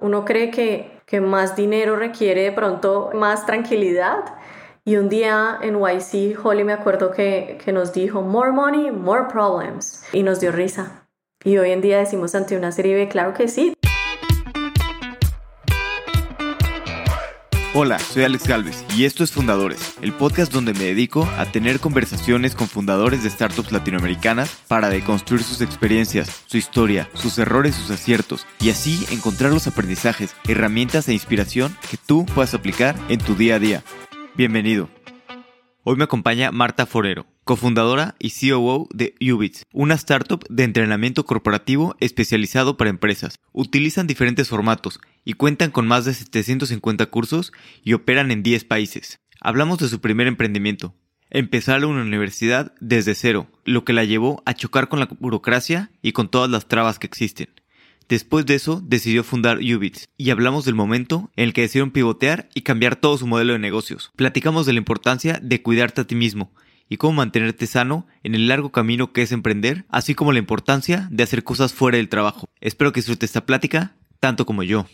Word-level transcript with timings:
Uno 0.00 0.24
cree 0.24 0.50
que, 0.50 1.00
que 1.06 1.20
más 1.20 1.56
dinero 1.56 1.96
requiere 1.96 2.42
de 2.42 2.52
pronto 2.52 3.10
más 3.14 3.46
tranquilidad. 3.46 4.24
Y 4.84 4.96
un 4.96 5.08
día 5.08 5.58
en 5.62 5.76
YC, 5.76 6.38
Holly 6.42 6.64
me 6.64 6.72
acuerdo 6.72 7.10
que, 7.10 7.58
que 7.64 7.72
nos 7.72 7.92
dijo, 7.92 8.22
more 8.22 8.50
money, 8.50 8.90
more 8.90 9.24
problems. 9.30 10.02
Y 10.12 10.22
nos 10.22 10.40
dio 10.40 10.52
risa. 10.52 11.06
Y 11.44 11.56
hoy 11.58 11.70
en 11.70 11.80
día 11.80 11.98
decimos 11.98 12.34
ante 12.34 12.56
una 12.56 12.72
serie 12.72 13.08
claro 13.08 13.32
que 13.32 13.48
sí, 13.48 13.74
Hola, 17.72 18.00
soy 18.00 18.24
Alex 18.24 18.48
Galvez 18.48 18.84
y 18.96 19.04
esto 19.04 19.22
es 19.22 19.30
Fundadores, 19.30 19.94
el 20.02 20.12
podcast 20.12 20.52
donde 20.52 20.72
me 20.72 20.86
dedico 20.86 21.28
a 21.38 21.46
tener 21.46 21.78
conversaciones 21.78 22.56
con 22.56 22.66
fundadores 22.66 23.22
de 23.22 23.30
startups 23.30 23.70
latinoamericanas 23.70 24.50
para 24.66 24.88
deconstruir 24.88 25.44
sus 25.44 25.60
experiencias, 25.60 26.42
su 26.46 26.56
historia, 26.56 27.08
sus 27.14 27.38
errores, 27.38 27.76
sus 27.76 27.92
aciertos 27.92 28.44
y 28.58 28.70
así 28.70 29.06
encontrar 29.12 29.52
los 29.52 29.68
aprendizajes, 29.68 30.34
herramientas 30.48 31.06
e 31.08 31.12
inspiración 31.12 31.76
que 31.88 31.96
tú 31.96 32.26
puedas 32.26 32.54
aplicar 32.54 32.96
en 33.08 33.20
tu 33.20 33.36
día 33.36 33.54
a 33.54 33.58
día. 33.60 33.84
Bienvenido. 34.34 34.88
Hoy 35.84 35.94
me 35.94 36.04
acompaña 36.04 36.50
Marta 36.50 36.86
Forero, 36.86 37.26
cofundadora 37.44 38.16
y 38.18 38.30
COO 38.30 38.88
de 38.92 39.14
Ubits, 39.32 39.64
una 39.72 39.94
startup 39.94 40.44
de 40.48 40.64
entrenamiento 40.64 41.24
corporativo 41.24 41.96
especializado 42.00 42.76
para 42.76 42.90
empresas. 42.90 43.38
Utilizan 43.52 44.06
diferentes 44.06 44.48
formatos 44.48 45.00
y 45.24 45.34
cuentan 45.34 45.70
con 45.70 45.86
más 45.86 46.04
de 46.04 46.14
750 46.14 47.06
cursos 47.06 47.52
y 47.82 47.92
operan 47.92 48.30
en 48.30 48.42
10 48.42 48.64
países. 48.64 49.20
Hablamos 49.40 49.78
de 49.78 49.88
su 49.88 50.00
primer 50.00 50.26
emprendimiento, 50.26 50.94
empezar 51.30 51.84
una 51.84 52.02
universidad 52.02 52.74
desde 52.80 53.14
cero, 53.14 53.46
lo 53.64 53.84
que 53.84 53.92
la 53.92 54.04
llevó 54.04 54.42
a 54.44 54.54
chocar 54.54 54.88
con 54.88 55.00
la 55.00 55.08
burocracia 55.18 55.90
y 56.02 56.12
con 56.12 56.28
todas 56.28 56.50
las 56.50 56.66
trabas 56.66 56.98
que 56.98 57.06
existen. 57.06 57.48
Después 58.08 58.44
de 58.44 58.56
eso, 58.56 58.82
decidió 58.84 59.22
fundar 59.22 59.58
Ubits 59.58 60.08
y 60.16 60.30
hablamos 60.30 60.64
del 60.64 60.74
momento 60.74 61.30
en 61.36 61.44
el 61.44 61.52
que 61.52 61.60
decidieron 61.60 61.92
pivotear 61.92 62.48
y 62.54 62.62
cambiar 62.62 62.96
todo 62.96 63.16
su 63.16 63.26
modelo 63.28 63.52
de 63.52 63.60
negocios. 63.60 64.10
Platicamos 64.16 64.66
de 64.66 64.72
la 64.72 64.80
importancia 64.80 65.38
de 65.40 65.62
cuidarte 65.62 66.00
a 66.00 66.06
ti 66.06 66.16
mismo 66.16 66.52
y 66.88 66.96
cómo 66.96 67.12
mantenerte 67.12 67.68
sano 67.68 68.08
en 68.24 68.34
el 68.34 68.48
largo 68.48 68.72
camino 68.72 69.12
que 69.12 69.22
es 69.22 69.30
emprender, 69.30 69.84
así 69.88 70.16
como 70.16 70.32
la 70.32 70.40
importancia 70.40 71.06
de 71.12 71.22
hacer 71.22 71.44
cosas 71.44 71.72
fuera 71.72 71.98
del 71.98 72.08
trabajo. 72.08 72.48
Espero 72.60 72.92
que 72.92 72.98
disfrutes 72.98 73.30
esta 73.30 73.46
plática 73.46 73.94
tanto 74.18 74.44
como 74.44 74.64
yo. 74.64 74.86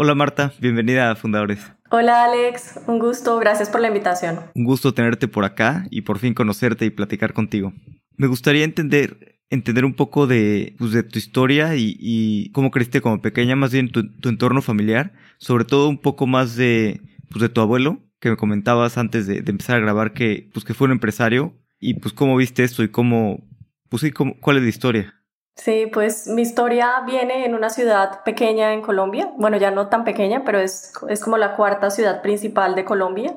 Hola 0.00 0.14
Marta, 0.14 0.52
bienvenida 0.60 1.10
a 1.10 1.16
Fundadores. 1.16 1.58
Hola 1.90 2.22
Alex, 2.22 2.78
un 2.86 3.00
gusto, 3.00 3.36
gracias 3.40 3.68
por 3.68 3.80
la 3.80 3.88
invitación. 3.88 4.38
Un 4.54 4.62
gusto 4.62 4.94
tenerte 4.94 5.26
por 5.26 5.44
acá 5.44 5.88
y 5.90 6.02
por 6.02 6.20
fin 6.20 6.34
conocerte 6.34 6.84
y 6.84 6.90
platicar 6.90 7.32
contigo. 7.32 7.72
Me 8.16 8.28
gustaría 8.28 8.62
entender 8.62 9.40
entender 9.50 9.84
un 9.84 9.94
poco 9.94 10.28
de, 10.28 10.76
pues, 10.78 10.92
de 10.92 11.02
tu 11.02 11.18
historia 11.18 11.74
y, 11.74 12.48
cómo 12.52 12.70
creciste 12.70 13.00
como 13.00 13.20
pequeña, 13.20 13.56
más 13.56 13.72
bien 13.72 13.90
tu, 13.90 14.08
tu, 14.08 14.28
entorno 14.28 14.62
familiar, 14.62 15.14
sobre 15.38 15.64
todo 15.64 15.88
un 15.88 15.98
poco 15.98 16.28
más 16.28 16.54
de, 16.54 17.00
pues, 17.28 17.42
de 17.42 17.48
tu 17.48 17.60
abuelo, 17.60 17.98
que 18.20 18.30
me 18.30 18.36
comentabas 18.36 18.98
antes 18.98 19.26
de, 19.26 19.38
empezar 19.38 19.78
a 19.78 19.80
grabar 19.80 20.12
que, 20.12 20.48
pues, 20.54 20.64
que 20.64 20.74
fue 20.74 20.84
un 20.84 20.92
empresario, 20.92 21.54
y 21.80 21.94
pues 21.94 22.14
cómo 22.14 22.36
viste 22.36 22.62
esto 22.62 22.84
y 22.84 22.88
cómo, 22.88 23.48
pues 23.88 24.02
sí, 24.02 24.12
cómo, 24.12 24.38
cuál 24.38 24.58
es 24.58 24.62
la 24.62 24.68
historia. 24.68 25.17
Sí, 25.58 25.86
pues 25.92 26.28
mi 26.28 26.42
historia 26.42 27.00
viene 27.04 27.44
en 27.44 27.54
una 27.56 27.68
ciudad 27.68 28.22
pequeña 28.22 28.72
en 28.74 28.80
Colombia, 28.80 29.32
bueno, 29.36 29.56
ya 29.56 29.72
no 29.72 29.88
tan 29.88 30.04
pequeña, 30.04 30.44
pero 30.44 30.60
es, 30.60 30.92
es 31.08 31.22
como 31.22 31.36
la 31.36 31.56
cuarta 31.56 31.90
ciudad 31.90 32.22
principal 32.22 32.76
de 32.76 32.84
Colombia. 32.84 33.34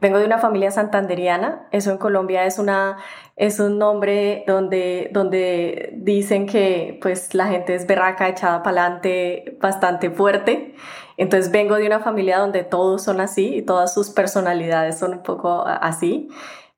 Vengo 0.00 0.18
de 0.18 0.26
una 0.26 0.38
familia 0.38 0.70
santanderiana, 0.70 1.66
eso 1.72 1.90
en 1.90 1.98
Colombia 1.98 2.44
es 2.44 2.60
una 2.60 2.98
es 3.34 3.58
un 3.58 3.76
nombre 3.78 4.44
donde, 4.46 5.10
donde 5.12 5.90
dicen 5.94 6.46
que 6.46 6.98
pues 7.02 7.34
la 7.34 7.48
gente 7.48 7.74
es 7.74 7.86
berraca, 7.88 8.28
echada 8.28 8.62
para 8.62 8.82
adelante, 8.82 9.58
bastante 9.60 10.10
fuerte. 10.10 10.74
Entonces 11.16 11.50
vengo 11.50 11.74
de 11.76 11.86
una 11.86 11.98
familia 12.00 12.38
donde 12.38 12.62
todos 12.62 13.02
son 13.02 13.20
así 13.20 13.56
y 13.56 13.62
todas 13.62 13.92
sus 13.92 14.10
personalidades 14.10 14.98
son 14.98 15.12
un 15.14 15.22
poco 15.24 15.64
así. 15.66 16.28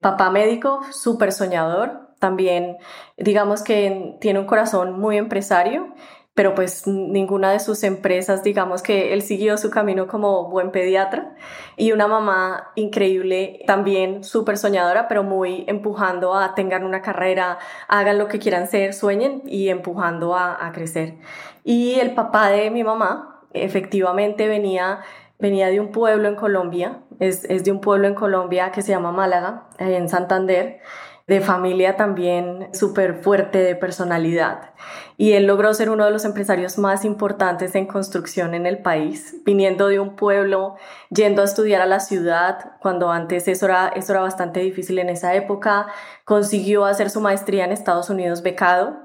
Papá 0.00 0.30
médico, 0.30 0.80
súper 0.90 1.32
soñador, 1.32 2.09
también 2.20 2.76
digamos 3.16 3.62
que 3.62 4.16
tiene 4.20 4.38
un 4.38 4.46
corazón 4.46 5.00
muy 5.00 5.16
empresario 5.16 5.92
pero 6.40 6.54
pues 6.54 6.86
ninguna 6.86 7.52
de 7.52 7.60
sus 7.60 7.82
empresas, 7.82 8.42
digamos 8.42 8.82
que 8.82 9.12
él 9.12 9.20
siguió 9.20 9.58
su 9.58 9.68
camino 9.68 10.06
como 10.06 10.48
buen 10.48 10.70
pediatra 10.70 11.34
y 11.76 11.92
una 11.92 12.06
mamá 12.06 12.70
increíble, 12.76 13.60
también 13.66 14.22
súper 14.24 14.56
soñadora, 14.56 15.08
pero 15.08 15.22
muy 15.22 15.64
empujando 15.66 16.34
a 16.34 16.54
tengan 16.54 16.84
una 16.84 17.02
carrera, 17.02 17.58
hagan 17.88 18.16
lo 18.16 18.28
que 18.28 18.38
quieran 18.38 18.68
ser, 18.68 18.94
sueñen 18.94 19.42
y 19.44 19.68
empujando 19.68 20.34
a, 20.34 20.66
a 20.66 20.72
crecer. 20.72 21.16
Y 21.64 22.00
el 22.00 22.14
papá 22.14 22.48
de 22.48 22.70
mi 22.70 22.84
mamá 22.84 23.42
efectivamente 23.52 24.48
venía 24.48 25.00
venía 25.38 25.68
de 25.68 25.80
un 25.80 25.90
pueblo 25.90 26.28
en 26.28 26.36
Colombia, 26.36 27.00
es, 27.18 27.44
es, 27.44 27.64
de 27.64 27.72
un 27.72 27.80
pueblo 27.80 28.06
en 28.06 28.14
Colombia 28.14 28.70
que 28.72 28.82
se 28.82 28.92
llama 28.92 29.10
Málaga, 29.10 29.68
en 29.78 30.08
Santander, 30.08 30.80
de 31.30 31.40
familia 31.40 31.94
también 31.94 32.70
súper 32.72 33.22
fuerte 33.22 33.58
de 33.58 33.76
personalidad. 33.76 34.70
Y 35.16 35.34
él 35.34 35.46
logró 35.46 35.72
ser 35.74 35.88
uno 35.88 36.04
de 36.04 36.10
los 36.10 36.24
empresarios 36.24 36.76
más 36.76 37.04
importantes 37.04 37.76
en 37.76 37.86
construcción 37.86 38.52
en 38.52 38.66
el 38.66 38.78
país, 38.78 39.36
viniendo 39.44 39.86
de 39.86 40.00
un 40.00 40.16
pueblo, 40.16 40.74
yendo 41.08 41.42
a 41.42 41.44
estudiar 41.44 41.82
a 41.82 41.86
la 41.86 42.00
ciudad, 42.00 42.72
cuando 42.80 43.12
antes 43.12 43.46
eso 43.46 43.66
era, 43.66 43.92
eso 43.94 44.12
era 44.12 44.22
bastante 44.22 44.58
difícil 44.58 44.98
en 44.98 45.08
esa 45.08 45.32
época, 45.36 45.86
consiguió 46.24 46.84
hacer 46.84 47.10
su 47.10 47.20
maestría 47.20 47.64
en 47.64 47.70
Estados 47.70 48.10
Unidos 48.10 48.42
becado 48.42 48.96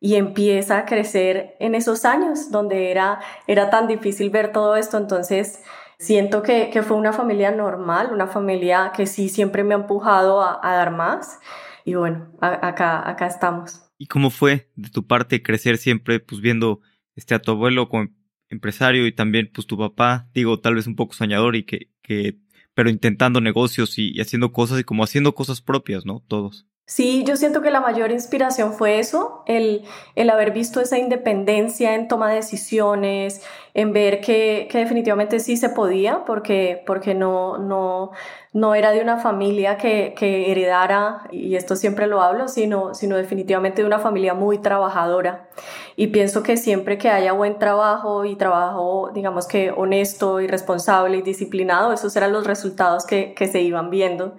y 0.00 0.14
empieza 0.14 0.78
a 0.78 0.84
crecer 0.86 1.54
en 1.60 1.74
esos 1.74 2.06
años 2.06 2.50
donde 2.50 2.92
era, 2.92 3.20
era 3.46 3.68
tan 3.68 3.88
difícil 3.88 4.30
ver 4.30 4.52
todo 4.52 4.76
esto. 4.76 4.96
Entonces, 4.96 5.62
siento 5.98 6.40
que, 6.42 6.70
que 6.70 6.82
fue 6.82 6.96
una 6.96 7.12
familia 7.12 7.50
normal, 7.50 8.08
una 8.10 8.26
familia 8.26 8.92
que 8.96 9.04
sí 9.04 9.28
siempre 9.28 9.64
me 9.64 9.74
ha 9.74 9.78
empujado 9.78 10.40
a, 10.40 10.60
a 10.62 10.76
dar 10.76 10.90
más 10.90 11.40
y 11.84 11.94
bueno, 11.94 12.32
acá, 12.40 13.08
acá 13.08 13.26
estamos. 13.26 13.82
¿Y 13.98 14.06
cómo 14.06 14.30
fue 14.30 14.70
de 14.74 14.90
tu 14.90 15.06
parte 15.06 15.42
crecer 15.42 15.78
siempre, 15.78 16.20
pues 16.20 16.40
viendo 16.40 16.80
este, 17.14 17.34
a 17.34 17.38
tu 17.40 17.52
abuelo 17.52 17.88
como 17.88 18.08
empresario 18.48 19.06
y 19.06 19.12
también 19.12 19.50
pues 19.52 19.66
tu 19.66 19.78
papá, 19.78 20.28
digo, 20.34 20.60
tal 20.60 20.74
vez 20.74 20.86
un 20.86 20.96
poco 20.96 21.14
soñador 21.14 21.56
y 21.56 21.64
que, 21.64 21.90
que 22.02 22.38
pero 22.74 22.90
intentando 22.90 23.40
negocios 23.40 23.98
y, 23.98 24.16
y 24.16 24.20
haciendo 24.20 24.52
cosas 24.52 24.80
y 24.80 24.84
como 24.84 25.04
haciendo 25.04 25.34
cosas 25.34 25.60
propias, 25.60 26.04
¿no? 26.04 26.22
Todos. 26.26 26.66
Sí, 26.86 27.24
yo 27.26 27.36
siento 27.36 27.62
que 27.62 27.70
la 27.70 27.80
mayor 27.80 28.10
inspiración 28.10 28.74
fue 28.74 28.98
eso, 28.98 29.42
el, 29.46 29.84
el 30.16 30.28
haber 30.28 30.52
visto 30.52 30.82
esa 30.82 30.98
independencia 30.98 31.94
en 31.94 32.08
toma 32.08 32.28
de 32.28 32.36
decisiones, 32.36 33.42
en 33.74 33.92
ver 33.92 34.20
que, 34.20 34.68
que 34.70 34.78
definitivamente 34.78 35.40
sí 35.40 35.56
se 35.56 35.68
podía, 35.68 36.24
porque, 36.24 36.84
porque 36.86 37.12
no, 37.12 37.58
no, 37.58 38.12
no 38.52 38.76
era 38.76 38.92
de 38.92 39.00
una 39.00 39.18
familia 39.18 39.76
que, 39.76 40.14
que, 40.16 40.52
heredara, 40.52 41.26
y 41.32 41.56
esto 41.56 41.74
siempre 41.74 42.06
lo 42.06 42.22
hablo, 42.22 42.46
sino, 42.46 42.94
sino 42.94 43.16
definitivamente 43.16 43.82
de 43.82 43.86
una 43.88 43.98
familia 43.98 44.32
muy 44.32 44.58
trabajadora. 44.58 45.48
Y 45.96 46.06
pienso 46.06 46.44
que 46.44 46.56
siempre 46.56 46.98
que 46.98 47.10
haya 47.10 47.32
buen 47.32 47.58
trabajo 47.58 48.24
y 48.24 48.36
trabajo, 48.36 49.10
digamos 49.12 49.48
que 49.48 49.72
honesto 49.72 50.40
y 50.40 50.46
responsable 50.46 51.16
y 51.16 51.22
disciplinado, 51.22 51.92
esos 51.92 52.14
eran 52.14 52.32
los 52.32 52.46
resultados 52.46 53.04
que, 53.04 53.34
que 53.34 53.48
se 53.48 53.60
iban 53.60 53.90
viendo. 53.90 54.36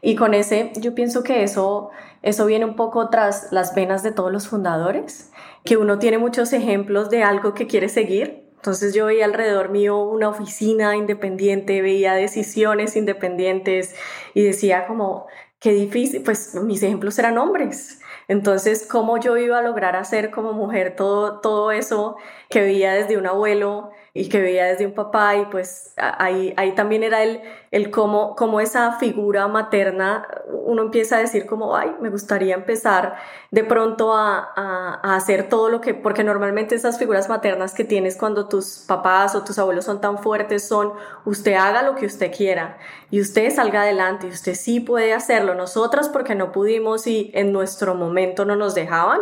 Y 0.00 0.14
con 0.14 0.32
ese, 0.32 0.72
yo 0.76 0.94
pienso 0.94 1.22
que 1.22 1.42
eso, 1.42 1.90
eso 2.22 2.46
viene 2.46 2.64
un 2.64 2.74
poco 2.74 3.10
tras 3.10 3.52
las 3.52 3.74
venas 3.74 4.02
de 4.02 4.12
todos 4.12 4.32
los 4.32 4.48
fundadores, 4.48 5.30
que 5.64 5.76
uno 5.76 5.98
tiene 5.98 6.16
muchos 6.16 6.54
ejemplos 6.54 7.10
de 7.10 7.22
algo 7.22 7.52
que 7.52 7.66
quiere 7.66 7.90
seguir. 7.90 8.47
Entonces 8.58 8.92
yo 8.92 9.06
veía 9.06 9.24
alrededor 9.24 9.70
mío 9.70 9.98
una 9.98 10.28
oficina 10.28 10.96
independiente, 10.96 11.80
veía 11.80 12.14
decisiones 12.14 12.96
independientes 12.96 13.94
y 14.34 14.42
decía 14.42 14.88
como, 14.88 15.28
qué 15.60 15.72
difícil, 15.72 16.22
pues 16.24 16.56
mis 16.56 16.82
ejemplos 16.82 17.18
eran 17.20 17.38
hombres. 17.38 18.00
Entonces, 18.26 18.84
¿cómo 18.86 19.18
yo 19.18 19.36
iba 19.36 19.58
a 19.58 19.62
lograr 19.62 19.94
hacer 19.94 20.30
como 20.30 20.52
mujer 20.52 20.96
todo, 20.96 21.40
todo 21.40 21.70
eso 21.70 22.16
que 22.50 22.60
veía 22.60 22.92
desde 22.92 23.16
un 23.16 23.26
abuelo 23.26 23.90
y 24.12 24.28
que 24.28 24.40
veía 24.40 24.66
desde 24.66 24.86
un 24.86 24.92
papá 24.92 25.36
y 25.36 25.46
pues 25.46 25.94
ahí, 25.96 26.52
ahí 26.56 26.72
también 26.72 27.04
era 27.04 27.22
el, 27.22 27.40
el 27.70 27.90
cómo, 27.90 28.34
cómo 28.34 28.60
esa 28.60 28.92
figura 28.98 29.46
materna, 29.48 30.26
uno 30.64 30.82
empieza 30.82 31.16
a 31.16 31.20
decir 31.20 31.46
como, 31.46 31.76
ay, 31.76 31.94
me 32.00 32.08
gustaría 32.08 32.54
empezar 32.54 33.16
de 33.50 33.64
pronto 33.64 34.14
a, 34.14 34.52
a, 34.54 35.16
hacer 35.16 35.48
todo 35.48 35.68
lo 35.68 35.80
que, 35.80 35.94
porque 35.94 36.24
normalmente 36.24 36.74
esas 36.74 36.98
figuras 36.98 37.28
maternas 37.28 37.74
que 37.74 37.84
tienes 37.84 38.16
cuando 38.16 38.48
tus 38.48 38.84
papás 38.86 39.34
o 39.34 39.44
tus 39.44 39.58
abuelos 39.58 39.84
son 39.84 40.00
tan 40.00 40.18
fuertes 40.18 40.66
son, 40.66 40.92
usted 41.24 41.54
haga 41.54 41.82
lo 41.82 41.94
que 41.94 42.06
usted 42.06 42.32
quiera 42.34 42.78
y 43.10 43.20
usted 43.20 43.50
salga 43.50 43.82
adelante 43.82 44.26
y 44.26 44.30
usted 44.30 44.54
sí 44.54 44.80
puede 44.80 45.14
hacerlo, 45.14 45.54
nosotras 45.54 46.08
porque 46.08 46.34
no 46.34 46.52
pudimos 46.52 47.06
y 47.06 47.30
en 47.34 47.52
nuestro 47.52 47.94
momento 47.94 48.44
no 48.44 48.56
nos 48.56 48.74
dejaban, 48.74 49.20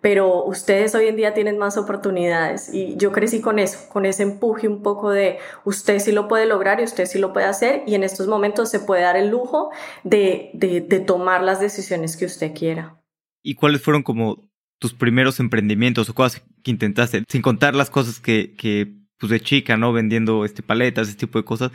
pero 0.00 0.44
ustedes 0.44 0.94
hoy 0.94 1.08
en 1.08 1.16
día 1.16 1.34
tienen 1.34 1.58
más 1.58 1.76
oportunidades 1.76 2.72
y 2.72 2.96
yo 2.96 3.12
crecí 3.12 3.40
con 3.40 3.58
eso, 3.58 3.88
con 3.88 4.06
ese 4.06 4.22
empuje 4.22 4.68
un 4.68 4.82
poco 4.82 5.10
de 5.10 5.38
usted 5.64 5.98
sí 5.98 6.12
lo 6.12 6.28
puede 6.28 6.46
lograr 6.46 6.80
y 6.80 6.84
usted 6.84 7.06
sí 7.06 7.18
lo 7.18 7.32
puede 7.32 7.46
hacer 7.46 7.82
y 7.88 7.94
en 7.94 8.04
estos 8.04 8.28
momentos 8.28 8.70
se 8.70 8.80
puede 8.80 9.02
dar 9.02 9.16
el 9.16 9.28
lujo 9.28 9.70
de, 10.04 10.50
de, 10.54 11.00
tomar 11.00 11.42
las 11.42 11.60
decisiones 11.60 12.16
que 12.16 12.26
usted 12.26 12.54
quiera. 12.54 13.00
¿Y 13.42 13.54
cuáles 13.54 13.82
fueron 13.82 14.02
como 14.02 14.48
tus 14.78 14.94
primeros 14.94 15.40
emprendimientos 15.40 16.08
o 16.08 16.14
cosas 16.14 16.42
que 16.62 16.70
intentaste, 16.70 17.24
sin 17.28 17.42
contar 17.42 17.74
las 17.74 17.90
cosas 17.90 18.20
que, 18.20 18.54
que 18.56 18.94
pues 19.18 19.30
de 19.30 19.40
chica, 19.40 19.76
¿no? 19.76 19.92
Vendiendo 19.92 20.44
este 20.44 20.62
paletas, 20.62 21.08
este 21.08 21.26
tipo 21.26 21.38
de 21.38 21.44
cosas. 21.44 21.72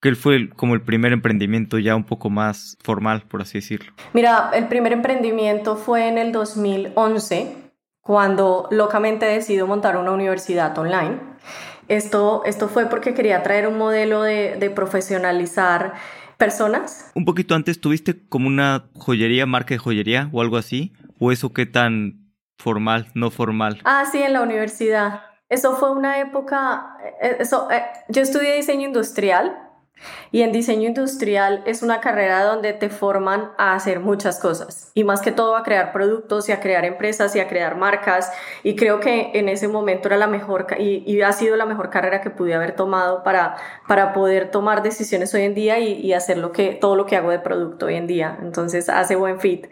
¿Qué 0.00 0.14
fue 0.14 0.50
como 0.50 0.74
el 0.74 0.82
primer 0.82 1.12
emprendimiento 1.12 1.78
ya 1.78 1.96
un 1.96 2.04
poco 2.04 2.30
más 2.30 2.76
formal, 2.82 3.22
por 3.22 3.42
así 3.42 3.58
decirlo? 3.58 3.92
Mira, 4.12 4.50
el 4.54 4.68
primer 4.68 4.92
emprendimiento 4.92 5.76
fue 5.76 6.08
en 6.08 6.18
el 6.18 6.32
2011, 6.32 7.56
cuando 8.02 8.68
locamente 8.70 9.26
decidido 9.26 9.66
montar 9.66 9.96
una 9.96 10.12
universidad 10.12 10.78
online. 10.78 11.18
Esto, 11.88 12.42
esto 12.44 12.68
fue 12.68 12.86
porque 12.86 13.14
quería 13.14 13.42
traer 13.42 13.68
un 13.68 13.78
modelo 13.78 14.22
de, 14.22 14.56
de 14.56 14.70
profesionalizar 14.70 15.94
personas. 16.36 17.10
Un 17.14 17.24
poquito 17.24 17.54
antes, 17.54 17.80
¿tuviste 17.80 18.26
como 18.28 18.48
una 18.48 18.86
joyería, 18.94 19.46
marca 19.46 19.74
de 19.74 19.78
joyería 19.78 20.28
o 20.32 20.40
algo 20.40 20.56
así? 20.56 20.92
¿O 21.18 21.32
eso 21.32 21.52
qué 21.52 21.66
tan 21.66 22.32
formal, 22.58 23.08
no 23.14 23.30
formal? 23.30 23.80
Ah, 23.84 24.04
sí, 24.10 24.22
en 24.22 24.32
la 24.32 24.42
universidad. 24.42 25.22
Eso 25.48 25.76
fue 25.76 25.92
una 25.92 26.18
época, 26.20 26.96
eh, 27.22 27.36
eso, 27.38 27.70
eh, 27.70 27.82
yo 28.08 28.22
estudié 28.22 28.56
diseño 28.56 28.86
industrial 28.86 29.65
y 30.30 30.42
en 30.42 30.52
diseño 30.52 30.88
industrial 30.88 31.62
es 31.66 31.82
una 31.82 32.00
carrera 32.00 32.44
donde 32.44 32.72
te 32.72 32.90
forman 32.90 33.50
a 33.58 33.74
hacer 33.74 34.00
muchas 34.00 34.38
cosas 34.38 34.90
y 34.94 35.04
más 35.04 35.20
que 35.20 35.32
todo 35.32 35.56
a 35.56 35.62
crear 35.62 35.92
productos 35.92 36.48
y 36.48 36.52
a 36.52 36.60
crear 36.60 36.84
empresas 36.84 37.34
y 37.34 37.40
a 37.40 37.48
crear 37.48 37.76
marcas 37.76 38.30
y 38.62 38.76
creo 38.76 39.00
que 39.00 39.30
en 39.34 39.48
ese 39.48 39.68
momento 39.68 40.08
era 40.08 40.16
la 40.16 40.26
mejor 40.26 40.66
y, 40.78 41.20
ha 41.26 41.32
sido 41.32 41.56
la 41.56 41.66
mejor 41.66 41.90
carrera 41.90 42.20
que 42.20 42.30
pude 42.30 42.54
haber 42.54 42.76
tomado 42.76 43.22
para, 43.22 43.56
para 43.88 44.12
poder 44.12 44.50
tomar 44.50 44.82
decisiones 44.82 45.34
hoy 45.34 45.42
en 45.42 45.54
día 45.54 45.78
y, 45.78 45.94
y 45.94 46.12
hacer 46.12 46.38
lo 46.38 46.52
que, 46.52 46.74
todo 46.74 46.94
lo 46.94 47.06
que 47.06 47.16
hago 47.16 47.30
de 47.30 47.38
producto 47.38 47.86
hoy 47.86 47.94
en 47.94 48.06
día. 48.06 48.38
Entonces 48.40 48.88
hace 48.88 49.16
buen 49.16 49.40
fit. 49.40 49.66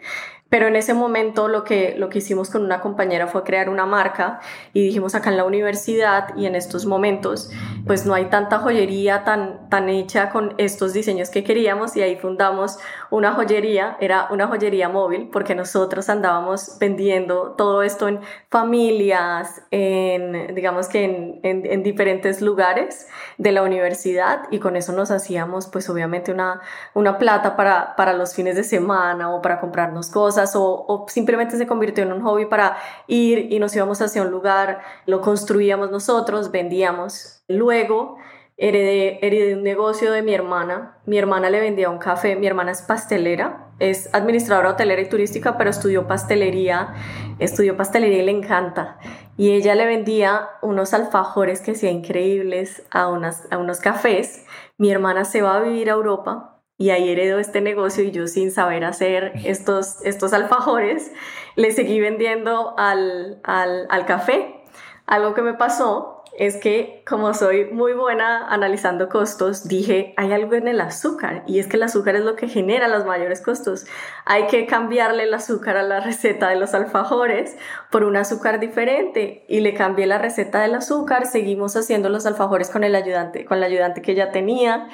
Pero 0.47 0.67
en 0.67 0.75
ese 0.75 0.93
momento 0.93 1.47
lo 1.47 1.63
que, 1.63 1.95
lo 1.97 2.09
que 2.09 2.19
hicimos 2.19 2.51
con 2.51 2.63
una 2.63 2.79
compañera 2.79 3.25
fue 3.25 3.43
crear 3.43 3.67
una 3.67 3.87
marca 3.87 4.39
y 4.73 4.83
dijimos 4.83 5.15
acá 5.15 5.31
en 5.31 5.37
la 5.37 5.43
universidad 5.43 6.35
y 6.37 6.45
en 6.45 6.55
estos 6.55 6.85
momentos 6.85 7.49
pues 7.87 8.05
no 8.05 8.13
hay 8.13 8.25
tanta 8.25 8.59
joyería 8.59 9.23
tan, 9.23 9.69
tan 9.69 9.89
hecha 9.89 10.29
con 10.29 10.53
estos 10.59 10.93
diseños 10.93 11.31
que 11.31 11.43
queríamos 11.43 11.97
y 11.97 12.03
ahí 12.03 12.15
fundamos 12.15 12.77
una 13.09 13.33
joyería, 13.33 13.97
era 13.99 14.27
una 14.29 14.45
joyería 14.45 14.87
móvil 14.87 15.29
porque 15.31 15.55
nosotros 15.55 16.09
andábamos 16.09 16.77
vendiendo 16.79 17.55
todo 17.57 17.81
esto 17.81 18.07
en 18.07 18.19
familias, 18.49 19.63
en 19.71 20.53
digamos 20.53 20.87
que 20.89 21.05
en, 21.05 21.39
en, 21.41 21.65
en 21.65 21.81
diferentes 21.81 22.41
lugares 22.41 23.07
de 23.39 23.51
la 23.51 23.63
universidad 23.63 24.43
y 24.51 24.59
con 24.59 24.75
eso 24.75 24.93
nos 24.93 25.09
hacíamos 25.09 25.65
pues 25.67 25.89
obviamente 25.89 26.31
una, 26.31 26.61
una 26.93 27.17
plata 27.17 27.55
para, 27.55 27.95
para 27.95 28.13
los 28.13 28.35
fines 28.35 28.55
de 28.55 28.63
semana 28.63 29.33
o 29.33 29.41
para 29.41 29.59
comprarnos 29.59 30.11
cosas 30.11 30.34
o, 30.55 31.05
simplemente 31.07 31.57
se 31.57 31.67
convirtió 31.67 32.03
en 32.03 32.13
un 32.13 32.21
hobby 32.21 32.45
para 32.45 32.77
ir 33.07 33.51
y 33.51 33.59
nos 33.59 33.75
íbamos 33.75 34.01
hacia 34.01 34.21
un 34.21 34.31
lugar, 34.31 34.81
lo 35.05 35.21
construíamos 35.21 35.91
nosotros, 35.91 36.51
vendíamos. 36.51 37.43
Luego 37.47 38.17
heredé, 38.57 39.19
heredé 39.25 39.55
un 39.55 39.63
negocio 39.63 40.11
de 40.11 40.21
mi 40.21 40.33
hermana. 40.33 40.97
Mi 41.05 41.17
hermana 41.17 41.49
le 41.49 41.59
vendía 41.59 41.89
un 41.89 41.97
café, 41.97 42.35
mi 42.35 42.47
hermana 42.47 42.71
es 42.71 42.81
pastelera, 42.81 43.67
es 43.79 44.09
administradora 44.13 44.71
hotelera 44.71 45.01
y 45.01 45.09
turística, 45.09 45.57
pero 45.57 45.69
estudió 45.69 46.07
pastelería, 46.07 46.93
estudió 47.39 47.75
pastelería 47.75 48.23
y 48.23 48.25
le 48.25 48.31
encanta. 48.31 48.97
Y 49.37 49.51
ella 49.51 49.75
le 49.75 49.85
vendía 49.85 50.47
unos 50.61 50.93
alfajores 50.93 51.61
que 51.61 51.71
hacía 51.71 51.91
increíbles 51.91 52.83
a, 52.91 53.07
unas, 53.07 53.47
a 53.51 53.57
unos 53.57 53.79
cafés. 53.79 54.45
Mi 54.77 54.91
hermana 54.91 55.25
se 55.25 55.41
va 55.41 55.57
a 55.57 55.59
vivir 55.59 55.89
a 55.89 55.93
Europa 55.93 56.54
y 56.77 56.89
ahí 56.89 57.09
heredó 57.09 57.39
este 57.39 57.61
negocio 57.61 58.03
y 58.03 58.11
yo 58.11 58.27
sin 58.27 58.51
saber 58.51 58.83
hacer 58.83 59.31
estos, 59.45 60.01
estos 60.03 60.33
alfajores, 60.33 61.11
le 61.55 61.71
seguí 61.71 61.99
vendiendo 61.99 62.75
al, 62.77 63.39
al, 63.43 63.87
al 63.89 64.05
café. 64.05 64.61
Algo 65.05 65.33
que 65.33 65.41
me 65.41 65.53
pasó 65.53 66.14
es 66.37 66.57
que 66.57 67.03
como 67.07 67.33
soy 67.33 67.65
muy 67.71 67.93
buena 67.93 68.47
analizando 68.47 69.09
costos, 69.09 69.67
dije, 69.67 70.13
hay 70.17 70.33
algo 70.33 70.55
en 70.55 70.67
el 70.67 70.81
azúcar 70.81 71.43
y 71.47 71.59
es 71.59 71.67
que 71.67 71.77
el 71.77 71.83
azúcar 71.83 72.15
es 72.15 72.23
lo 72.23 72.35
que 72.35 72.47
genera 72.47 72.87
los 72.87 73.05
mayores 73.05 73.41
costos. 73.41 73.85
Hay 74.25 74.47
que 74.47 74.65
cambiarle 74.65 75.23
el 75.23 75.33
azúcar 75.33 75.77
a 75.77 75.83
la 75.83 75.99
receta 75.99 76.49
de 76.49 76.55
los 76.55 76.73
alfajores 76.73 77.55
por 77.89 78.03
un 78.03 78.17
azúcar 78.17 78.59
diferente 78.59 79.45
y 79.47 79.61
le 79.61 79.73
cambié 79.73 80.07
la 80.07 80.17
receta 80.17 80.61
del 80.61 80.75
azúcar, 80.75 81.25
seguimos 81.25 81.75
haciendo 81.75 82.09
los 82.09 82.25
alfajores 82.25 82.69
con 82.69 82.83
el 82.83 82.95
ayudante, 82.95 83.45
con 83.45 83.59
la 83.59 83.67
ayudante 83.67 84.01
que 84.01 84.15
ya 84.15 84.31
tenía 84.31 84.89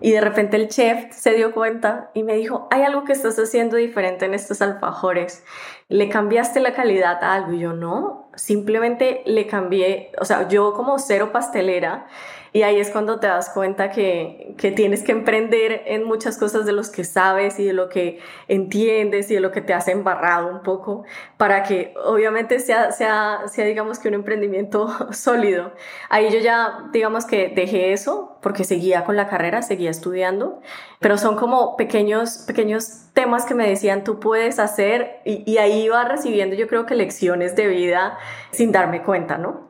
y 0.00 0.12
de 0.12 0.20
repente 0.20 0.56
el 0.56 0.68
chef 0.68 1.12
se 1.12 1.34
dio 1.34 1.52
cuenta 1.52 2.10
y 2.14 2.22
me 2.22 2.34
dijo, 2.34 2.68
hay 2.70 2.82
algo 2.82 3.04
que 3.04 3.12
estás 3.12 3.38
haciendo 3.38 3.76
diferente 3.76 4.24
en 4.24 4.34
estos 4.34 4.62
alfajores 4.62 5.44
le 5.88 6.08
cambiaste 6.08 6.60
la 6.60 6.74
calidad 6.74 7.22
a 7.22 7.34
algo. 7.34 7.52
Y 7.52 7.60
yo 7.60 7.72
no, 7.72 8.25
simplemente 8.36 9.22
le 9.26 9.46
cambié, 9.46 10.12
o 10.20 10.24
sea, 10.24 10.48
yo 10.48 10.72
como 10.74 10.98
cero 10.98 11.30
pastelera 11.32 12.06
y 12.52 12.62
ahí 12.62 12.78
es 12.80 12.90
cuando 12.90 13.20
te 13.20 13.26
das 13.26 13.50
cuenta 13.50 13.90
que, 13.90 14.54
que, 14.56 14.70
tienes 14.70 15.02
que 15.02 15.12
emprender 15.12 15.82
en 15.86 16.04
muchas 16.04 16.38
cosas 16.38 16.66
de 16.66 16.72
los 16.72 16.90
que 16.90 17.04
sabes 17.04 17.58
y 17.58 17.64
de 17.64 17.72
lo 17.72 17.88
que 17.88 18.20
entiendes 18.48 19.30
y 19.30 19.34
de 19.34 19.40
lo 19.40 19.52
que 19.52 19.60
te 19.60 19.74
has 19.74 19.88
embarrado 19.88 20.48
un 20.48 20.62
poco 20.62 21.04
para 21.36 21.62
que 21.62 21.94
obviamente 22.04 22.60
sea, 22.60 22.92
sea, 22.92 23.42
sea 23.46 23.64
digamos 23.64 23.98
que 23.98 24.08
un 24.08 24.14
emprendimiento 24.14 24.88
sólido. 25.12 25.72
Ahí 26.08 26.30
yo 26.30 26.38
ya, 26.38 26.88
digamos 26.92 27.26
que 27.26 27.48
dejé 27.48 27.92
eso 27.92 28.38
porque 28.40 28.64
seguía 28.64 29.04
con 29.04 29.16
la 29.16 29.28
carrera, 29.28 29.62
seguía 29.62 29.90
estudiando, 29.90 30.60
pero 31.00 31.18
son 31.18 31.36
como 31.36 31.76
pequeños, 31.76 32.44
pequeños 32.46 33.06
temas 33.12 33.44
que 33.44 33.54
me 33.54 33.68
decían 33.68 34.04
tú 34.04 34.20
puedes 34.20 34.58
hacer 34.58 35.20
y, 35.24 35.42
y 35.50 35.58
ahí 35.58 35.84
iba 35.84 36.04
recibiendo 36.04 36.54
yo 36.54 36.68
creo 36.68 36.86
que 36.86 36.94
lecciones 36.94 37.56
de 37.56 37.66
vida 37.66 38.18
sin 38.50 38.72
darme 38.72 39.02
cuenta, 39.02 39.38
¿no? 39.38 39.65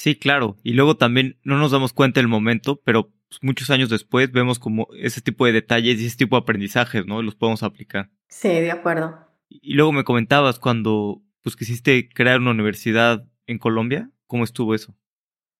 Sí, 0.00 0.16
claro. 0.16 0.56
Y 0.62 0.72
luego 0.72 0.96
también 0.96 1.38
no 1.42 1.58
nos 1.58 1.72
damos 1.72 1.92
cuenta 1.92 2.20
del 2.20 2.26
momento, 2.26 2.80
pero 2.86 3.10
pues, 3.28 3.38
muchos 3.42 3.68
años 3.68 3.90
después 3.90 4.32
vemos 4.32 4.58
como 4.58 4.88
ese 4.94 5.20
tipo 5.20 5.44
de 5.44 5.52
detalles 5.52 6.00
y 6.00 6.06
ese 6.06 6.16
tipo 6.16 6.36
de 6.36 6.40
aprendizajes, 6.40 7.04
¿no? 7.04 7.20
Los 7.20 7.34
podemos 7.34 7.62
aplicar. 7.62 8.08
Sí, 8.26 8.48
de 8.48 8.70
acuerdo. 8.70 9.18
Y 9.50 9.74
luego 9.74 9.92
me 9.92 10.04
comentabas 10.04 10.58
cuando 10.58 11.22
pues 11.42 11.54
quisiste 11.54 12.08
crear 12.08 12.40
una 12.40 12.52
universidad 12.52 13.26
en 13.46 13.58
Colombia, 13.58 14.10
¿cómo 14.26 14.44
estuvo 14.44 14.74
eso? 14.74 14.96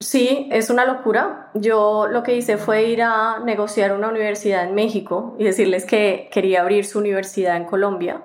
Sí, 0.02 0.48
es 0.50 0.70
una 0.70 0.86
locura. 0.86 1.50
Yo 1.52 2.06
lo 2.06 2.22
que 2.22 2.34
hice 2.34 2.56
fue 2.56 2.84
ir 2.84 3.02
a 3.02 3.38
negociar 3.40 3.92
una 3.92 4.08
universidad 4.08 4.64
en 4.64 4.74
México 4.74 5.36
y 5.38 5.44
decirles 5.44 5.84
que 5.84 6.30
quería 6.32 6.62
abrir 6.62 6.86
su 6.86 6.98
universidad 6.98 7.56
en 7.56 7.66
Colombia, 7.66 8.22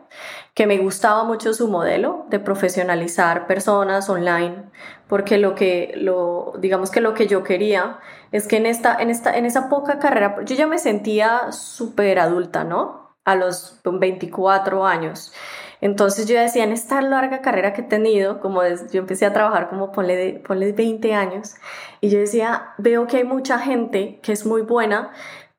que 0.53 0.67
me 0.67 0.77
gustaba 0.77 1.25
mucho 1.25 1.53
su 1.53 1.67
modelo 1.67 2.27
de 2.29 2.39
profesionalizar 2.39 3.45
personas 3.45 4.09
online, 4.09 4.63
porque 5.09 5.37
lo 5.37 5.53
que 5.53 5.93
lo 5.97 6.53
digamos 6.59 6.91
que 6.91 7.01
lo 7.01 7.13
que 7.13 7.27
yo 7.27 7.43
quería 7.43 7.99
es 8.31 8.47
que 8.47 8.55
en 8.55 8.67
esta 8.67 8.95
en 8.95 9.09
esta 9.09 9.37
en 9.37 9.45
esa 9.45 9.67
poca 9.67 9.99
carrera 9.99 10.37
yo 10.45 10.55
ya 10.55 10.67
me 10.67 10.79
sentía 10.79 11.51
súper 11.51 12.19
adulta, 12.19 12.63
¿no? 12.63 13.17
A 13.25 13.35
los 13.35 13.81
24 13.83 14.85
años. 14.85 15.33
Entonces 15.81 16.27
yo 16.27 16.39
decía, 16.39 16.63
en 16.63 16.71
esta 16.71 17.01
larga 17.01 17.41
carrera 17.41 17.73
que 17.73 17.81
he 17.81 17.85
tenido, 17.85 18.39
como 18.39 18.61
yo 18.63 18.99
empecé 18.99 19.25
a 19.25 19.33
trabajar 19.33 19.69
como 19.69 19.91
ponle, 19.91 20.15
de, 20.15 20.33
ponle 20.39 20.71
20 20.71 21.13
años, 21.13 21.55
y 22.01 22.09
yo 22.09 22.19
decía, 22.19 22.73
veo 22.77 23.07
que 23.07 23.17
hay 23.17 23.23
mucha 23.23 23.59
gente 23.59 24.19
que 24.21 24.31
es 24.31 24.45
muy 24.45 24.61
buena, 24.61 25.11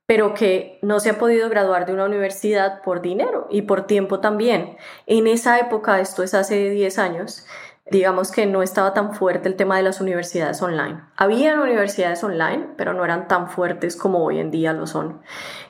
pero 0.07 0.35
que 0.35 0.79
no 0.83 1.01
se 1.01 1.11
ha 1.11 1.19
podido 1.19 1.49
graduar 1.49 1.85
de 1.85 1.93
una 1.93 2.05
universidad 2.05 2.83
por 2.83 3.03
dinero 3.03 3.49
y 3.51 3.63
por 3.63 3.87
tiempo 3.87 4.21
también. 4.21 4.77
En 5.07 5.27
esa 5.27 5.59
época, 5.59 6.01
esto 6.01 6.23
es 6.23 6.33
hace 6.33 6.71
10 6.71 6.99
años, 6.99 7.47
digamos 7.91 8.33
que 8.33 8.47
no 8.47 8.63
estaba 8.63 8.95
tan 8.95 9.15
fuerte 9.15 9.49
el 9.49 9.57
tema 9.57 9.77
de 9.77 9.83
las 9.83 10.01
universidades 10.01 10.61
online. 10.61 11.03
Habían 11.17 11.61
universidades 11.61 12.23
online, 12.25 12.69
pero 12.77 12.93
no 12.93 13.05
eran 13.05 13.29
tan 13.29 13.49
fuertes 13.49 13.97
como 13.97 14.25
hoy 14.25 14.41
en 14.41 14.51
día 14.51 14.73
lo 14.73 14.87
son. 14.87 15.23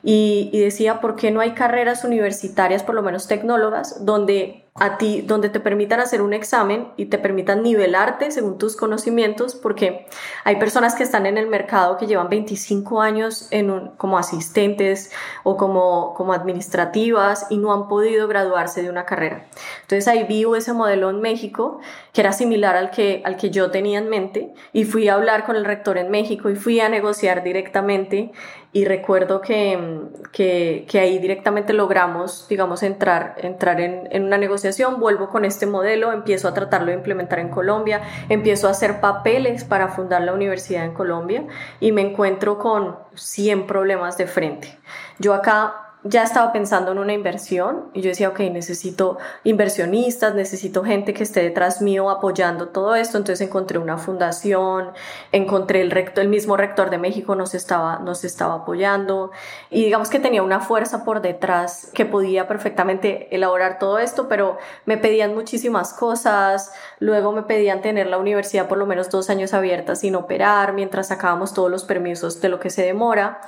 Y, 0.02 0.50
decía, 0.58 1.00
¿por 1.00 1.16
qué 1.16 1.30
no 1.30 1.40
hay 1.40 1.52
carreras 1.52 2.04
universitarias, 2.04 2.82
por 2.82 2.94
lo 2.94 3.02
menos 3.02 3.28
tecnólogas, 3.28 4.04
donde 4.04 4.65
a 4.78 4.98
ti, 4.98 5.22
donde 5.22 5.48
te 5.48 5.60
permitan 5.60 6.00
hacer 6.00 6.22
un 6.22 6.34
examen 6.34 6.88
y 6.96 7.06
te 7.06 7.18
permitan 7.18 7.62
nivelarte 7.62 8.30
según 8.30 8.58
tus 8.58 8.76
conocimientos, 8.76 9.54
porque 9.54 10.06
hay 10.44 10.56
personas 10.56 10.94
que 10.94 11.02
están 11.02 11.26
en 11.26 11.38
el 11.38 11.46
mercado 11.46 11.96
que 11.96 12.06
llevan 12.06 12.28
25 12.28 13.00
años 13.00 13.48
en 13.50 13.90
como 13.96 14.18
asistentes 14.18 15.10
o 15.44 15.56
como, 15.56 16.14
como 16.14 16.32
administrativas 16.32 17.46
y 17.50 17.58
no 17.58 17.72
han 17.72 17.88
podido 17.88 18.28
graduarse 18.28 18.82
de 18.82 18.90
una 18.90 19.06
carrera. 19.06 19.46
Entonces 19.82 20.06
ahí 20.08 20.24
vi 20.24 20.46
ese 20.56 20.72
modelo 20.72 21.10
en 21.10 21.20
México 21.20 21.80
que 22.12 22.20
era 22.20 22.32
similar 22.32 22.76
al 22.76 22.90
que, 22.90 23.22
al 23.24 23.36
que 23.36 23.50
yo 23.50 23.70
tenía 23.70 23.98
en 23.98 24.08
mente 24.08 24.52
y 24.72 24.84
fui 24.84 25.08
a 25.08 25.14
hablar 25.14 25.44
con 25.44 25.56
el 25.56 25.64
rector 25.64 25.98
en 25.98 26.10
México 26.10 26.50
y 26.50 26.54
fui 26.54 26.80
a 26.80 26.88
negociar 26.88 27.42
directamente 27.42 28.32
y 28.72 28.84
recuerdo 28.84 29.40
que, 29.40 30.08
que, 30.32 30.98
ahí 30.98 31.18
directamente 31.18 31.72
logramos, 31.72 32.46
digamos, 32.48 32.82
entrar, 32.82 33.34
entrar 33.38 33.80
en, 33.80 34.08
en, 34.10 34.24
una 34.24 34.36
negociación, 34.38 35.00
vuelvo 35.00 35.28
con 35.28 35.44
este 35.44 35.66
modelo, 35.66 36.12
empiezo 36.12 36.48
a 36.48 36.54
tratarlo 36.54 36.88
de 36.88 36.94
implementar 36.94 37.38
en 37.38 37.48
Colombia, 37.48 38.02
empiezo 38.28 38.68
a 38.68 38.72
hacer 38.72 39.00
papeles 39.00 39.64
para 39.64 39.88
fundar 39.88 40.22
la 40.22 40.34
universidad 40.34 40.84
en 40.84 40.92
Colombia 40.92 41.46
y 41.80 41.92
me 41.92 42.02
encuentro 42.02 42.58
con 42.58 42.96
100 43.14 43.66
problemas 43.66 44.18
de 44.18 44.26
frente. 44.26 44.78
Yo 45.18 45.32
acá 45.32 45.85
ya 46.08 46.22
estaba 46.22 46.52
pensando 46.52 46.92
en 46.92 46.98
una 46.98 47.12
inversión 47.12 47.90
y 47.92 48.00
yo 48.00 48.10
decía, 48.10 48.28
ok, 48.28 48.40
necesito 48.40 49.18
inversionistas, 49.44 50.34
necesito 50.34 50.84
gente 50.84 51.14
que 51.14 51.22
esté 51.22 51.42
detrás 51.42 51.82
mío 51.82 52.10
apoyando 52.10 52.68
todo 52.68 52.94
esto. 52.94 53.18
Entonces 53.18 53.46
encontré 53.46 53.78
una 53.78 53.98
fundación, 53.98 54.92
encontré 55.32 55.80
el 55.80 55.90
rector, 55.90 56.22
el 56.22 56.30
mismo 56.30 56.56
rector 56.56 56.90
de 56.90 56.98
México 56.98 57.34
nos 57.34 57.54
estaba, 57.54 57.98
nos 57.98 58.24
estaba 58.24 58.54
apoyando 58.54 59.30
y 59.70 59.84
digamos 59.84 60.10
que 60.10 60.18
tenía 60.18 60.42
una 60.42 60.60
fuerza 60.60 61.04
por 61.04 61.22
detrás 61.22 61.90
que 61.94 62.04
podía 62.04 62.46
perfectamente 62.46 63.34
elaborar 63.34 63.78
todo 63.78 63.98
esto, 63.98 64.28
pero 64.28 64.58
me 64.84 64.98
pedían 64.98 65.34
muchísimas 65.34 65.92
cosas. 65.92 66.72
Luego 66.98 67.32
me 67.32 67.42
pedían 67.42 67.82
tener 67.82 68.06
la 68.06 68.18
universidad 68.18 68.68
por 68.68 68.78
lo 68.78 68.86
menos 68.86 69.10
dos 69.10 69.30
años 69.30 69.54
abierta 69.54 69.96
sin 69.96 70.14
operar 70.14 70.72
mientras 70.72 71.08
sacábamos 71.08 71.54
todos 71.54 71.70
los 71.70 71.84
permisos 71.84 72.40
de 72.40 72.48
lo 72.48 72.60
que 72.60 72.70
se 72.70 72.84
demora. 72.84 73.40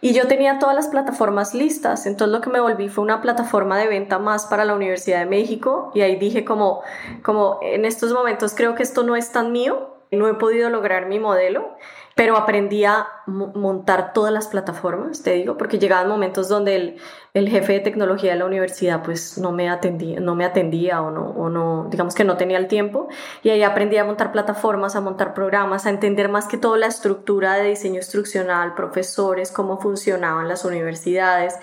Y 0.00 0.12
yo 0.12 0.26
tenía 0.26 0.58
todas 0.58 0.76
las 0.76 0.88
plataformas 0.88 1.54
listas, 1.54 2.05
entonces 2.06 2.32
lo 2.32 2.40
que 2.40 2.50
me 2.50 2.60
volví 2.60 2.88
fue 2.88 3.04
una 3.04 3.20
plataforma 3.20 3.78
de 3.78 3.88
venta 3.88 4.18
más 4.18 4.46
para 4.46 4.64
la 4.64 4.74
Universidad 4.74 5.20
de 5.20 5.26
México 5.26 5.90
y 5.94 6.00
ahí 6.00 6.16
dije 6.16 6.44
como, 6.44 6.82
como 7.22 7.58
en 7.62 7.84
estos 7.84 8.12
momentos 8.12 8.54
creo 8.54 8.74
que 8.74 8.82
esto 8.82 9.02
no 9.02 9.16
es 9.16 9.32
tan 9.32 9.52
mío, 9.52 9.94
no 10.10 10.28
he 10.28 10.34
podido 10.34 10.70
lograr 10.70 11.06
mi 11.06 11.18
modelo 11.18 11.76
pero 12.16 12.38
aprendí 12.38 12.82
a 12.86 13.06
montar 13.26 14.14
todas 14.14 14.32
las 14.32 14.48
plataformas, 14.48 15.22
te 15.22 15.34
digo, 15.34 15.58
porque 15.58 15.78
llegaban 15.78 16.08
momentos 16.08 16.48
donde 16.48 16.74
el, 16.74 16.96
el, 17.34 17.46
jefe 17.50 17.74
de 17.74 17.80
tecnología 17.80 18.32
de 18.32 18.38
la 18.38 18.46
universidad 18.46 19.02
pues 19.02 19.36
no 19.36 19.52
me 19.52 19.68
atendía, 19.68 20.18
no 20.18 20.34
me 20.34 20.46
atendía 20.46 21.02
o 21.02 21.10
no, 21.10 21.28
o 21.32 21.50
no, 21.50 21.88
digamos 21.90 22.14
que 22.14 22.24
no 22.24 22.38
tenía 22.38 22.56
el 22.56 22.68
tiempo 22.68 23.08
y 23.42 23.50
ahí 23.50 23.62
aprendí 23.62 23.98
a 23.98 24.04
montar 24.04 24.32
plataformas, 24.32 24.96
a 24.96 25.02
montar 25.02 25.34
programas, 25.34 25.84
a 25.84 25.90
entender 25.90 26.30
más 26.30 26.48
que 26.48 26.56
todo 26.56 26.78
la 26.78 26.86
estructura 26.86 27.56
de 27.56 27.68
diseño 27.68 27.96
instruccional, 27.96 28.74
profesores, 28.74 29.52
cómo 29.52 29.78
funcionaban 29.78 30.48
las 30.48 30.64
universidades. 30.64 31.54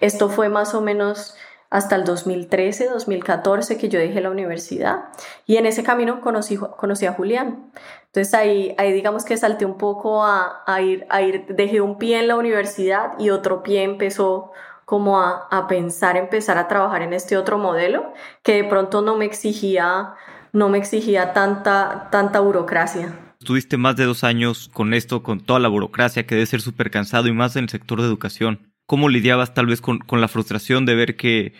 Esto 0.00 0.28
fue 0.28 0.50
más 0.50 0.74
o 0.74 0.82
menos 0.82 1.36
hasta 1.72 1.96
el 1.96 2.04
2013, 2.04 2.90
2014 2.90 3.78
que 3.78 3.88
yo 3.88 3.98
dejé 3.98 4.20
la 4.20 4.30
universidad 4.30 5.04
y 5.46 5.56
en 5.56 5.64
ese 5.64 5.82
camino 5.82 6.20
conocí, 6.20 6.58
conocí 6.58 7.06
a 7.06 7.14
Julián. 7.14 7.72
Entonces 8.06 8.34
ahí, 8.34 8.74
ahí 8.76 8.92
digamos 8.92 9.24
que 9.24 9.38
salté 9.38 9.64
un 9.64 9.78
poco 9.78 10.22
a, 10.22 10.62
ir, 10.82 11.06
a 11.08 11.22
ir, 11.22 11.46
dejé 11.48 11.80
un 11.80 11.96
pie 11.96 12.20
en 12.20 12.28
la 12.28 12.36
universidad 12.36 13.18
y 13.18 13.30
otro 13.30 13.62
pie 13.62 13.84
empezó 13.84 14.52
como 14.84 15.18
a, 15.18 15.48
a 15.50 15.66
pensar, 15.66 16.18
empezar 16.18 16.58
a 16.58 16.68
trabajar 16.68 17.00
en 17.00 17.14
este 17.14 17.38
otro 17.38 17.56
modelo 17.56 18.12
que 18.42 18.52
de 18.56 18.64
pronto 18.64 19.00
no 19.00 19.16
me 19.16 19.24
exigía, 19.24 20.12
no 20.52 20.68
me 20.68 20.76
exigía 20.76 21.32
tanta, 21.32 22.08
tanta 22.10 22.40
burocracia. 22.40 23.14
Estuviste 23.40 23.78
más 23.78 23.96
de 23.96 24.04
dos 24.04 24.24
años 24.24 24.68
con 24.74 24.92
esto, 24.92 25.22
con 25.22 25.40
toda 25.40 25.58
la 25.58 25.68
burocracia 25.68 26.26
que 26.26 26.34
debe 26.34 26.46
ser 26.46 26.60
súper 26.60 26.90
cansado 26.90 27.28
y 27.28 27.32
más 27.32 27.56
en 27.56 27.64
el 27.64 27.70
sector 27.70 28.02
de 28.02 28.08
educación. 28.08 28.71
¿Cómo 28.92 29.08
lidiabas 29.08 29.54
tal 29.54 29.64
vez 29.64 29.80
con, 29.80 30.00
con 30.00 30.20
la 30.20 30.28
frustración 30.28 30.84
de 30.84 30.94
ver 30.94 31.16
que, 31.16 31.54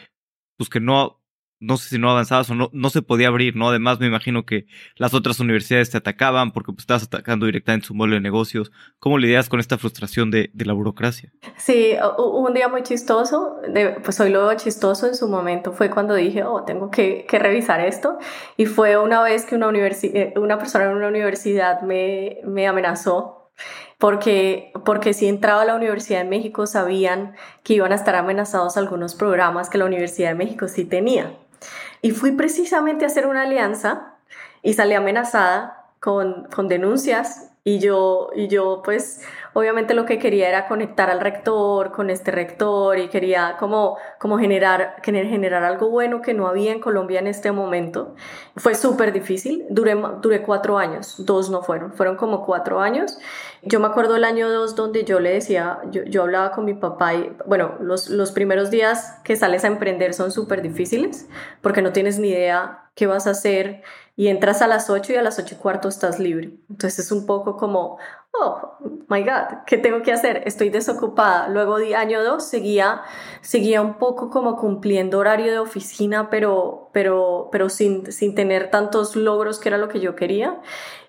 pues 0.59 0.69
que 0.69 0.81
no, 0.81 1.25
no 1.61 1.79
sé 1.79 1.89
si 1.89 1.99
no 1.99 2.11
avanzabas 2.11 2.51
o 2.51 2.55
no, 2.55 2.69
no 2.75 2.91
se 2.91 3.01
podía 3.01 3.29
abrir, 3.29 3.57
¿no? 3.57 3.71
Además, 3.71 3.99
me 4.01 4.07
imagino 4.07 4.45
que 4.45 4.67
las 4.97 5.15
otras 5.15 5.41
universidades 5.41 5.89
te 5.89 5.97
atacaban 5.97 6.53
porque 6.53 6.73
pues, 6.73 6.83
estabas 6.83 7.05
atacando 7.05 7.47
directamente 7.47 7.87
su 7.87 7.95
modelo 7.95 8.17
de 8.17 8.21
negocios. 8.21 8.71
¿Cómo 8.99 9.17
lidias 9.17 9.49
con 9.49 9.61
esta 9.61 9.79
frustración 9.79 10.31
de, 10.31 10.51
de 10.53 10.65
la 10.67 10.75
burocracia? 10.75 11.33
Sí, 11.57 11.95
un 12.19 12.53
día 12.53 12.69
muy 12.69 12.83
chistoso, 12.83 13.57
de, 13.67 13.97
pues 14.05 14.21
hoy 14.21 14.29
lo 14.29 14.55
chistoso 14.59 15.07
en 15.07 15.15
su 15.15 15.27
momento 15.27 15.73
fue 15.73 15.89
cuando 15.89 16.15
dije, 16.15 16.45
oh, 16.45 16.65
tengo 16.65 16.91
que, 16.91 17.25
que 17.27 17.39
revisar 17.39 17.81
esto. 17.81 18.19
Y 18.59 18.67
fue 18.67 18.99
una 18.99 19.23
vez 19.23 19.47
que 19.47 19.55
una, 19.55 19.71
eh, 19.71 20.35
una 20.37 20.59
persona 20.59 20.85
en 20.85 20.97
una 20.97 21.09
universidad 21.09 21.81
me, 21.81 22.41
me 22.45 22.67
amenazó 22.67 23.39
porque, 24.03 24.73
porque 24.85 25.15
si 25.15 25.29
entraba 25.29 25.63
a 25.63 25.65
la 25.65 25.77
Universidad 25.77 26.25
de 26.25 26.29
México 26.29 26.67
sabían 26.67 27.37
que 27.63 27.75
iban 27.75 27.93
a 27.93 27.95
estar 27.95 28.17
amenazados 28.17 28.77
algunos 28.77 29.15
programas 29.15 29.71
que 29.71 29.79
la 29.79 29.85
Universidad 29.85 30.31
de 30.31 30.35
México 30.35 30.67
sí 30.67 30.85
tenía. 30.85 31.37
Y 32.01 32.11
fui 32.11 32.33
precisamente 32.33 33.05
a 33.05 33.07
hacer 33.07 33.29
una 33.29 33.43
alianza 33.43 34.17
y 34.61 34.73
salí 34.73 34.95
amenazada 34.95 35.87
con, 36.01 36.49
con 36.53 36.67
denuncias 36.67 37.53
y 37.63 37.79
yo, 37.79 38.31
y 38.35 38.49
yo 38.49 38.83
pues 38.85 39.23
obviamente 39.55 39.95
lo 39.95 40.07
que 40.07 40.19
quería 40.19 40.49
era 40.49 40.69
conectar 40.69 41.11
al 41.11 41.21
rector 41.21 41.93
con 41.93 42.11
este 42.11 42.31
rector 42.31 42.99
y 42.99 43.09
quería 43.09 43.57
como, 43.59 43.99
como 44.19 44.39
generar, 44.39 44.97
generar 45.03 45.65
algo 45.65 45.91
bueno 45.91 46.23
que 46.23 46.35
no 46.35 46.47
había 46.47 46.73
en 46.73 46.81
Colombia 46.81 47.21
en 47.21 47.27
este 47.27 47.53
momento. 47.53 48.15
Fue 48.57 48.75
súper 48.75 49.13
difícil, 49.13 49.65
duré, 49.71 49.97
duré 50.21 50.43
cuatro 50.43 50.79
años, 50.79 51.25
dos 51.25 51.51
no 51.51 51.63
fueron, 51.63 51.93
fueron 51.93 52.17
como 52.17 52.45
cuatro 52.45 52.81
años. 52.81 53.19
Yo 53.63 53.79
me 53.81 53.87
acuerdo 53.87 54.17
el 54.17 54.25
año 54.25 54.51
dos 54.51 54.75
donde 54.75 55.05
yo 55.05 55.21
le 55.21 55.33
decía, 55.33 55.79
yo, 55.91 56.03
yo 56.05 56.23
hablaba 56.23 56.53
con 56.53 56.65
mi 56.65 56.75
papá 56.75 57.15
y 57.15 57.33
bueno, 57.47 57.77
los, 57.81 58.09
los 58.09 58.33
primeros 58.33 58.71
días 58.71 59.21
que 59.25 59.37
sales 59.37 59.65
a 59.65 59.69
emprender 59.69 60.15
son 60.15 60.33
súper 60.33 60.63
difíciles 60.63 61.29
porque 61.61 61.83
no 61.83 61.93
tienes 61.93 62.19
ni 62.19 62.29
idea 62.29 62.91
qué 62.95 63.07
vas 63.07 63.27
a 63.27 63.31
hacer 63.31 63.83
y 64.15 64.29
entras 64.29 64.61
a 64.61 64.67
las 64.67 64.91
8 64.91 65.13
y 65.13 65.17
a 65.17 65.23
las 65.23 65.39
8 65.39 65.55
y 65.55 65.59
cuarto 65.59 65.89
estás 65.89 66.19
libre. 66.19 66.59
Entonces 66.69 67.07
es 67.07 67.13
un 67.13 67.25
poco 67.25 67.57
como, 67.57 67.99
oh, 68.33 68.77
my 69.09 69.23
God, 69.23 69.65
¿qué 69.67 69.79
tengo 69.79 70.03
que 70.03 70.13
hacer? 70.13 70.43
Estoy 70.45 70.69
desocupada. 70.69 71.49
Luego 71.49 71.79
de 71.79 71.97
año 71.97 72.23
2 72.23 72.47
seguía, 72.47 73.03
seguía 73.41 73.81
un 73.81 73.95
poco 73.95 74.29
como 74.29 74.57
cumpliendo 74.57 75.19
horario 75.19 75.51
de 75.51 75.59
oficina, 75.59 76.29
pero, 76.29 76.91
pero, 76.93 77.49
pero 77.51 77.71
sin, 77.71 78.13
sin 78.13 78.35
tener 78.35 78.71
tantos 78.71 79.17
logros 79.17 79.59
que 79.59 79.71
era 79.71 79.79
lo 79.79 79.89
que 79.89 80.01
yo 80.01 80.15
quería. 80.15 80.61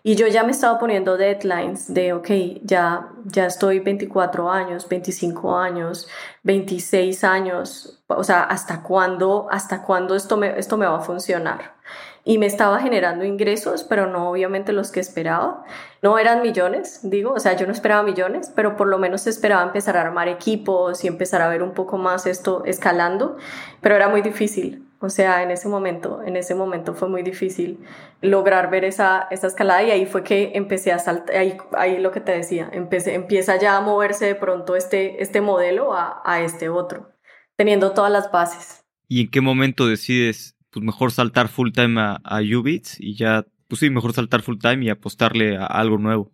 Y 0.01 0.15
yo 0.15 0.27
ya 0.27 0.43
me 0.43 0.51
estaba 0.51 0.79
poniendo 0.79 1.17
deadlines 1.17 1.93
de, 1.93 2.13
ok, 2.13 2.29
ya, 2.63 3.09
ya 3.25 3.45
estoy 3.45 3.79
24 3.79 4.49
años, 4.49 4.87
25 4.89 5.57
años, 5.57 6.09
26 6.43 7.23
años, 7.23 8.03
o 8.07 8.23
sea, 8.23 8.43
¿hasta 8.43 8.83
cuándo, 8.83 9.47
hasta 9.49 9.81
cuándo 9.83 10.15
esto 10.15 10.35
me, 10.35 10.59
esto 10.59 10.77
me 10.77 10.85
va 10.85 10.97
a 10.97 11.01
funcionar? 11.01 11.75
Y 12.25 12.37
me 12.37 12.45
estaba 12.45 12.79
generando 12.79 13.25
ingresos, 13.25 13.83
pero 13.83 14.07
no 14.07 14.29
obviamente 14.29 14.71
los 14.71 14.91
que 14.91 15.01
esperaba. 15.01 15.65
No 16.01 16.17
eran 16.17 16.41
millones, 16.41 17.01
digo, 17.03 17.33
o 17.33 17.39
sea, 17.39 17.55
yo 17.57 17.65
no 17.65 17.73
esperaba 17.73 18.03
millones, 18.03 18.51
pero 18.55 18.77
por 18.77 18.87
lo 18.87 18.97
menos 18.97 19.27
esperaba 19.27 19.63
empezar 19.63 19.97
a 19.97 20.01
armar 20.01 20.29
equipos 20.29 21.03
y 21.03 21.07
empezar 21.07 21.41
a 21.41 21.49
ver 21.49 21.63
un 21.63 21.73
poco 21.73 21.97
más 21.97 22.25
esto 22.25 22.63
escalando, 22.65 23.37
pero 23.81 23.95
era 23.95 24.07
muy 24.07 24.21
difícil. 24.21 24.87
O 24.99 25.09
sea, 25.09 25.43
en 25.43 25.51
ese 25.51 25.67
momento, 25.67 26.21
en 26.25 26.37
ese 26.37 26.55
momento 26.55 26.93
fue 26.93 27.09
muy 27.09 27.23
difícil 27.23 27.79
lograr 28.21 28.69
ver 28.69 28.85
esa, 28.85 29.27
esa 29.31 29.47
escalada 29.47 29.83
y 29.83 29.91
ahí 29.91 30.05
fue 30.05 30.23
que 30.23 30.51
empecé 30.55 30.93
a 30.93 30.99
saltar, 30.99 31.35
ahí, 31.35 31.57
ahí 31.73 31.99
lo 31.99 32.11
que 32.11 32.21
te 32.21 32.31
decía, 32.31 32.69
empecé, 32.71 33.13
empieza 33.15 33.57
ya 33.57 33.75
a 33.75 33.81
moverse 33.81 34.25
de 34.25 34.35
pronto 34.35 34.77
este, 34.77 35.21
este 35.21 35.41
modelo 35.41 35.93
a, 35.93 36.21
a 36.23 36.39
este 36.39 36.69
otro, 36.69 37.11
teniendo 37.57 37.91
todas 37.91 38.13
las 38.13 38.31
bases. 38.31 38.85
¿Y 39.09 39.23
en 39.23 39.29
qué 39.29 39.41
momento 39.41 39.87
decides 39.87 40.52
pues 40.73 40.83
mejor 40.83 41.11
saltar 41.11 41.47
full 41.47 41.71
time 41.71 42.01
a, 42.01 42.19
a 42.23 42.41
Ubits 42.41 42.99
y 42.99 43.15
ya, 43.15 43.45
pues 43.67 43.79
sí, 43.79 43.89
mejor 43.89 44.13
saltar 44.13 44.41
full 44.41 44.57
time 44.57 44.85
y 44.85 44.89
apostarle 44.89 45.57
a 45.57 45.65
algo 45.65 45.97
nuevo. 45.97 46.31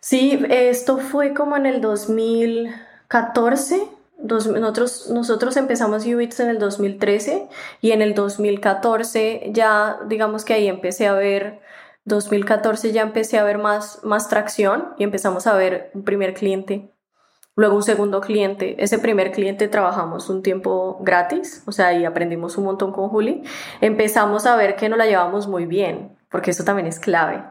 Sí, 0.00 0.38
esto 0.48 0.98
fue 0.98 1.34
como 1.34 1.56
en 1.56 1.66
el 1.66 1.80
2014. 1.80 3.88
nosotros, 4.22 5.10
nosotros 5.10 5.56
empezamos 5.56 6.06
Ubits 6.06 6.40
en 6.40 6.50
el 6.50 6.58
2013 6.58 7.48
y 7.80 7.92
en 7.92 8.02
el 8.02 8.14
2014 8.14 9.50
ya, 9.52 9.98
digamos 10.08 10.44
que 10.44 10.54
ahí 10.54 10.68
empecé 10.68 11.06
a 11.06 11.14
ver, 11.14 11.60
2014 12.04 12.92
ya 12.92 13.02
empecé 13.02 13.38
a 13.38 13.44
ver 13.44 13.58
más, 13.58 14.00
más 14.02 14.28
tracción 14.28 14.94
y 14.98 15.04
empezamos 15.04 15.46
a 15.46 15.54
ver 15.54 15.90
un 15.94 16.04
primer 16.04 16.34
cliente 16.34 16.90
Luego 17.56 17.76
un 17.76 17.82
segundo 17.82 18.20
cliente, 18.20 18.82
ese 18.82 18.98
primer 18.98 19.32
cliente 19.32 19.68
trabajamos 19.68 20.30
un 20.30 20.42
tiempo 20.42 20.98
gratis, 21.00 21.62
o 21.66 21.72
sea, 21.72 21.88
ahí 21.88 22.04
aprendimos 22.04 22.56
un 22.56 22.64
montón 22.64 22.92
con 22.92 23.08
Juli. 23.08 23.42
Empezamos 23.80 24.46
a 24.46 24.56
ver 24.56 24.76
que 24.76 24.88
no 24.88 24.96
la 24.96 25.06
llevamos 25.06 25.48
muy 25.48 25.66
bien, 25.66 26.16
porque 26.30 26.52
eso 26.52 26.64
también 26.64 26.86
es 26.86 27.00
clave. 27.00 27.42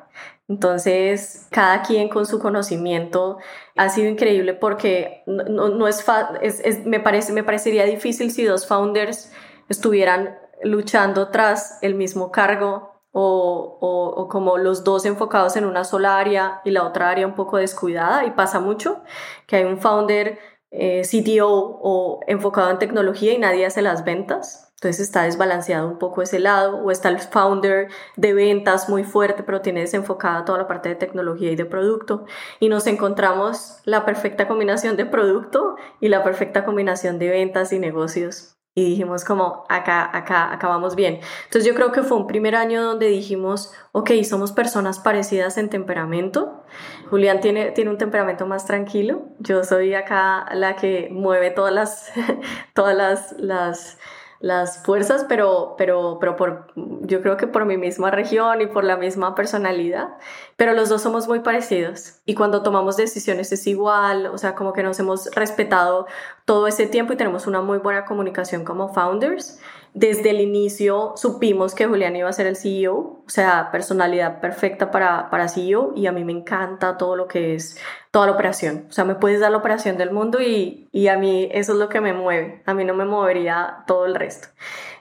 Entonces, 0.48 1.48
cada 1.51 1.84
quien 1.84 2.10
con 2.10 2.25
su 2.25 2.39
conocimiento 2.39 3.38
ha 3.77 3.89
sido 3.89 4.10
increíble 4.10 4.56
porque 4.56 5.22
no, 5.27 5.70
no 5.70 5.88
es, 5.88 6.03
es, 6.41 6.86
me, 6.86 7.00
parece, 7.00 7.34
me 7.34 7.44
parecería 7.44 7.86
difícil 7.86 8.32
si 8.32 8.46
dos 8.46 8.65
founders 8.65 9.32
estuvieran 9.70 10.39
luchando 10.63 11.29
tras 11.29 11.77
el 11.84 11.94
mismo 11.94 12.32
cargo 12.32 12.99
o, 13.12 13.78
o, 14.16 14.28
como 14.28 14.58
los 14.58 14.84
dos 14.84 15.06
enfocados 15.06 15.56
en 15.56 15.66
una 15.66 15.84
sola 15.84 16.18
área 16.18 16.62
y 16.63 16.72
la 16.72 16.84
otra 16.84 17.10
área 17.10 17.25
un 17.25 17.36
poco 17.36 17.58
descuidada 17.58 18.25
y 18.25 18.32
pasa 18.32 18.60
mucho 18.60 19.01
que 19.48 19.58
hay 19.58 19.63
un 19.63 19.80
founder 19.80 20.38
eh, 20.72 21.01
CTO 21.01 21.50
o 21.50 22.20
enfocado 22.28 22.70
en 22.70 22.78
tecnología 22.78 23.34
y 23.34 23.39
nadie 23.39 23.66
hace 23.66 23.82
las 23.82 24.04
ventas. 24.04 24.68
Entonces 24.75 25.01
está 25.01 25.24
desbalanceado 25.24 25.89
un 25.89 25.98
poco 25.98 26.22
ese 26.22 26.39
lado, 26.39 26.78
o 26.78 26.89
está 26.89 27.10
el 27.10 27.20
founder 27.20 27.89
de 28.16 28.34
ventas 28.34 28.88
muy 28.88 29.04
fuerte, 29.04 29.44
pero 29.44 29.60
tiene 29.60 29.82
desenfocada 29.82 30.46
toda 30.46 30.58
la 30.58 30.68
parte 30.68 30.88
de 30.88 30.96
tecnología 30.96 31.51
y 31.51 31.58
de 31.58 31.66
producto. 31.66 32.25
Y 32.62 32.70
nos 32.70 32.88
encontramos 32.88 33.82
la 33.84 34.06
perfecta 34.06 34.48
combinación 34.48 34.96
de 34.96 35.06
producto 35.06 35.75
y 36.00 36.08
la 36.08 36.24
perfecta 36.24 36.63
combinación 36.63 37.20
de 37.20 37.30
ventas 37.30 37.74
y 37.74 37.80
negocios 37.80 38.59
y 38.79 38.89
dijimos 38.91 39.25
como 39.25 39.65
acá, 39.67 40.09
acá, 40.15 40.57
vamos 40.63 40.95
bien. 40.95 41.19
Entonces 41.45 41.65
yo 41.65 41.75
creo 41.75 41.91
que 41.91 42.01
fue 42.01 42.17
un 42.17 42.27
primer 42.27 42.55
año 42.55 42.81
donde 42.81 43.07
dijimos, 43.07 43.74
ok, 43.91 44.12
somos 44.24 44.53
personas 44.53 45.00
parecidas 45.00 45.57
en 45.57 45.69
temperamento. 45.69 46.63
Julián 47.09 47.41
tiene, 47.41 47.71
tiene 47.71 47.91
un 47.91 47.98
temperamento 47.98 48.45
más 48.45 48.65
tranquilo. 48.65 49.24
Yo 49.39 49.63
soy 49.63 49.93
acá 49.93 50.45
la 50.53 50.75
que 50.75 51.09
mueve 51.12 51.51
todas 51.51 51.74
las, 51.74 52.12
todas 52.74 53.33
las 53.38 53.98
las 54.39 54.84
fuerzas, 54.84 55.25
pero, 55.27 55.75
pero, 55.77 56.17
pero 56.19 56.36
por, 56.36 56.67
yo 56.75 57.22
creo 57.22 57.36
que 57.36 57.48
por 57.48 57.65
mi 57.65 57.75
misma 57.77 58.10
región 58.10 58.62
y 58.62 58.67
por 58.67 58.86
la 58.86 58.96
misma 58.96 59.36
personalidad, 59.36 60.17
pero 60.55 60.74
los 60.74 60.88
dos 60.88 61.01
somos 61.01 61.27
muy 61.27 61.39
parecidos. 61.39 62.22
Y 62.25 62.36
cuando 62.36 62.63
tomamos 62.63 62.96
decisiones 62.96 63.51
es 63.51 63.67
igual, 63.67 64.27
o 64.27 64.38
sea, 64.38 64.55
como 64.55 64.72
que 64.72 64.81
nos 64.81 64.98
hemos 65.00 65.29
respetado 65.36 66.08
todo 66.46 66.67
ese 66.67 66.88
tiempo 66.88 67.13
y 67.13 67.17
tenemos 67.17 67.48
una 67.48 67.62
muy 67.62 67.79
buena 67.79 68.05
comunicación 68.05 68.63
como 68.63 68.93
founders 68.93 69.60
desde 69.93 70.29
el 70.29 70.39
inicio 70.39 71.13
supimos 71.15 71.74
que 71.74 71.86
Julián 71.86 72.15
iba 72.15 72.29
a 72.29 72.34
ser 72.34 72.48
el 72.48 72.55
CEO, 72.55 72.96
o 72.96 73.29
sea, 73.29 73.69
personalidad 73.72 74.39
perfecta 74.39 74.91
para, 74.91 75.29
para 75.29 75.48
CEO 75.48 75.93
y 75.96 76.08
a 76.08 76.12
mí 76.12 76.24
me 76.24 76.31
encanta 76.31 76.98
todo 76.98 77.15
lo 77.15 77.27
que 77.27 77.55
es 77.55 77.77
toda 78.12 78.27
la 78.27 78.34
operación. 78.34 78.86
O 78.89 78.91
sea, 78.91 79.03
me 79.03 79.15
puedes 79.15 79.39
dar 79.39 79.51
la 79.51 79.58
operación 79.58 79.98
del 79.98 80.12
mundo 80.12 80.41
y, 80.41 80.88
y 80.91 81.08
a 81.08 81.17
mí 81.17 81.50
eso 81.51 81.74
es 81.74 81.79
lo 81.79 81.89
que 81.89 82.01
me 82.01 82.13
mueve. 82.13 82.62
A 82.65 82.74
mí 82.74 82.86
no 82.86 82.93
me 82.93 83.05
movería 83.05 83.84
todo 83.88 84.05
el 84.05 84.15
resto. 84.15 84.50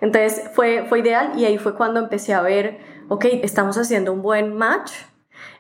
Entonces 0.00 0.50
fue, 0.54 0.87
fue 0.88 1.00
ideal 1.00 1.33
y 1.37 1.45
ahí 1.45 1.59
fue 1.59 1.75
cuando 1.75 2.00
empecé 2.00 2.35
a 2.35 2.40
ver, 2.40 2.78
ok, 3.09 3.26
estamos 3.42 3.76
haciendo 3.76 4.12
un 4.12 4.23
buen 4.23 4.54
match 4.54 4.92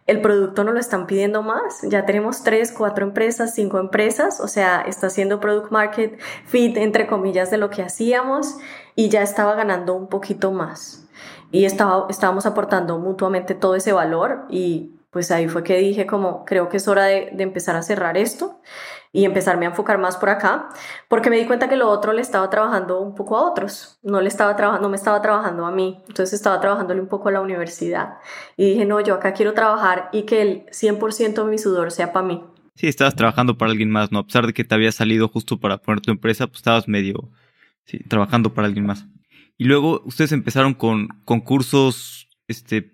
el 0.08 0.22
producto 0.22 0.64
no 0.64 0.72
lo 0.72 0.80
están 0.80 1.06
pidiendo 1.06 1.42
más. 1.42 1.82
Ya 1.82 2.06
tenemos 2.06 2.42
tres, 2.42 2.72
cuatro 2.72 3.04
empresas, 3.04 3.54
cinco 3.54 3.78
empresas, 3.78 4.40
o 4.40 4.48
sea, 4.48 4.80
está 4.80 5.08
haciendo 5.08 5.38
product 5.38 5.70
market 5.70 6.18
fit, 6.46 6.76
entre 6.78 7.06
comillas, 7.06 7.50
de 7.50 7.58
lo 7.58 7.68
que 7.68 7.82
hacíamos 7.82 8.56
y 8.96 9.10
ya 9.10 9.22
estaba 9.22 9.54
ganando 9.54 9.94
un 9.94 10.08
poquito 10.08 10.50
más. 10.50 11.06
Y 11.52 11.66
estaba, 11.66 12.06
estábamos 12.08 12.46
aportando 12.46 12.98
mutuamente 12.98 13.54
todo 13.54 13.74
ese 13.74 13.92
valor 13.92 14.46
y 14.48 14.94
pues 15.10 15.30
ahí 15.30 15.46
fue 15.46 15.62
que 15.62 15.76
dije 15.76 16.06
como 16.06 16.44
creo 16.44 16.68
que 16.68 16.78
es 16.78 16.88
hora 16.88 17.04
de, 17.04 17.30
de 17.32 17.42
empezar 17.42 17.76
a 17.76 17.82
cerrar 17.82 18.16
esto 18.16 18.60
y 19.12 19.24
empezarme 19.24 19.66
a 19.66 19.70
enfocar 19.70 19.98
más 19.98 20.16
por 20.16 20.28
acá, 20.30 20.68
porque 21.08 21.30
me 21.30 21.36
di 21.36 21.46
cuenta 21.46 21.68
que 21.68 21.76
lo 21.76 21.88
otro 21.88 22.12
le 22.12 22.20
estaba 22.20 22.50
trabajando 22.50 23.00
un 23.00 23.14
poco 23.14 23.36
a 23.36 23.50
otros, 23.50 23.98
no 24.02 24.20
le 24.20 24.28
estaba 24.28 24.54
trabajando, 24.56 24.86
no 24.86 24.90
me 24.90 24.96
estaba 24.96 25.20
trabajando 25.22 25.66
a 25.66 25.70
mí, 25.70 26.02
entonces 26.08 26.34
estaba 26.34 26.60
trabajándole 26.60 27.00
un 27.00 27.08
poco 27.08 27.28
a 27.28 27.32
la 27.32 27.40
universidad 27.40 28.18
y 28.56 28.70
dije, 28.70 28.84
no, 28.84 29.00
yo 29.00 29.14
acá 29.14 29.32
quiero 29.32 29.54
trabajar 29.54 30.08
y 30.12 30.22
que 30.22 30.42
el 30.42 30.66
100% 30.66 31.44
de 31.44 31.50
mi 31.50 31.58
sudor 31.58 31.90
sea 31.90 32.12
para 32.12 32.26
mí. 32.26 32.44
Sí, 32.74 32.86
estabas 32.86 33.16
trabajando 33.16 33.58
para 33.58 33.72
alguien 33.72 33.90
más, 33.90 34.12
¿no? 34.12 34.20
A 34.20 34.26
pesar 34.26 34.46
de 34.46 34.52
que 34.52 34.62
te 34.62 34.74
había 34.74 34.92
salido 34.92 35.28
justo 35.28 35.58
para 35.58 35.78
poner 35.78 36.00
tu 36.00 36.12
empresa, 36.12 36.46
pues 36.46 36.58
estabas 36.58 36.86
medio, 36.86 37.28
sí, 37.84 37.98
trabajando 38.08 38.54
para 38.54 38.68
alguien 38.68 38.86
más. 38.86 39.04
Y 39.56 39.64
luego 39.64 40.00
ustedes 40.04 40.30
empezaron 40.30 40.74
con 40.74 41.08
concursos, 41.24 42.28
este, 42.46 42.92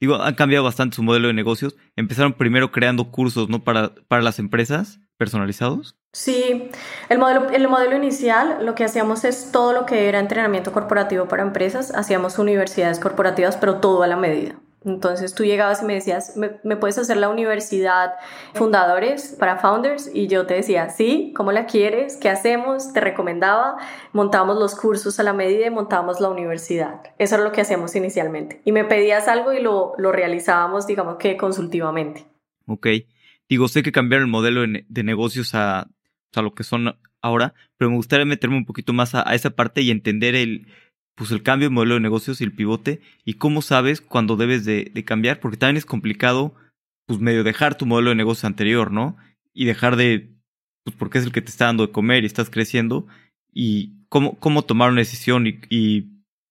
digo, 0.00 0.16
han 0.16 0.34
cambiado 0.34 0.64
bastante 0.64 0.96
su 0.96 1.02
modelo 1.02 1.28
de 1.28 1.34
negocios. 1.34 1.76
Empezaron 1.94 2.32
primero 2.32 2.72
creando 2.72 3.10
cursos, 3.10 3.50
¿no? 3.50 3.62
Para, 3.62 3.94
para 4.08 4.22
las 4.22 4.38
empresas 4.38 5.00
personalizados? 5.18 5.96
Sí, 6.12 6.70
el 7.10 7.18
modelo, 7.18 7.50
el 7.50 7.68
modelo 7.68 7.96
inicial 7.96 8.64
lo 8.64 8.74
que 8.74 8.84
hacíamos 8.84 9.24
es 9.24 9.52
todo 9.52 9.74
lo 9.74 9.84
que 9.84 10.08
era 10.08 10.18
entrenamiento 10.18 10.72
corporativo 10.72 11.28
para 11.28 11.42
empresas, 11.42 11.94
hacíamos 11.94 12.38
universidades 12.38 12.98
corporativas, 12.98 13.58
pero 13.58 13.80
todo 13.80 14.02
a 14.02 14.06
la 14.06 14.16
medida. 14.16 14.58
Entonces 14.84 15.34
tú 15.34 15.44
llegabas 15.44 15.82
y 15.82 15.86
me 15.86 15.94
decías, 15.94 16.36
¿me, 16.36 16.76
puedes 16.76 16.98
hacer 16.98 17.16
la 17.16 17.28
universidad 17.28 18.14
fundadores 18.54 19.36
para 19.38 19.58
founders? 19.58 20.08
Y 20.14 20.28
yo 20.28 20.46
te 20.46 20.54
decía, 20.54 20.88
sí, 20.88 21.32
¿cómo 21.36 21.50
la 21.52 21.66
quieres? 21.66 22.16
¿Qué 22.16 22.30
hacemos? 22.30 22.92
Te 22.92 23.00
recomendaba, 23.00 23.76
montamos 24.12 24.56
los 24.56 24.76
cursos 24.76 25.18
a 25.18 25.24
la 25.24 25.32
medida 25.32 25.66
y 25.66 25.70
montamos 25.70 26.20
la 26.20 26.28
universidad. 26.28 27.02
Eso 27.18 27.34
era 27.34 27.44
lo 27.44 27.52
que 27.52 27.60
hacíamos 27.60 27.96
inicialmente. 27.96 28.62
Y 28.64 28.72
me 28.72 28.84
pedías 28.84 29.26
algo 29.26 29.52
y 29.52 29.60
lo, 29.60 29.94
lo 29.98 30.12
realizábamos, 30.12 30.86
digamos 30.86 31.16
que 31.16 31.36
consultivamente. 31.36 32.26
Ok. 32.66 32.86
Digo, 33.48 33.68
sé 33.68 33.82
que 33.82 33.92
cambiaron 33.92 34.26
el 34.26 34.30
modelo 34.30 34.62
de, 34.62 35.02
negocios 35.02 35.54
a, 35.54 35.88
a, 36.34 36.42
lo 36.42 36.54
que 36.54 36.64
son 36.64 36.96
ahora, 37.22 37.54
pero 37.76 37.90
me 37.90 37.96
gustaría 37.96 38.26
meterme 38.26 38.56
un 38.56 38.66
poquito 38.66 38.92
más 38.92 39.14
a, 39.14 39.22
esa 39.34 39.50
parte 39.50 39.82
y 39.82 39.90
entender 39.90 40.34
el, 40.34 40.66
pues 41.14 41.30
el 41.30 41.42
cambio 41.42 41.68
de 41.68 41.74
modelo 41.74 41.94
de 41.94 42.00
negocios 42.00 42.40
y 42.40 42.44
el 42.44 42.52
pivote 42.52 43.00
y 43.24 43.34
cómo 43.34 43.62
sabes 43.62 44.00
cuándo 44.00 44.36
debes 44.36 44.64
de, 44.64 44.92
cambiar, 45.04 45.40
porque 45.40 45.56
también 45.56 45.78
es 45.78 45.86
complicado, 45.86 46.54
pues 47.06 47.20
medio 47.20 47.42
dejar 47.44 47.76
tu 47.76 47.86
modelo 47.86 48.10
de 48.10 48.16
negocio 48.16 48.46
anterior, 48.46 48.92
¿no? 48.92 49.16
Y 49.54 49.64
dejar 49.64 49.96
de, 49.96 50.30
pues 50.84 50.94
porque 50.96 51.18
es 51.18 51.24
el 51.24 51.32
que 51.32 51.42
te 51.42 51.50
está 51.50 51.66
dando 51.66 51.86
de 51.86 51.92
comer 51.92 52.22
y 52.22 52.26
estás 52.26 52.50
creciendo 52.50 53.06
y 53.52 54.04
cómo, 54.08 54.38
cómo 54.38 54.62
tomar 54.62 54.90
una 54.90 55.00
decisión 55.00 55.46
y, 55.46 55.58
y 55.70 56.06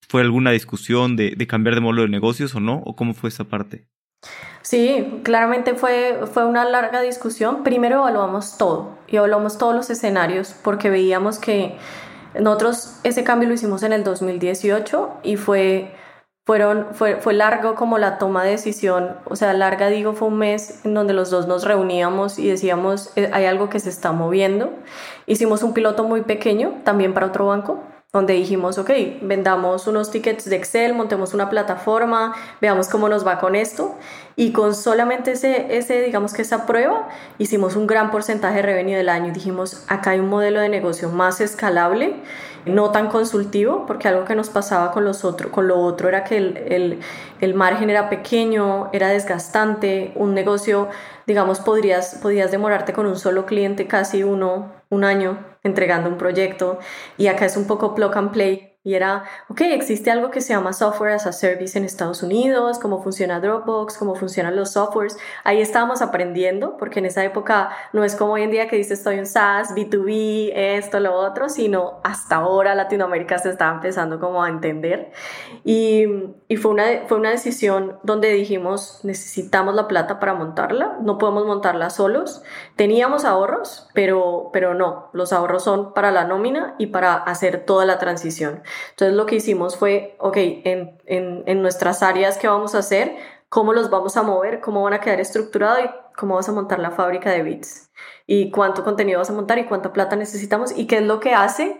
fue 0.07 0.21
alguna 0.21 0.51
discusión 0.51 1.15
de, 1.15 1.35
de 1.35 1.47
cambiar 1.47 1.75
de 1.75 1.81
modelo 1.81 2.03
de 2.03 2.09
negocios 2.09 2.55
o 2.55 2.59
no, 2.59 2.81
o 2.85 2.95
cómo 2.95 3.13
fue 3.13 3.29
esa 3.29 3.43
parte. 3.45 3.87
Sí, 4.67 5.21
claramente 5.23 5.75
fue, 5.75 6.19
fue 6.33 6.45
una 6.45 6.65
larga 6.65 7.01
discusión. 7.01 7.63
Primero 7.63 7.99
evaluamos 7.99 8.57
todo 8.57 8.97
y 9.07 9.15
evaluamos 9.15 9.57
todos 9.57 9.73
los 9.73 9.89
escenarios 9.89 10.53
porque 10.61 10.89
veíamos 10.89 11.39
que 11.39 11.77
nosotros 12.37 12.99
ese 13.03 13.23
cambio 13.23 13.47
lo 13.47 13.55
hicimos 13.55 13.83
en 13.83 13.93
el 13.93 14.03
2018 14.03 15.19
y 15.23 15.37
fue, 15.37 15.95
fueron, 16.45 16.87
fue, 16.91 17.15
fue 17.15 17.33
largo 17.33 17.75
como 17.75 17.97
la 17.97 18.17
toma 18.17 18.43
de 18.43 18.51
decisión. 18.51 19.15
O 19.23 19.37
sea, 19.37 19.53
larga 19.53 19.87
digo 19.87 20.11
fue 20.11 20.27
un 20.27 20.37
mes 20.37 20.81
en 20.83 20.93
donde 20.93 21.13
los 21.13 21.29
dos 21.29 21.47
nos 21.47 21.63
reuníamos 21.63 22.37
y 22.37 22.49
decíamos, 22.49 23.13
eh, 23.15 23.29
hay 23.31 23.45
algo 23.45 23.69
que 23.69 23.79
se 23.79 23.89
está 23.89 24.11
moviendo. 24.11 24.73
Hicimos 25.27 25.63
un 25.63 25.73
piloto 25.73 26.03
muy 26.03 26.23
pequeño 26.23 26.81
también 26.83 27.13
para 27.13 27.27
otro 27.27 27.47
banco 27.47 27.83
donde 28.17 28.33
dijimos, 28.33 28.77
ok, 28.77 28.89
vendamos 29.21 29.87
unos 29.87 30.11
tickets 30.11 30.49
de 30.49 30.55
Excel, 30.55 30.93
montemos 30.93 31.33
una 31.33 31.49
plataforma, 31.49 32.35
veamos 32.59 32.89
cómo 32.89 33.09
nos 33.09 33.25
va 33.25 33.39
con 33.39 33.55
esto. 33.55 33.95
Y 34.35 34.51
con 34.51 34.75
solamente 34.75 35.31
ese, 35.31 35.77
ese, 35.77 36.01
digamos 36.01 36.33
que 36.33 36.41
esa 36.41 36.65
prueba, 36.65 37.07
hicimos 37.37 37.75
un 37.75 37.87
gran 37.87 38.11
porcentaje 38.11 38.57
de 38.57 38.61
revenue 38.61 38.95
del 38.95 39.09
año 39.09 39.33
dijimos, 39.33 39.83
acá 39.87 40.11
hay 40.11 40.19
un 40.19 40.29
modelo 40.29 40.59
de 40.59 40.69
negocio 40.69 41.09
más 41.09 41.41
escalable, 41.41 42.15
no 42.65 42.91
tan 42.91 43.07
consultivo, 43.07 43.85
porque 43.85 44.07
algo 44.07 44.25
que 44.25 44.35
nos 44.35 44.49
pasaba 44.49 44.91
con, 44.91 45.05
los 45.05 45.23
otro, 45.23 45.51
con 45.51 45.67
lo 45.67 45.79
otro 45.79 46.09
era 46.09 46.23
que 46.23 46.37
el, 46.37 46.57
el, 46.57 46.99
el 47.39 47.53
margen 47.53 47.89
era 47.89 48.09
pequeño, 48.09 48.89
era 48.93 49.09
desgastante, 49.09 50.11
un 50.15 50.33
negocio, 50.33 50.89
digamos, 51.25 51.59
podrías, 51.59 52.19
podías 52.21 52.51
demorarte 52.51 52.93
con 52.93 53.05
un 53.05 53.17
solo 53.17 53.45
cliente 53.45 53.87
casi 53.87 54.23
uno, 54.23 54.76
un 54.89 55.03
año 55.03 55.45
entregando 55.63 56.09
un 56.09 56.17
proyecto 56.17 56.79
y 57.17 57.27
acá 57.27 57.45
es 57.45 57.57
un 57.57 57.67
poco 57.67 57.95
plug 57.95 58.15
and 58.17 58.31
play 58.31 58.66
y 58.87 58.95
era, 58.95 59.25
ok, 59.49 59.59
existe 59.63 60.11
algo 60.11 60.31
que 60.31 60.39
se 60.39 60.53
llama 60.53 60.71
Software 60.71 61.11
as 61.11 61.27
a 61.27 61.33
Service 61.33 61.77
en 61.77 61.83
Estados 61.83 62.23
Unidos, 62.23 62.79
cómo 62.79 63.03
funciona 63.03 63.41
Dropbox, 63.41 63.97
cómo 63.97 64.15
funcionan 64.15 64.55
los 64.55 64.71
softwares. 64.71 65.17
Ahí 65.43 65.59
estábamos 65.59 66.01
aprendiendo, 66.01 66.77
porque 66.77 66.99
en 66.99 67.05
esa 67.07 67.25
época 67.25 67.71
no 67.91 68.05
es 68.05 68.15
como 68.15 68.31
hoy 68.31 68.43
en 68.43 68.51
día 68.51 68.69
que 68.69 68.77
dice 68.77 68.93
estoy 68.93 69.17
en 69.17 69.25
SaaS, 69.25 69.75
B2B, 69.75 70.53
esto, 70.55 71.01
lo 71.01 71.15
otro, 71.15 71.49
sino 71.49 71.99
hasta 72.05 72.37
ahora 72.37 72.75
Latinoamérica 72.75 73.37
se 73.39 73.49
estaba 73.49 73.75
empezando 73.75 74.21
como 74.21 74.41
a 74.41 74.47
entender. 74.47 75.11
Y, 75.65 76.05
y 76.47 76.55
fue, 76.55 76.71
una, 76.71 76.85
fue 77.07 77.17
una 77.17 77.31
decisión 77.31 77.99
donde 78.03 78.31
dijimos, 78.31 79.01
necesitamos 79.03 79.75
la 79.75 79.89
plata 79.89 80.17
para 80.17 80.33
montarla, 80.33 80.97
no 81.01 81.17
podemos 81.17 81.45
montarla 81.45 81.89
solos. 81.89 82.41
Teníamos 82.77 83.25
ahorros, 83.25 83.89
pero, 83.93 84.49
pero 84.53 84.75
no, 84.75 85.09
los 85.11 85.33
ahorros 85.33 85.65
son 85.65 85.93
para 85.93 86.09
la 86.11 86.23
nómina 86.23 86.75
y 86.77 86.87
para 86.87 87.15
hacer 87.15 87.65
toda 87.65 87.83
la 87.83 87.99
transición. 87.99 88.63
Entonces 88.91 89.15
lo 89.15 89.25
que 89.25 89.35
hicimos 89.35 89.77
fue, 89.77 90.15
ok, 90.19 90.37
en, 90.37 90.97
en, 91.05 91.43
en 91.45 91.61
nuestras 91.61 92.03
áreas, 92.03 92.37
¿qué 92.37 92.47
vamos 92.47 92.75
a 92.75 92.79
hacer? 92.79 93.15
¿Cómo 93.49 93.73
los 93.73 93.89
vamos 93.89 94.17
a 94.17 94.23
mover? 94.23 94.59
¿Cómo 94.59 94.83
van 94.83 94.93
a 94.93 94.99
quedar 94.99 95.19
estructurados? 95.19 95.79
¿Y 95.85 95.89
cómo 96.15 96.35
vas 96.35 96.49
a 96.49 96.51
montar 96.51 96.79
la 96.79 96.91
fábrica 96.91 97.31
de 97.31 97.43
bits? 97.43 97.89
¿Y 98.25 98.51
cuánto 98.51 98.83
contenido 98.83 99.19
vas 99.19 99.29
a 99.29 99.33
montar? 99.33 99.57
¿Y 99.57 99.65
cuánta 99.65 99.93
plata 99.93 100.15
necesitamos? 100.15 100.77
¿Y 100.77 100.85
qué 100.87 100.97
es 100.97 101.03
lo 101.03 101.19
que 101.19 101.33
hace 101.33 101.79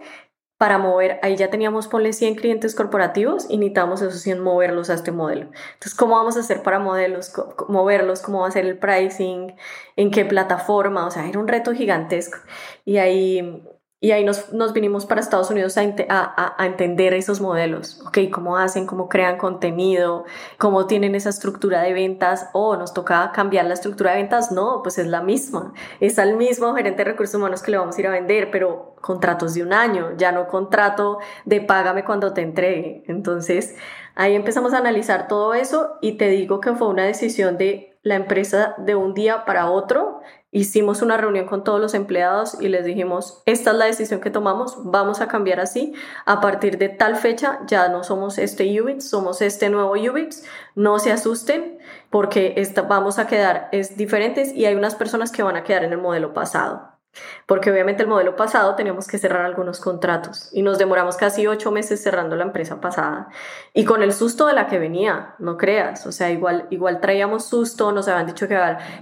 para 0.57 0.79
mover, 0.79 1.19
ahí 1.21 1.35
ya 1.35 1.51
teníamos, 1.51 1.87
ponle 1.87 2.13
100 2.13 2.35
clientes 2.35 2.73
corporativos 2.73 3.45
y 3.47 3.57
necesitamos 3.57 4.01
esos 4.01 4.21
100 4.21 4.41
moverlos 4.41 4.89
a 4.89 4.95
este 4.95 5.11
modelo. 5.11 5.51
Entonces, 5.73 5.93
¿cómo 5.93 6.15
vamos 6.15 6.35
a 6.35 6.39
hacer 6.39 6.63
para 6.63 6.79
modelos, 6.79 7.31
moverlos? 7.67 8.21
¿Cómo 8.23 8.41
va 8.41 8.47
a 8.47 8.51
ser 8.51 8.65
el 8.65 8.79
pricing? 8.79 9.55
¿En 9.95 10.09
qué 10.09 10.25
plataforma? 10.25 11.05
O 11.05 11.11
sea, 11.11 11.27
era 11.27 11.39
un 11.39 11.47
reto 11.47 11.73
gigantesco. 11.73 12.39
Y 12.85 12.97
ahí 12.97 13.63
y 13.99 14.11
ahí 14.11 14.23
nos, 14.23 14.53
nos 14.53 14.73
vinimos 14.73 15.07
para 15.07 15.21
Estados 15.21 15.49
Unidos 15.49 15.75
a, 15.77 15.81
a, 16.09 16.55
a, 16.61 16.65
entender 16.67 17.15
esos 17.15 17.41
modelos, 17.41 17.99
¿ok? 18.05 18.19
Cómo 18.31 18.57
hacen, 18.57 18.85
cómo 18.85 19.09
crean 19.09 19.37
contenido, 19.37 20.25
cómo 20.59 20.85
tienen 20.85 21.15
esa 21.15 21.29
estructura 21.29 21.81
de 21.81 21.93
ventas, 21.93 22.49
o 22.53 22.69
oh, 22.69 22.77
nos 22.77 22.93
toca 22.93 23.31
cambiar 23.31 23.65
la 23.65 23.73
estructura 23.73 24.11
de 24.11 24.17
ventas, 24.17 24.51
no, 24.51 24.81
pues 24.83 24.99
es 24.99 25.07
la 25.07 25.21
misma, 25.21 25.73
es 25.99 26.19
al 26.19 26.37
mismo 26.37 26.75
gerente 26.75 27.03
de 27.03 27.11
recursos 27.11 27.35
humanos 27.35 27.63
que 27.63 27.71
le 27.71 27.77
vamos 27.79 27.97
a 27.97 28.01
ir 28.01 28.07
a 28.07 28.11
vender, 28.11 28.51
pero 28.51 28.95
contratos 29.01 29.55
de 29.55 29.63
un 29.63 29.73
año, 29.73 30.11
ya 30.15 30.31
no 30.31 30.47
contrato 30.47 31.17
de 31.45 31.61
págame 31.61 32.05
cuando 32.05 32.33
te 32.33 32.41
entregue. 32.41 33.03
Entonces, 33.07 33.75
ahí 34.13 34.35
empezamos 34.35 34.73
a 34.73 34.77
analizar 34.77 35.27
todo 35.27 35.55
eso 35.55 35.97
y 36.01 36.17
te 36.17 36.27
digo 36.29 36.59
que 36.59 36.73
fue 36.73 36.87
una 36.87 37.05
decisión 37.05 37.57
de 37.57 37.96
la 38.07 38.15
empresa 38.15 38.73
de 38.77 38.95
un 38.95 39.13
día 39.13 39.45
para 39.45 39.69
otro. 39.69 40.21
Hicimos 40.51 41.01
una 41.01 41.17
reunión 41.17 41.45
con 41.45 41.63
todos 41.63 41.79
los 41.79 41.93
empleados 41.93 42.59
y 42.61 42.69
les 42.69 42.85
dijimos, 42.85 43.43
esta 43.45 43.71
es 43.71 43.77
la 43.77 43.85
decisión 43.85 44.21
que 44.21 44.29
tomamos, 44.29 44.77
vamos 44.85 45.19
a 45.19 45.27
cambiar 45.27 45.59
así. 45.59 45.93
A 46.25 46.39
partir 46.39 46.77
de 46.77 46.89
tal 46.89 47.17
fecha 47.17 47.59
ya 47.67 47.89
no 47.89 48.03
somos 48.03 48.37
este 48.37 48.81
UBITS, 48.81 49.09
somos 49.09 49.41
este 49.41 49.69
nuevo 49.69 49.91
UBITS. 49.91 50.45
No 50.75 50.99
se 50.99 51.11
asusten 51.11 51.79
porque 52.09 52.53
esta, 52.57 52.83
vamos 52.83 53.19
a 53.19 53.27
quedar 53.27 53.67
es 53.71 53.97
diferentes 53.97 54.53
y 54.53 54.65
hay 54.65 54.75
unas 54.75 54.95
personas 54.95 55.31
que 55.31 55.43
van 55.43 55.57
a 55.57 55.63
quedar 55.63 55.83
en 55.83 55.91
el 55.91 55.99
modelo 55.99 56.33
pasado 56.33 56.96
porque 57.45 57.71
obviamente 57.71 58.03
el 58.03 58.09
modelo 58.09 58.35
pasado 58.35 58.75
teníamos 58.75 59.07
que 59.07 59.17
cerrar 59.17 59.45
algunos 59.45 59.79
contratos 59.79 60.49
y 60.51 60.61
nos 60.61 60.77
demoramos 60.77 61.15
casi 61.17 61.47
ocho 61.47 61.71
meses 61.71 62.01
cerrando 62.01 62.35
la 62.35 62.43
empresa 62.43 62.81
pasada. 62.81 63.29
Y 63.73 63.85
con 63.85 64.03
el 64.03 64.13
susto 64.13 64.47
de 64.47 64.53
la 64.53 64.67
que 64.67 64.79
venía, 64.79 65.35
no 65.39 65.57
creas, 65.57 66.05
o 66.05 66.11
sea, 66.11 66.29
igual, 66.31 66.67
igual 66.69 66.99
traíamos 66.99 67.45
susto, 67.45 67.91
nos 67.91 68.07
habían 68.07 68.27
dicho 68.27 68.47
que, 68.47 68.55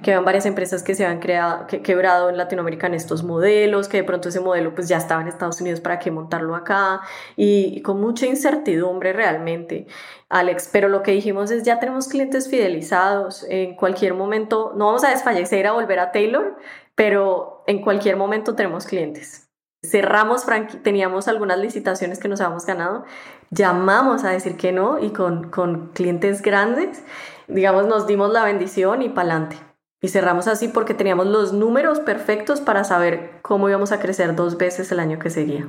que 0.04 0.12
habían 0.12 0.26
varias 0.26 0.46
empresas 0.46 0.84
que 0.84 0.96
se 0.96 1.06
habían 1.06 1.20
creado, 1.20 1.68
que, 1.68 1.82
quebrado 1.82 2.30
en 2.30 2.38
Latinoamérica 2.38 2.88
en 2.88 2.94
estos 2.94 3.24
modelos, 3.24 3.88
que 3.88 3.98
de 3.98 4.04
pronto 4.04 4.30
ese 4.30 4.40
modelo 4.40 4.76
pues 4.76 4.88
ya 4.88 4.98
estaba 4.98 5.22
en 5.22 5.28
Estados 5.28 5.60
Unidos 5.62 5.80
para 5.82 6.00
qué 6.00 6.12
montarlo 6.12 6.56
acá 6.56 7.02
y, 7.36 7.78
y 7.78 7.82
con 7.82 8.00
mucha 8.00 8.26
incertidumbre 8.26 9.14
realmente. 9.14 9.88
Alex, 10.30 10.70
pero 10.72 10.90
lo 10.90 11.04
que 11.04 11.12
dijimos 11.12 11.52
es 11.52 11.64
ya 11.64 11.80
tenemos 11.80 12.08
clientes 12.08 12.50
fidelizados, 12.50 13.46
en 13.48 13.76
cualquier 13.76 14.16
momento 14.16 14.74
no 14.76 14.88
vamos 14.88 15.04
a 15.04 15.12
desfallecer 15.12 15.68
a 15.68 15.74
volver 15.74 16.00
a 16.00 16.12
Taylor, 16.12 16.58
pero 16.96 17.64
en 17.68 17.82
cualquier 17.82 18.18
momento 18.18 18.56
tenemos 18.56 18.86
clientes. 18.86 19.50
Cerramos, 19.84 20.46
teníamos 20.82 21.28
algunas 21.28 21.60
licitaciones 21.60 22.20
que 22.20 22.28
nos 22.28 22.42
habíamos 22.42 22.66
ganado, 22.66 23.06
llamamos 23.52 24.24
a 24.24 24.32
decir 24.32 24.58
que 24.58 24.72
no 24.72 25.00
y 25.00 25.12
con, 25.12 25.52
con 25.52 25.92
clientes 25.94 26.42
grandes, 26.42 27.04
digamos, 27.48 27.86
nos 27.86 28.08
dimos 28.08 28.32
la 28.32 28.44
bendición 28.44 29.02
y 29.02 29.10
pa'lante. 29.10 29.58
Y 30.02 30.08
cerramos 30.08 30.48
así 30.48 30.68
porque 30.68 30.94
teníamos 30.94 31.28
los 31.28 31.54
números 31.54 32.00
perfectos 32.00 32.62
para 32.62 32.84
saber 32.84 33.40
cómo 33.42 33.70
íbamos 33.70 33.92
a 33.92 34.00
crecer 34.00 34.36
dos 34.36 34.58
veces 34.58 34.92
el 34.92 35.00
año 35.00 35.20
que 35.20 35.30
seguía. 35.30 35.68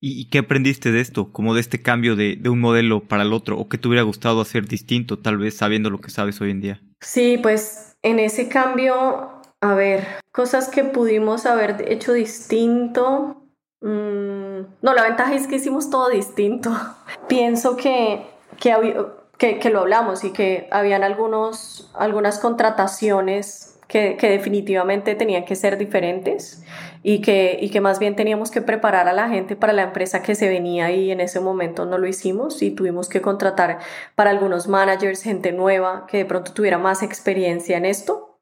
¿Y 0.00 0.28
qué 0.28 0.38
aprendiste 0.38 0.92
de 0.92 1.00
esto? 1.00 1.32
Como 1.32 1.54
de 1.54 1.60
este 1.60 1.80
cambio 1.80 2.14
de, 2.14 2.36
de, 2.36 2.50
un 2.50 2.60
modelo 2.60 3.08
para 3.08 3.22
el 3.22 3.32
otro? 3.32 3.58
¿O 3.58 3.70
qué 3.70 3.78
te 3.78 3.88
hubiera 3.88 4.02
gustado 4.02 4.42
hacer 4.42 4.66
distinto, 4.68 5.18
tal 5.18 5.38
vez 5.38 5.56
sabiendo 5.56 5.88
lo 5.88 5.98
que 5.98 6.10
sabes 6.10 6.40
hoy 6.42 6.50
en 6.50 6.60
día? 6.60 6.82
Sí, 7.00 7.38
pues 7.40 7.96
en 8.02 8.18
ese 8.18 8.48
cambio 8.50 9.33
a 9.64 9.74
ver, 9.74 10.06
cosas 10.30 10.68
que 10.68 10.84
pudimos 10.84 11.46
haber 11.46 11.90
hecho 11.90 12.12
distinto. 12.12 13.46
Mm, 13.80 14.60
no, 14.82 14.94
la 14.94 15.04
ventaja 15.04 15.34
es 15.34 15.46
que 15.46 15.56
hicimos 15.56 15.88
todo 15.88 16.10
distinto. 16.10 16.70
Pienso 17.28 17.74
que, 17.74 18.26
que, 18.60 19.58
que, 19.58 19.70
lo 19.70 19.80
hablamos 19.80 20.22
y 20.22 20.32
que 20.32 20.68
habían 20.70 21.02
algunos, 21.02 21.90
algunas 21.94 22.38
contrataciones 22.40 23.80
que, 23.88 24.18
que, 24.18 24.28
definitivamente 24.28 25.14
tenían 25.14 25.46
que 25.46 25.56
ser 25.56 25.78
diferentes 25.78 26.62
y 27.02 27.22
que, 27.22 27.58
y 27.58 27.70
que 27.70 27.80
más 27.80 27.98
bien 27.98 28.16
teníamos 28.16 28.50
que 28.50 28.60
preparar 28.60 29.08
a 29.08 29.14
la 29.14 29.30
gente 29.30 29.56
para 29.56 29.72
la 29.72 29.82
empresa 29.82 30.22
que 30.22 30.34
se 30.34 30.48
venía 30.48 30.90
y 30.90 31.10
en 31.10 31.22
ese 31.22 31.40
momento 31.40 31.86
no 31.86 31.96
lo 31.96 32.06
hicimos 32.06 32.60
y 32.60 32.70
tuvimos 32.70 33.08
que 33.08 33.22
contratar 33.22 33.78
para 34.14 34.28
algunos 34.28 34.68
managers, 34.68 35.22
gente 35.22 35.52
nueva 35.52 36.06
que 36.06 36.18
de 36.18 36.24
pronto 36.26 36.52
tuviera 36.52 36.76
más 36.76 37.02
experiencia 37.02 37.78
en 37.78 37.86
esto 37.86 38.34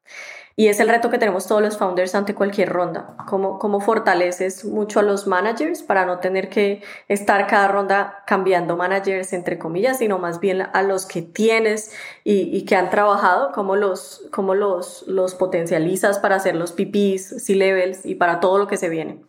y 0.55 0.67
es 0.67 0.79
el 0.79 0.89
reto 0.89 1.09
que 1.09 1.17
tenemos 1.17 1.47
todos 1.47 1.61
los 1.61 1.77
founders 1.77 2.13
ante 2.13 2.35
cualquier 2.35 2.69
ronda. 2.69 3.15
Cómo, 3.27 3.57
cómo 3.57 3.79
fortaleces 3.79 4.65
mucho 4.65 4.99
a 4.99 5.03
los 5.03 5.25
managers 5.25 5.81
para 5.81 6.05
no 6.05 6.19
tener 6.19 6.49
que 6.49 6.83
estar 7.07 7.47
cada 7.47 7.67
ronda 7.67 8.23
cambiando 8.27 8.77
managers, 8.77 9.33
entre 9.33 9.57
comillas, 9.57 9.97
sino 9.97 10.19
más 10.19 10.39
bien 10.39 10.61
a 10.61 10.83
los 10.83 11.07
que 11.07 11.23
tienes 11.23 11.91
y, 12.23 12.65
que 12.65 12.75
han 12.75 12.91
trabajado, 12.91 13.51
cómo 13.51 13.75
los, 13.75 14.27
cómo 14.31 14.53
los, 14.53 15.05
los 15.07 15.33
potencializas 15.33 16.19
para 16.19 16.35
hacer 16.35 16.55
los 16.55 16.71
PPs, 16.71 17.43
C-levels 17.43 18.05
y 18.05 18.15
para 18.15 18.39
todo 18.39 18.59
lo 18.59 18.67
que 18.67 18.77
se 18.77 18.89
viene. 18.89 19.23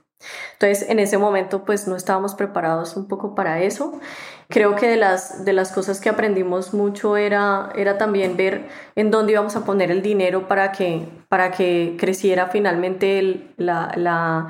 Entonces, 0.52 0.88
en 0.88 0.98
ese 0.98 1.18
momento, 1.18 1.64
pues 1.64 1.86
no 1.88 1.96
estábamos 1.96 2.34
preparados 2.34 2.96
un 2.96 3.08
poco 3.08 3.34
para 3.34 3.62
eso. 3.62 4.00
Creo 4.48 4.76
que 4.76 4.88
de 4.88 4.96
las, 4.96 5.44
de 5.44 5.52
las 5.52 5.72
cosas 5.72 6.00
que 6.00 6.08
aprendimos 6.08 6.74
mucho 6.74 7.16
era, 7.16 7.70
era 7.74 7.98
también 7.98 8.36
ver 8.36 8.68
en 8.94 9.10
dónde 9.10 9.32
íbamos 9.32 9.56
a 9.56 9.64
poner 9.64 9.90
el 9.90 10.02
dinero 10.02 10.48
para 10.48 10.72
que, 10.72 11.08
para 11.28 11.50
que 11.50 11.96
creciera 11.98 12.48
finalmente 12.48 13.52
la, 13.56 13.92
la, 13.96 14.48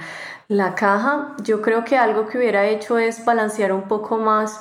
la 0.48 0.74
caja. 0.74 1.34
Yo 1.42 1.62
creo 1.62 1.84
que 1.84 1.96
algo 1.96 2.26
que 2.26 2.38
hubiera 2.38 2.66
hecho 2.66 2.98
es 2.98 3.24
balancear 3.24 3.72
un 3.72 3.82
poco 3.82 4.18
más 4.18 4.60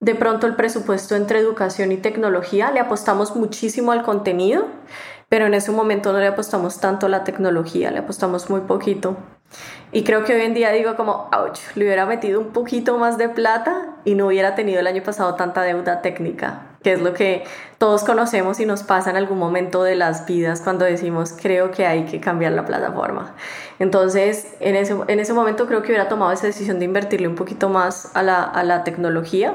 de 0.00 0.14
pronto 0.14 0.46
el 0.46 0.54
presupuesto 0.54 1.16
entre 1.16 1.38
educación 1.38 1.90
y 1.92 1.96
tecnología. 1.96 2.70
Le 2.70 2.80
apostamos 2.80 3.34
muchísimo 3.34 3.92
al 3.92 4.02
contenido, 4.02 4.66
pero 5.28 5.46
en 5.46 5.54
ese 5.54 5.72
momento 5.72 6.12
no 6.12 6.18
le 6.18 6.26
apostamos 6.26 6.78
tanto 6.78 7.06
a 7.06 7.08
la 7.08 7.24
tecnología, 7.24 7.90
le 7.90 7.98
apostamos 7.98 8.48
muy 8.50 8.60
poquito. 8.60 9.16
Y 9.90 10.04
creo 10.04 10.24
que 10.24 10.34
hoy 10.34 10.42
en 10.42 10.52
día 10.52 10.70
digo 10.70 10.96
como, 10.96 11.30
ouch, 11.32 11.58
le 11.74 11.86
hubiera 11.86 12.04
metido 12.04 12.40
un 12.40 12.48
poquito 12.48 12.98
más 12.98 13.16
de 13.16 13.30
plata 13.30 13.96
y 14.04 14.14
no 14.14 14.26
hubiera 14.26 14.54
tenido 14.54 14.80
el 14.80 14.86
año 14.86 15.02
pasado 15.02 15.34
tanta 15.34 15.62
deuda 15.62 16.02
técnica, 16.02 16.66
que 16.82 16.92
es 16.92 17.00
lo 17.00 17.14
que 17.14 17.44
todos 17.78 18.04
conocemos 18.04 18.60
y 18.60 18.66
nos 18.66 18.82
pasa 18.82 19.08
en 19.08 19.16
algún 19.16 19.38
momento 19.38 19.82
de 19.82 19.96
las 19.96 20.26
vidas 20.26 20.60
cuando 20.60 20.84
decimos, 20.84 21.34
creo 21.40 21.70
que 21.70 21.86
hay 21.86 22.04
que 22.04 22.20
cambiar 22.20 22.52
la 22.52 22.66
plataforma. 22.66 23.34
Entonces, 23.78 24.48
en 24.60 24.76
ese, 24.76 24.94
en 25.08 25.20
ese 25.20 25.32
momento 25.32 25.66
creo 25.66 25.80
que 25.80 25.88
hubiera 25.88 26.08
tomado 26.08 26.32
esa 26.32 26.46
decisión 26.46 26.78
de 26.78 26.84
invertirle 26.84 27.26
un 27.26 27.34
poquito 27.34 27.70
más 27.70 28.14
a 28.14 28.22
la, 28.22 28.42
a 28.42 28.64
la 28.64 28.84
tecnología 28.84 29.54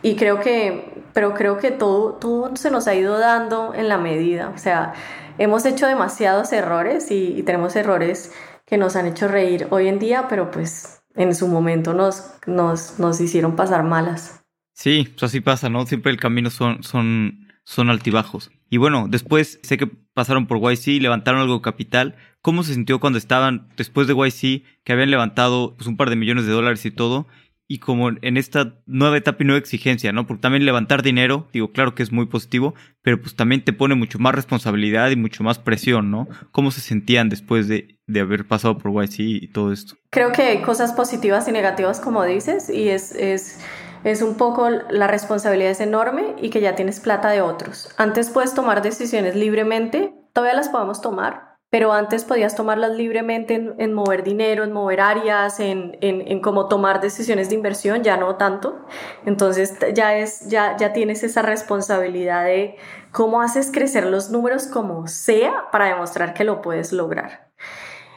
y 0.00 0.16
creo 0.16 0.40
que, 0.40 1.02
pero 1.12 1.34
creo 1.34 1.58
que 1.58 1.70
todo, 1.72 2.14
todo 2.14 2.56
se 2.56 2.70
nos 2.70 2.88
ha 2.88 2.94
ido 2.94 3.18
dando 3.18 3.74
en 3.74 3.90
la 3.90 3.98
medida, 3.98 4.50
o 4.54 4.58
sea, 4.58 4.94
hemos 5.36 5.66
hecho 5.66 5.86
demasiados 5.86 6.52
errores 6.54 7.10
y, 7.10 7.34
y 7.36 7.42
tenemos 7.42 7.76
errores 7.76 8.32
que 8.74 8.78
nos 8.78 8.96
han 8.96 9.06
hecho 9.06 9.28
reír 9.28 9.68
hoy 9.70 9.86
en 9.86 10.00
día, 10.00 10.26
pero 10.28 10.50
pues 10.50 11.04
en 11.14 11.32
su 11.36 11.46
momento 11.46 11.94
nos, 11.94 12.32
nos, 12.48 12.98
nos 12.98 13.20
hicieron 13.20 13.54
pasar 13.54 13.84
malas. 13.84 14.44
Sí, 14.72 15.06
pues 15.12 15.22
así 15.22 15.40
pasa, 15.40 15.68
¿no? 15.68 15.86
Siempre 15.86 16.10
el 16.10 16.18
camino 16.18 16.50
son, 16.50 16.82
son, 16.82 17.46
son 17.62 17.88
altibajos. 17.88 18.50
Y 18.70 18.78
bueno, 18.78 19.06
después 19.08 19.60
sé 19.62 19.78
que 19.78 19.86
pasaron 19.86 20.48
por 20.48 20.58
YC, 20.58 21.00
levantaron 21.00 21.40
algo 21.40 21.54
de 21.54 21.60
capital. 21.60 22.16
¿Cómo 22.42 22.64
se 22.64 22.74
sintió 22.74 22.98
cuando 22.98 23.16
estaban 23.16 23.68
después 23.76 24.08
de 24.08 24.14
YC, 24.14 24.64
que 24.82 24.92
habían 24.92 25.12
levantado 25.12 25.76
pues, 25.76 25.86
un 25.86 25.96
par 25.96 26.10
de 26.10 26.16
millones 26.16 26.44
de 26.46 26.52
dólares 26.52 26.84
y 26.84 26.90
todo? 26.90 27.28
y 27.66 27.78
como 27.78 28.10
en 28.10 28.36
esta 28.36 28.82
nueva 28.86 29.16
etapa 29.16 29.42
y 29.42 29.46
nueva 29.46 29.58
exigencia, 29.58 30.12
¿no? 30.12 30.26
Porque 30.26 30.42
también 30.42 30.66
levantar 30.66 31.02
dinero, 31.02 31.48
digo, 31.52 31.72
claro 31.72 31.94
que 31.94 32.02
es 32.02 32.12
muy 32.12 32.26
positivo, 32.26 32.74
pero 33.00 33.18
pues 33.20 33.36
también 33.36 33.64
te 33.64 33.72
pone 33.72 33.94
mucho 33.94 34.18
más 34.18 34.34
responsabilidad 34.34 35.10
y 35.10 35.16
mucho 35.16 35.42
más 35.42 35.58
presión, 35.58 36.10
¿no? 36.10 36.28
¿Cómo 36.50 36.70
se 36.70 36.82
sentían 36.82 37.30
después 37.30 37.66
de, 37.66 37.93
de 38.06 38.20
haber 38.20 38.46
pasado 38.46 38.78
por 38.78 38.92
YC 38.92 39.18
y 39.18 39.48
todo 39.48 39.72
esto? 39.72 39.94
Creo 40.10 40.32
que 40.32 40.42
hay 40.42 40.62
cosas 40.62 40.92
positivas 40.92 41.48
y 41.48 41.52
negativas, 41.52 42.00
como 42.00 42.24
dices, 42.24 42.68
y 42.68 42.88
es, 42.88 43.14
es, 43.14 43.60
es 44.04 44.22
un 44.22 44.36
poco 44.36 44.68
la 44.70 45.06
responsabilidad 45.06 45.70
es 45.70 45.80
enorme 45.80 46.34
y 46.40 46.50
que 46.50 46.60
ya 46.60 46.74
tienes 46.74 47.00
plata 47.00 47.30
de 47.30 47.40
otros. 47.40 47.94
Antes 47.96 48.30
puedes 48.30 48.54
tomar 48.54 48.82
decisiones 48.82 49.36
libremente, 49.36 50.14
todavía 50.32 50.56
las 50.56 50.68
podemos 50.68 51.00
tomar, 51.00 51.54
pero 51.74 51.92
antes 51.92 52.22
podías 52.22 52.54
tomarlas 52.54 52.92
libremente 52.92 53.74
en, 53.78 53.92
mover 53.94 54.22
dinero, 54.22 54.62
en 54.62 54.70
mover 54.70 55.00
áreas, 55.00 55.58
en, 55.58 55.98
en, 56.02 56.20
en 56.28 56.40
cómo 56.40 56.68
tomar 56.68 57.00
decisiones 57.00 57.48
de 57.48 57.56
inversión, 57.56 58.04
ya 58.04 58.16
no 58.16 58.36
tanto. 58.36 58.86
Entonces 59.26 59.76
ya, 59.92 60.16
es, 60.16 60.46
ya, 60.48 60.76
ya 60.76 60.92
tienes 60.92 61.24
esa 61.24 61.42
responsabilidad 61.42 62.44
de 62.44 62.76
cómo 63.10 63.42
haces 63.42 63.72
crecer 63.72 64.06
los 64.06 64.30
números 64.30 64.68
como 64.68 65.08
sea 65.08 65.64
para 65.72 65.86
demostrar 65.86 66.32
que 66.32 66.44
lo 66.44 66.62
puedes 66.62 66.92
lograr. 66.92 67.43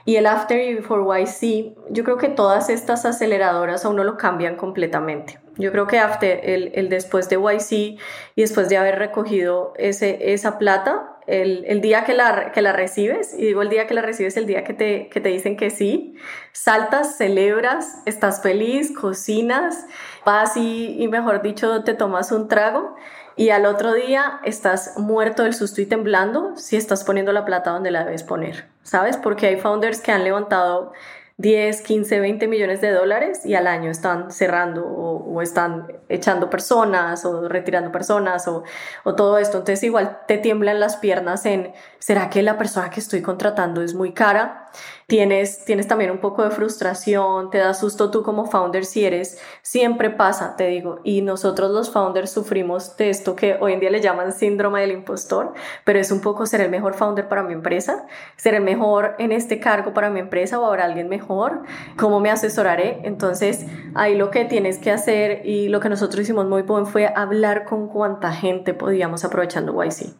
Y 0.07 0.15
el 0.15 0.25
after 0.25 0.57
y 0.57 0.73
before 0.73 1.03
YC, 1.03 1.75
yo 1.89 2.05
creo 2.05 2.15
que 2.15 2.29
todas 2.29 2.69
estas 2.69 3.03
aceleradoras 3.03 3.83
a 3.83 3.89
uno 3.89 4.05
lo 4.05 4.15
cambian 4.15 4.55
completamente. 4.55 5.37
Yo 5.57 5.69
creo 5.73 5.85
que 5.85 5.99
after, 5.99 6.39
el, 6.49 6.71
el 6.75 6.87
después 6.87 7.27
de 7.27 7.35
YC 7.35 7.99
y 8.33 8.41
después 8.41 8.69
de 8.69 8.77
haber 8.77 8.99
recogido 8.99 9.73
ese, 9.75 10.31
esa 10.31 10.57
plata, 10.59 11.17
el, 11.27 11.65
el, 11.67 11.81
día 11.81 12.05
que 12.05 12.13
la, 12.13 12.53
que 12.53 12.61
la 12.61 12.71
recibes, 12.71 13.33
y 13.33 13.47
digo 13.47 13.61
el 13.61 13.67
día 13.67 13.85
que 13.85 13.95
la 13.95 14.01
recibes, 14.01 14.37
el 14.37 14.45
día 14.45 14.63
que 14.63 14.73
te, 14.73 15.09
que 15.09 15.19
te 15.19 15.27
dicen 15.27 15.57
que 15.57 15.71
sí, 15.71 16.15
saltas, 16.53 17.17
celebras, 17.17 17.97
estás 18.05 18.41
feliz, 18.41 18.93
cocinas, 18.97 19.87
vas 20.25 20.55
y, 20.55 20.95
y 21.03 21.09
mejor 21.09 21.41
dicho, 21.41 21.83
te 21.83 21.95
tomas 21.95 22.31
un 22.31 22.47
trago 22.47 22.95
y 23.37 23.51
al 23.51 23.65
otro 23.65 23.93
día 23.93 24.41
estás 24.43 24.97
muerto 24.97 25.43
del 25.43 25.53
susto 25.53 25.79
y 25.79 25.85
temblando 25.85 26.57
si 26.57 26.75
estás 26.75 27.03
poniendo 27.03 27.31
la 27.31 27.45
plata 27.45 27.69
donde 27.71 27.91
la 27.91 28.03
debes 28.03 28.23
poner, 28.23 28.65
¿sabes? 28.81 29.15
Porque 29.15 29.45
hay 29.45 29.57
founders 29.57 30.01
que 30.01 30.11
han 30.11 30.23
levantado 30.23 30.91
10, 31.37 31.81
15, 31.81 32.19
20 32.19 32.47
millones 32.47 32.81
de 32.81 32.91
dólares 32.91 33.45
y 33.45 33.53
al 33.53 33.67
año 33.67 33.91
están 33.91 34.31
cerrando 34.31 34.83
o, 34.87 35.39
están 35.43 35.85
echando 36.09 36.49
personas 36.49 37.25
o 37.25 37.47
retirando 37.47 37.91
personas 37.91 38.47
o, 38.47 38.63
o, 39.03 39.13
todo 39.13 39.37
esto. 39.37 39.59
Entonces 39.59 39.83
igual 39.83 40.17
te 40.27 40.39
tiemblan 40.39 40.79
las 40.79 40.97
piernas 40.97 41.45
en, 41.45 41.73
¿será 41.99 42.31
que 42.31 42.41
la 42.41 42.57
persona 42.57 42.89
que 42.89 42.99
estoy 42.99 43.21
contratando 43.21 43.83
es 43.83 43.93
muy 43.93 44.13
cara? 44.13 44.66
Tienes, 45.07 45.63
tienes 45.65 45.87
también 45.87 46.11
un 46.11 46.19
poco 46.19 46.43
de 46.43 46.51
frustración, 46.51 47.49
te 47.49 47.59
da 47.59 47.73
susto 47.73 48.11
tú 48.11 48.23
como 48.23 48.45
founder 48.45 48.85
si 48.85 49.05
eres, 49.05 49.39
siempre 49.61 50.09
pasa, 50.09 50.55
te 50.57 50.67
digo, 50.67 50.99
y 51.03 51.21
nosotros 51.21 51.71
los 51.71 51.91
founders 51.91 52.29
sufrimos 52.31 52.97
de 52.97 53.09
esto 53.09 53.35
que 53.35 53.57
hoy 53.59 53.73
en 53.73 53.79
día 53.79 53.89
le 53.89 54.01
llaman 54.01 54.33
síndrome 54.33 54.81
del 54.81 54.91
impostor, 54.91 55.53
pero 55.85 55.99
es 55.99 56.11
un 56.11 56.21
poco 56.21 56.45
ser 56.45 56.61
el 56.61 56.69
mejor 56.69 56.93
founder 56.93 57.27
para 57.27 57.43
mi 57.43 57.53
empresa, 57.53 58.05
ser 58.35 58.53
el 58.53 58.63
mejor 58.63 59.15
en 59.19 59.31
este 59.31 59.59
cargo 59.59 59.93
para 59.93 60.09
mi 60.09 60.19
empresa 60.19 60.59
o 60.59 60.65
habrá 60.65 60.85
alguien 60.85 61.09
mejor, 61.09 61.63
cómo 61.97 62.19
me 62.19 62.29
asesoraré. 62.29 62.99
Entonces, 63.03 63.65
ahí 63.95 64.15
lo 64.15 64.31
que 64.31 64.45
tienes 64.45 64.77
que 64.77 64.91
hacer 64.91 65.45
y 65.45 65.69
lo 65.69 65.79
que 65.79 65.89
nosotros 65.89 66.21
hicimos 66.21 66.45
muy 66.45 66.63
buen 66.63 66.85
fue 66.85 67.11
hablar 67.15 67.65
con 67.65 67.87
cuánta 67.87 68.31
gente 68.31 68.73
podíamos 68.73 69.23
aprovechando 69.23 69.73
YC 69.83 70.13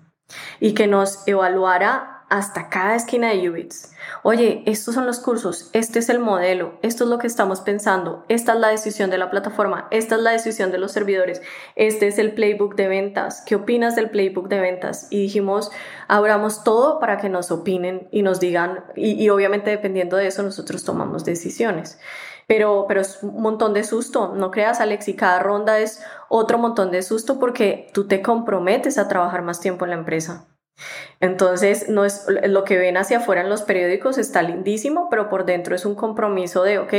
y 0.60 0.74
que 0.74 0.88
nos 0.88 1.28
evaluara 1.28 2.17
hasta 2.30 2.70
cada 2.70 2.96
esquina 2.96 3.30
de 3.30 3.50
Ubits. 3.50 3.94
Oye, 4.24 4.64
estos 4.66 4.96
son 4.96 5.06
los 5.06 5.20
cursos, 5.20 5.70
este 5.74 6.00
es 6.00 6.10
el 6.10 6.20
modelo, 6.20 6.78
esto 6.82 7.06
es 7.06 7.10
lo 7.10 7.18
que 7.20 7.28
estamos 7.28 7.62
pensando, 7.62 8.26
esta 8.28 8.54
es 8.54 8.60
la 8.60 8.68
decisión 8.70 9.10
de 9.10 9.18
la 9.18 9.30
plataforma, 9.30 9.88
esta 9.92 10.16
es 10.16 10.22
la 10.22 10.32
decisión 10.32 10.72
de 10.72 10.78
los 10.78 10.92
servidores, 10.92 11.42
este 11.76 12.08
es 12.08 12.18
el 12.18 12.34
playbook 12.34 12.76
de 12.76 12.88
ventas, 12.88 13.44
¿qué 13.46 13.56
opinas 13.56 13.96
del 13.96 14.10
playbook 14.10 14.50
de 14.50 14.60
ventas? 14.60 15.08
Y 15.10 15.22
dijimos, 15.22 15.72
abramos 16.08 16.64
todo 16.64 17.00
para 17.00 17.18
que 17.18 17.30
nos 17.30 17.52
opinen 17.52 18.10
y 18.12 18.24
nos 18.24 18.40
digan, 18.40 18.84
y, 18.96 19.30
obviamente 19.30 19.70
dependiendo 19.70 20.18
de 20.18 20.28
eso 20.28 20.44
nosotros 20.44 20.84
tomamos 20.84 21.24
decisiones. 21.24 22.00
Pero, 22.48 22.86
pero 22.88 23.02
es 23.02 23.20
un 23.24 23.42
montón 23.42 23.74
de 23.74 23.84
susto, 23.84 24.34
no 24.34 24.52
creas 24.52 24.80
Alex, 24.80 25.10
y 25.10 25.16
cada 25.16 25.40
ronda 25.40 25.80
es 25.80 26.02
otro 26.30 26.58
montón 26.58 26.92
de 26.92 27.04
susto 27.04 27.40
porque 27.40 27.90
tú 27.94 28.08
te 28.08 28.22
comprometes 28.22 28.98
a 28.98 29.10
trabajar 29.10 29.42
más 29.42 29.60
tiempo 29.60 29.84
en 29.84 29.92
la 29.92 29.98
empresa. 29.98 30.48
Entonces, 31.20 31.90
no 31.90 32.06
es 32.06 32.26
lo 32.46 32.64
que 32.64 32.78
ven 32.78 32.98
hacia 32.98 33.18
afuera 33.18 33.42
en 33.42 33.50
los 33.50 33.64
periódicos 33.64 34.18
está 34.18 34.42
lindísimo, 34.42 35.08
pero 35.10 35.30
por 35.30 35.46
dentro 35.46 35.76
es 35.76 35.86
un 35.86 35.96
compromiso 35.96 36.64
de, 36.64 36.78
ok, 36.78 36.94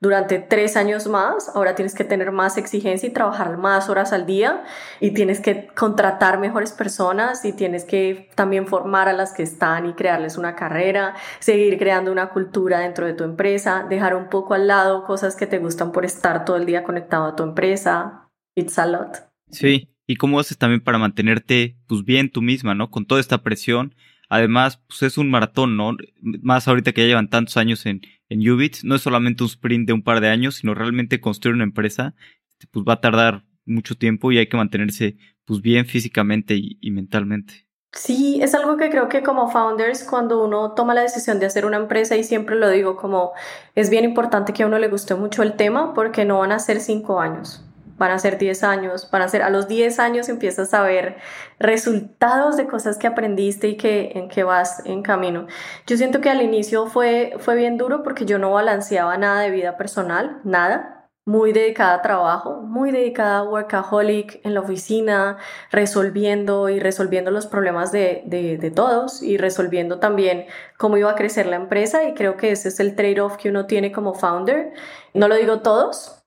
durante 0.00 0.38
tres 0.38 0.76
años 0.76 1.06
más, 1.06 1.50
ahora 1.54 1.74
tienes 1.74 1.94
que 1.94 2.04
tener 2.04 2.32
más 2.32 2.56
exigencia 2.56 3.08
y 3.08 3.12
trabajar 3.12 3.58
más 3.58 3.88
horas 3.88 4.12
al 4.12 4.26
día 4.26 4.64
y 5.00 5.12
tienes 5.12 5.40
que 5.40 5.68
contratar 5.74 6.38
mejores 6.38 6.72
personas 6.72 7.44
y 7.44 7.52
tienes 7.52 7.84
que 7.84 8.30
también 8.34 8.66
formar 8.66 9.08
a 9.08 9.12
las 9.12 9.32
que 9.32 9.42
están 9.42 9.86
y 9.86 9.94
crearles 9.94 10.38
una 10.38 10.56
carrera, 10.56 11.14
seguir 11.38 11.78
creando 11.78 12.10
una 12.10 12.30
cultura 12.30 12.80
dentro 12.80 13.06
de 13.06 13.12
tu 13.12 13.24
empresa, 13.24 13.84
dejar 13.88 14.14
un 14.14 14.28
poco 14.28 14.54
al 14.54 14.66
lado 14.66 15.04
cosas 15.04 15.36
que 15.36 15.46
te 15.46 15.58
gustan 15.58 15.92
por 15.92 16.04
estar 16.04 16.44
todo 16.44 16.56
el 16.56 16.66
día 16.66 16.84
conectado 16.84 17.26
a 17.26 17.36
tu 17.36 17.42
empresa. 17.42 18.30
It's 18.54 18.78
a 18.78 18.86
lot. 18.86 19.28
Sí, 19.50 19.88
y 20.08 20.16
cómo 20.16 20.40
haces 20.40 20.56
también 20.56 20.80
para 20.80 20.98
mantenerte 20.98 21.76
pues 21.86 22.02
bien 22.02 22.30
tú 22.30 22.40
misma, 22.40 22.74
¿no? 22.74 22.90
Con 22.90 23.04
toda 23.04 23.20
esta 23.20 23.42
presión. 23.42 23.94
Además, 24.30 24.82
pues 24.88 25.02
es 25.02 25.18
un 25.18 25.30
maratón, 25.30 25.76
¿no? 25.76 25.96
Más 26.20 26.66
ahorita 26.66 26.92
que 26.92 27.02
ya 27.02 27.08
llevan 27.08 27.28
tantos 27.28 27.58
años 27.58 27.84
en, 27.86 28.00
en 28.30 28.50
Ubits, 28.50 28.84
no 28.84 28.94
es 28.94 29.02
solamente 29.02 29.42
un 29.42 29.50
sprint 29.50 29.86
de 29.86 29.92
un 29.92 30.02
par 30.02 30.20
de 30.20 30.28
años, 30.28 30.56
sino 30.56 30.74
realmente 30.74 31.20
construir 31.20 31.54
una 31.54 31.64
empresa, 31.64 32.14
este, 32.48 32.66
pues 32.70 32.84
va 32.88 32.94
a 32.94 33.00
tardar 33.00 33.44
mucho 33.66 33.96
tiempo 33.96 34.32
y 34.32 34.38
hay 34.38 34.48
que 34.48 34.56
mantenerse 34.56 35.18
pues 35.44 35.60
bien 35.60 35.84
físicamente 35.84 36.54
y, 36.56 36.78
y 36.80 36.90
mentalmente. 36.90 37.66
Sí, 37.92 38.38
es 38.42 38.54
algo 38.54 38.78
que 38.78 38.88
creo 38.88 39.10
que 39.10 39.22
como 39.22 39.50
founders, 39.50 40.04
cuando 40.04 40.42
uno 40.42 40.72
toma 40.72 40.94
la 40.94 41.02
decisión 41.02 41.38
de 41.38 41.46
hacer 41.46 41.66
una 41.66 41.76
empresa, 41.76 42.16
y 42.16 42.24
siempre 42.24 42.56
lo 42.56 42.70
digo, 42.70 42.96
como 42.96 43.32
es 43.74 43.90
bien 43.90 44.04
importante 44.04 44.54
que 44.54 44.62
a 44.62 44.66
uno 44.66 44.78
le 44.78 44.88
guste 44.88 45.14
mucho 45.14 45.42
el 45.42 45.54
tema, 45.54 45.92
porque 45.94 46.24
no 46.24 46.38
van 46.38 46.52
a 46.52 46.58
ser 46.58 46.80
cinco 46.80 47.20
años 47.20 47.62
van 47.98 48.12
a 48.12 48.18
ser 48.18 48.38
10 48.38 48.62
años, 48.64 49.10
van 49.10 49.22
a 49.22 49.28
ser 49.28 49.42
a 49.42 49.50
los 49.50 49.68
10 49.68 49.98
años 49.98 50.28
empiezas 50.28 50.72
a 50.72 50.82
ver 50.82 51.16
resultados 51.58 52.56
de 52.56 52.66
cosas 52.66 52.96
que 52.96 53.06
aprendiste 53.06 53.68
y 53.68 53.76
que 53.76 54.12
en 54.14 54.28
que 54.28 54.44
vas 54.44 54.82
en 54.86 55.02
camino. 55.02 55.46
Yo 55.86 55.96
siento 55.96 56.20
que 56.20 56.30
al 56.30 56.42
inicio 56.42 56.86
fue 56.86 57.34
fue 57.38 57.56
bien 57.56 57.76
duro 57.76 58.02
porque 58.02 58.24
yo 58.24 58.38
no 58.38 58.52
balanceaba 58.52 59.18
nada 59.18 59.40
de 59.40 59.50
vida 59.50 59.76
personal, 59.76 60.40
nada. 60.44 60.94
Muy 61.26 61.52
dedicada 61.52 61.92
a 61.94 62.00
trabajo, 62.00 62.62
muy 62.62 62.90
dedicada 62.90 63.40
a 63.40 63.44
workaholic 63.44 64.40
en 64.44 64.54
la 64.54 64.60
oficina, 64.60 65.36
resolviendo 65.70 66.70
y 66.70 66.80
resolviendo 66.80 67.30
los 67.30 67.46
problemas 67.46 67.92
de, 67.92 68.22
de, 68.24 68.56
de 68.56 68.70
todos 68.70 69.22
y 69.22 69.36
resolviendo 69.36 69.98
también 69.98 70.46
cómo 70.78 70.96
iba 70.96 71.10
a 71.10 71.16
crecer 71.16 71.44
la 71.44 71.56
empresa 71.56 72.04
y 72.04 72.14
creo 72.14 72.38
que 72.38 72.50
ese 72.52 72.68
es 72.68 72.80
el 72.80 72.96
trade-off 72.96 73.36
que 73.36 73.50
uno 73.50 73.66
tiene 73.66 73.92
como 73.92 74.14
founder. 74.14 74.72
No 75.12 75.28
lo 75.28 75.34
digo 75.34 75.60
todos, 75.60 76.18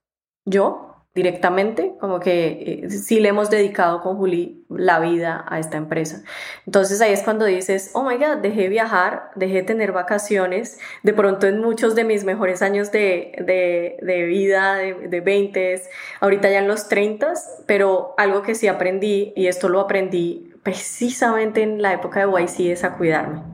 yo, 0.46 0.91
directamente, 1.14 1.94
como 2.00 2.22
que 2.22 2.84
eh, 2.86 2.90
sí 2.90 3.20
le 3.20 3.30
hemos 3.30 3.50
dedicado 3.50 4.02
con 4.02 4.16
Juli 4.16 4.66
la 4.70 5.00
vida 5.00 5.44
a 5.48 5.60
esta 5.60 5.76
empresa. 5.76 6.24
Entonces 6.66 7.02
ahí 7.02 7.12
es 7.12 7.24
cuando 7.24 7.46
dices, 7.46 7.92
oh 7.94 8.04
my 8.04 8.16
god, 8.16 8.38
dejé 8.38 8.70
viajar, 8.70 9.32
dejé 9.36 9.62
tener 9.62 9.92
vacaciones, 9.92 10.80
de 11.04 11.14
pronto 11.14 11.48
en 11.48 11.60
muchos 11.60 11.96
de 11.96 12.06
mis 12.06 12.24
mejores 12.24 12.62
años 12.62 12.92
de, 12.92 13.34
de, 13.40 13.98
de 14.02 14.26
vida, 14.26 14.76
de, 14.76 14.94
de 15.10 15.20
20, 15.20 15.82
ahorita 16.22 16.50
ya 16.50 16.60
en 16.60 16.70
los 16.70 16.88
30, 16.88 17.34
pero 17.66 18.14
algo 18.18 18.42
que 18.42 18.56
sí 18.56 18.70
aprendí, 18.70 19.34
y 19.36 19.48
esto 19.48 19.68
lo 19.68 19.82
aprendí 19.82 20.54
precisamente 20.64 21.62
en 21.62 21.82
la 21.82 21.94
época 21.94 22.26
de 22.26 22.32
YC, 22.32 22.72
es 22.72 22.84
a 22.86 22.96
cuidarme 22.96 23.51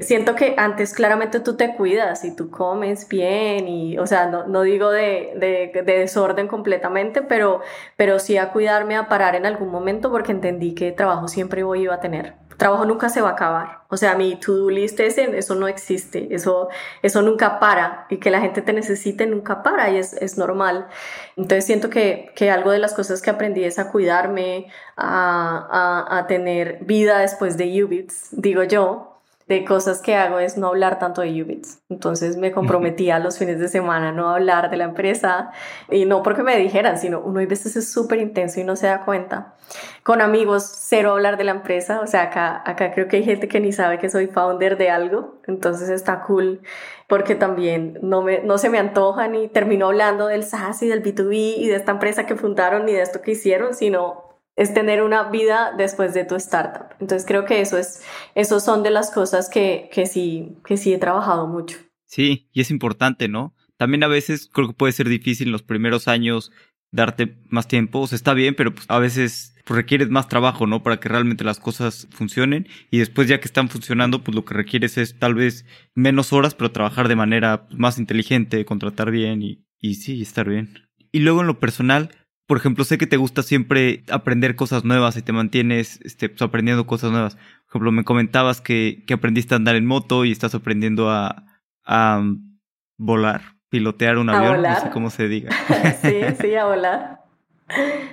siento 0.00 0.34
que 0.34 0.54
antes 0.58 0.92
claramente 0.92 1.40
tú 1.40 1.56
te 1.56 1.74
cuidas 1.74 2.24
y 2.24 2.34
tú 2.34 2.50
comes 2.50 3.08
bien 3.08 3.68
y, 3.68 3.98
o 3.98 4.06
sea, 4.06 4.26
no, 4.26 4.46
no 4.46 4.62
digo 4.62 4.90
de, 4.90 5.32
de, 5.36 5.82
de, 5.82 5.98
desorden 5.98 6.48
completamente, 6.48 7.22
pero, 7.22 7.60
pero 7.96 8.18
sí 8.18 8.36
a 8.36 8.52
cuidarme, 8.52 8.96
a 8.96 9.08
parar 9.08 9.34
en 9.34 9.46
algún 9.46 9.70
momento 9.70 10.10
porque 10.10 10.32
entendí 10.32 10.74
que 10.74 10.92
trabajo 10.92 11.28
siempre 11.28 11.62
voy 11.62 11.78
iba 11.82 11.94
a 11.94 12.00
tener. 12.00 12.34
Trabajo 12.56 12.84
nunca 12.84 13.08
se 13.08 13.20
va 13.20 13.28
a 13.28 13.32
acabar. 13.32 13.82
O 13.88 13.96
sea, 13.96 14.16
mi 14.16 14.34
to-do 14.34 14.68
list 14.68 14.98
ese, 14.98 15.38
eso 15.38 15.54
no 15.54 15.68
existe. 15.68 16.34
Eso, 16.34 16.68
eso 17.02 17.22
nunca 17.22 17.60
para. 17.60 18.06
Y 18.10 18.16
que 18.16 18.32
la 18.32 18.40
gente 18.40 18.62
te 18.62 18.72
necesite 18.72 19.26
nunca 19.26 19.62
para 19.62 19.90
y 19.90 19.98
es, 19.98 20.12
es 20.14 20.36
normal. 20.36 20.88
Entonces 21.36 21.64
siento 21.64 21.88
que, 21.88 22.32
que 22.34 22.50
algo 22.50 22.72
de 22.72 22.80
las 22.80 22.94
cosas 22.94 23.22
que 23.22 23.30
aprendí 23.30 23.62
es 23.62 23.78
a 23.78 23.92
cuidarme, 23.92 24.66
a, 24.96 26.06
a, 26.10 26.18
a 26.18 26.26
tener 26.26 26.78
vida 26.80 27.20
después 27.20 27.56
de 27.56 27.84
Ubits, 27.84 28.30
digo 28.32 28.64
yo, 28.64 29.07
de 29.48 29.64
cosas 29.64 30.02
que 30.02 30.14
hago 30.14 30.38
es 30.38 30.58
no 30.58 30.68
hablar 30.68 30.98
tanto 30.98 31.22
de 31.22 31.42
Ubits. 31.42 31.80
Entonces 31.88 32.36
me 32.36 32.52
comprometí 32.52 33.10
a 33.10 33.18
los 33.18 33.38
fines 33.38 33.58
de 33.58 33.68
semana 33.68 34.12
no 34.12 34.28
hablar 34.28 34.68
de 34.68 34.76
la 34.76 34.84
empresa 34.84 35.52
y 35.90 36.04
no 36.04 36.22
porque 36.22 36.42
me 36.42 36.56
dijeran, 36.58 36.98
sino 36.98 37.20
uno 37.20 37.40
a 37.40 37.46
veces 37.46 37.74
es 37.74 37.90
súper 37.90 38.18
intenso 38.18 38.60
y 38.60 38.64
no 38.64 38.76
se 38.76 38.88
da 38.88 39.06
cuenta. 39.06 39.54
Con 40.02 40.20
amigos, 40.20 40.70
cero 40.70 41.12
hablar 41.12 41.38
de 41.38 41.44
la 41.44 41.52
empresa. 41.52 42.00
O 42.02 42.06
sea, 42.06 42.24
acá, 42.24 42.62
acá 42.66 42.92
creo 42.92 43.08
que 43.08 43.16
hay 43.16 43.24
gente 43.24 43.48
que 43.48 43.58
ni 43.58 43.72
sabe 43.72 43.98
que 43.98 44.10
soy 44.10 44.26
founder 44.26 44.76
de 44.76 44.90
algo. 44.90 45.40
Entonces 45.46 45.88
está 45.88 46.20
cool 46.20 46.60
porque 47.06 47.34
también 47.34 47.98
no, 48.02 48.20
me, 48.20 48.40
no 48.40 48.58
se 48.58 48.68
me 48.68 48.78
antoja 48.78 49.28
ni 49.28 49.48
termino 49.48 49.86
hablando 49.86 50.26
del 50.26 50.44
SaaS 50.44 50.82
y 50.82 50.88
del 50.88 51.02
B2B 51.02 51.54
y 51.56 51.68
de 51.68 51.76
esta 51.76 51.92
empresa 51.92 52.26
que 52.26 52.36
fundaron 52.36 52.84
ni 52.84 52.92
de 52.92 53.00
esto 53.00 53.22
que 53.22 53.30
hicieron, 53.30 53.72
sino 53.72 54.27
es 54.58 54.74
tener 54.74 55.02
una 55.04 55.30
vida 55.30 55.72
después 55.78 56.12
de 56.14 56.24
tu 56.24 56.34
startup. 56.34 56.88
Entonces 57.00 57.24
creo 57.26 57.44
que 57.44 57.60
eso 57.60 57.78
es, 57.78 58.02
esos 58.34 58.64
son 58.64 58.82
de 58.82 58.90
las 58.90 59.12
cosas 59.12 59.48
que, 59.48 59.88
que 59.92 60.04
sí, 60.04 60.58
que 60.66 60.76
sí 60.76 60.92
he 60.92 60.98
trabajado 60.98 61.46
mucho. 61.46 61.78
Sí, 62.06 62.48
y 62.52 62.60
es 62.60 62.72
importante, 62.72 63.28
¿no? 63.28 63.54
También 63.76 64.02
a 64.02 64.08
veces 64.08 64.50
creo 64.52 64.66
que 64.66 64.74
puede 64.74 64.92
ser 64.92 65.08
difícil 65.08 65.46
en 65.48 65.52
los 65.52 65.62
primeros 65.62 66.08
años 66.08 66.50
darte 66.90 67.38
más 67.48 67.68
tiempo, 67.68 68.00
o 68.00 68.06
sea, 68.08 68.16
está 68.16 68.34
bien, 68.34 68.56
pero 68.56 68.74
pues, 68.74 68.84
a 68.88 68.98
veces 68.98 69.54
pues, 69.64 69.76
requieres 69.76 70.10
más 70.10 70.26
trabajo, 70.26 70.66
¿no? 70.66 70.82
Para 70.82 70.98
que 70.98 71.08
realmente 71.08 71.44
las 71.44 71.60
cosas 71.60 72.08
funcionen 72.10 72.66
y 72.90 72.98
después 72.98 73.28
ya 73.28 73.38
que 73.38 73.46
están 73.46 73.68
funcionando, 73.68 74.24
pues 74.24 74.34
lo 74.34 74.44
que 74.44 74.54
requieres 74.54 74.98
es 74.98 75.16
tal 75.20 75.36
vez 75.36 75.66
menos 75.94 76.32
horas, 76.32 76.56
pero 76.56 76.72
trabajar 76.72 77.06
de 77.06 77.14
manera 77.14 77.68
más 77.70 77.98
inteligente, 77.98 78.64
contratar 78.64 79.12
bien 79.12 79.40
y, 79.40 79.64
y 79.78 79.94
sí, 79.94 80.20
estar 80.20 80.48
bien. 80.48 80.88
Y 81.12 81.20
luego 81.20 81.42
en 81.42 81.46
lo 81.46 81.60
personal, 81.60 82.10
por 82.48 82.56
ejemplo, 82.56 82.82
sé 82.82 82.96
que 82.96 83.06
te 83.06 83.18
gusta 83.18 83.42
siempre 83.42 84.04
aprender 84.10 84.56
cosas 84.56 84.82
nuevas 84.82 85.18
y 85.18 85.22
te 85.22 85.32
mantienes 85.32 86.00
este, 86.02 86.30
pues, 86.30 86.40
aprendiendo 86.40 86.86
cosas 86.86 87.10
nuevas. 87.10 87.34
Por 87.34 87.72
ejemplo, 87.72 87.92
me 87.92 88.04
comentabas 88.04 88.62
que, 88.62 89.04
que 89.06 89.12
aprendiste 89.12 89.54
a 89.54 89.58
andar 89.58 89.76
en 89.76 89.84
moto 89.84 90.24
y 90.24 90.32
estás 90.32 90.54
aprendiendo 90.54 91.10
a, 91.10 91.44
a 91.84 92.20
um, 92.20 92.58
volar, 92.96 93.42
pilotear 93.68 94.16
un 94.16 94.30
avión, 94.30 94.62
no 94.62 94.80
sé 94.80 94.88
cómo 94.88 95.10
se 95.10 95.28
diga. 95.28 95.50
sí, 96.00 96.22
sí, 96.40 96.54
a 96.54 96.64
volar. 96.64 97.20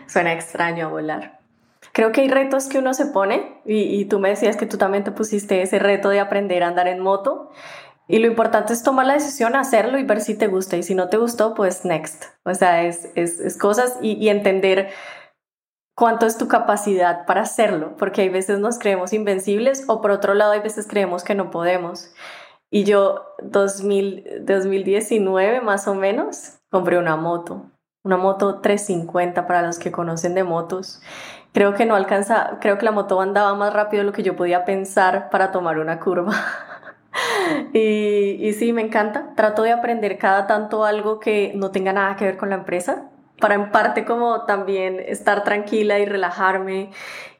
Suena 0.05 0.33
extraño 0.33 0.87
a 0.87 0.89
volar. 0.89 1.39
Creo 1.93 2.11
que 2.11 2.19
hay 2.19 2.27
retos 2.27 2.67
que 2.67 2.79
uno 2.79 2.93
se 2.93 3.05
pone 3.05 3.61
y, 3.65 3.83
y 3.83 4.03
tú 4.03 4.19
me 4.19 4.27
decías 4.27 4.57
que 4.57 4.65
tú 4.65 4.77
también 4.77 5.05
te 5.05 5.13
pusiste 5.13 5.61
ese 5.61 5.79
reto 5.79 6.09
de 6.09 6.19
aprender 6.19 6.61
a 6.61 6.67
andar 6.67 6.89
en 6.89 6.99
moto 6.99 7.51
y 8.07 8.19
lo 8.19 8.27
importante 8.27 8.73
es 8.73 8.83
tomar 8.83 9.07
la 9.07 9.13
decisión, 9.13 9.55
hacerlo 9.55 9.97
y 9.97 10.03
ver 10.03 10.21
si 10.21 10.35
te 10.35 10.47
gusta. 10.47 10.77
Y 10.77 10.83
si 10.83 10.93
no 10.93 11.09
te 11.09 11.17
gustó, 11.17 11.55
pues 11.55 11.85
next. 11.85 12.25
O 12.43 12.53
sea, 12.53 12.83
es, 12.83 13.09
es, 13.15 13.39
es 13.39 13.57
cosas 13.57 13.97
y, 14.01 14.29
entender 14.29 14.89
cuánto 15.95 16.27
es 16.27 16.37
tu 16.37 16.47
capacidad 16.47 17.25
para 17.25 17.41
hacerlo. 17.41 17.95
Porque 17.97 18.21
hay 18.21 18.29
veces 18.29 18.59
nos 18.59 18.77
creemos 18.77 19.11
invencibles 19.13 19.85
o 19.87 20.01
por 20.01 20.11
otro 20.11 20.35
lado 20.35 20.51
hay 20.51 20.59
veces 20.59 20.85
creemos 20.87 21.23
que 21.23 21.33
no 21.33 21.49
podemos. 21.49 22.13
Y 22.69 22.83
yo 22.83 23.25
2000, 23.41 24.45
2019 24.45 25.61
más 25.61 25.87
o 25.87 25.95
menos 25.95 26.59
compré 26.69 26.99
una 26.99 27.15
moto. 27.15 27.71
Una 28.03 28.17
moto 28.17 28.59
350 28.59 29.47
para 29.47 29.63
los 29.63 29.79
que 29.79 29.91
conocen 29.91 30.35
de 30.35 30.43
motos. 30.43 31.01
Creo 31.53 31.73
que 31.73 31.85
no 31.85 31.95
alcanza, 31.95 32.59
creo 32.61 32.77
que 32.77 32.85
la 32.85 32.91
moto 32.91 33.19
andaba 33.19 33.55
más 33.55 33.73
rápido 33.73 34.01
de 34.01 34.07
lo 34.07 34.13
que 34.13 34.21
yo 34.21 34.35
podía 34.35 34.63
pensar 34.63 35.31
para 35.31 35.51
tomar 35.51 35.79
una 35.79 35.99
curva. 35.99 36.33
y, 37.73 38.37
y 38.39 38.53
sí, 38.53 38.73
me 38.73 38.81
encanta. 38.81 39.33
Trato 39.35 39.63
de 39.63 39.71
aprender 39.71 40.17
cada 40.17 40.47
tanto 40.47 40.85
algo 40.85 41.19
que 41.19 41.53
no 41.55 41.71
tenga 41.71 41.93
nada 41.93 42.15
que 42.15 42.25
ver 42.25 42.37
con 42.37 42.49
la 42.49 42.55
empresa, 42.55 43.09
para 43.39 43.55
en 43.55 43.71
parte 43.71 44.05
como 44.05 44.45
también 44.45 44.99
estar 44.99 45.43
tranquila 45.43 45.99
y 45.99 46.05
relajarme. 46.05 46.91